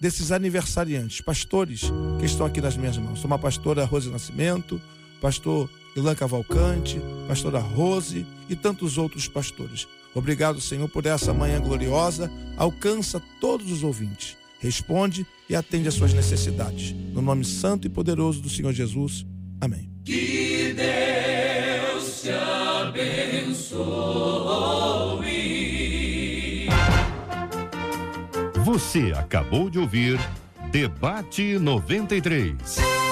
desses 0.00 0.32
aniversariantes, 0.32 1.20
pastores 1.20 1.92
que 2.18 2.24
estão 2.24 2.46
aqui 2.46 2.58
nas 2.58 2.74
minhas 2.74 2.96
mãos. 2.96 3.20
Toma 3.20 3.36
a 3.36 3.38
pastora 3.38 3.84
Rose 3.84 4.08
Nascimento, 4.08 4.80
pastor 5.20 5.68
Ilan 5.94 6.14
Cavalcante, 6.14 7.02
pastora 7.28 7.58
Rose 7.58 8.24
e 8.48 8.56
tantos 8.56 8.96
outros 8.96 9.28
pastores. 9.28 9.86
Obrigado, 10.14 10.58
Senhor, 10.58 10.88
por 10.88 11.04
essa 11.04 11.34
manhã 11.34 11.60
gloriosa. 11.60 12.32
Alcança 12.56 13.20
todos 13.42 13.70
os 13.70 13.84
ouvintes. 13.84 14.38
Responde 14.58 15.26
e 15.50 15.56
atende 15.56 15.88
às 15.88 15.94
suas 15.94 16.14
necessidades. 16.14 16.94
No 17.12 17.20
nome 17.20 17.44
santo 17.44 17.86
e 17.86 17.90
poderoso 17.90 18.40
do 18.40 18.48
Senhor 18.48 18.72
Jesus. 18.72 19.26
Amém. 19.60 19.90
Que 20.04 20.72
Deus 20.72 22.22
te 22.22 22.30
abençoe. 22.30 23.80
Você 28.64 29.12
acabou 29.16 29.68
de 29.68 29.80
ouvir 29.80 30.18
Debate 30.70 31.58
93. 31.58 33.09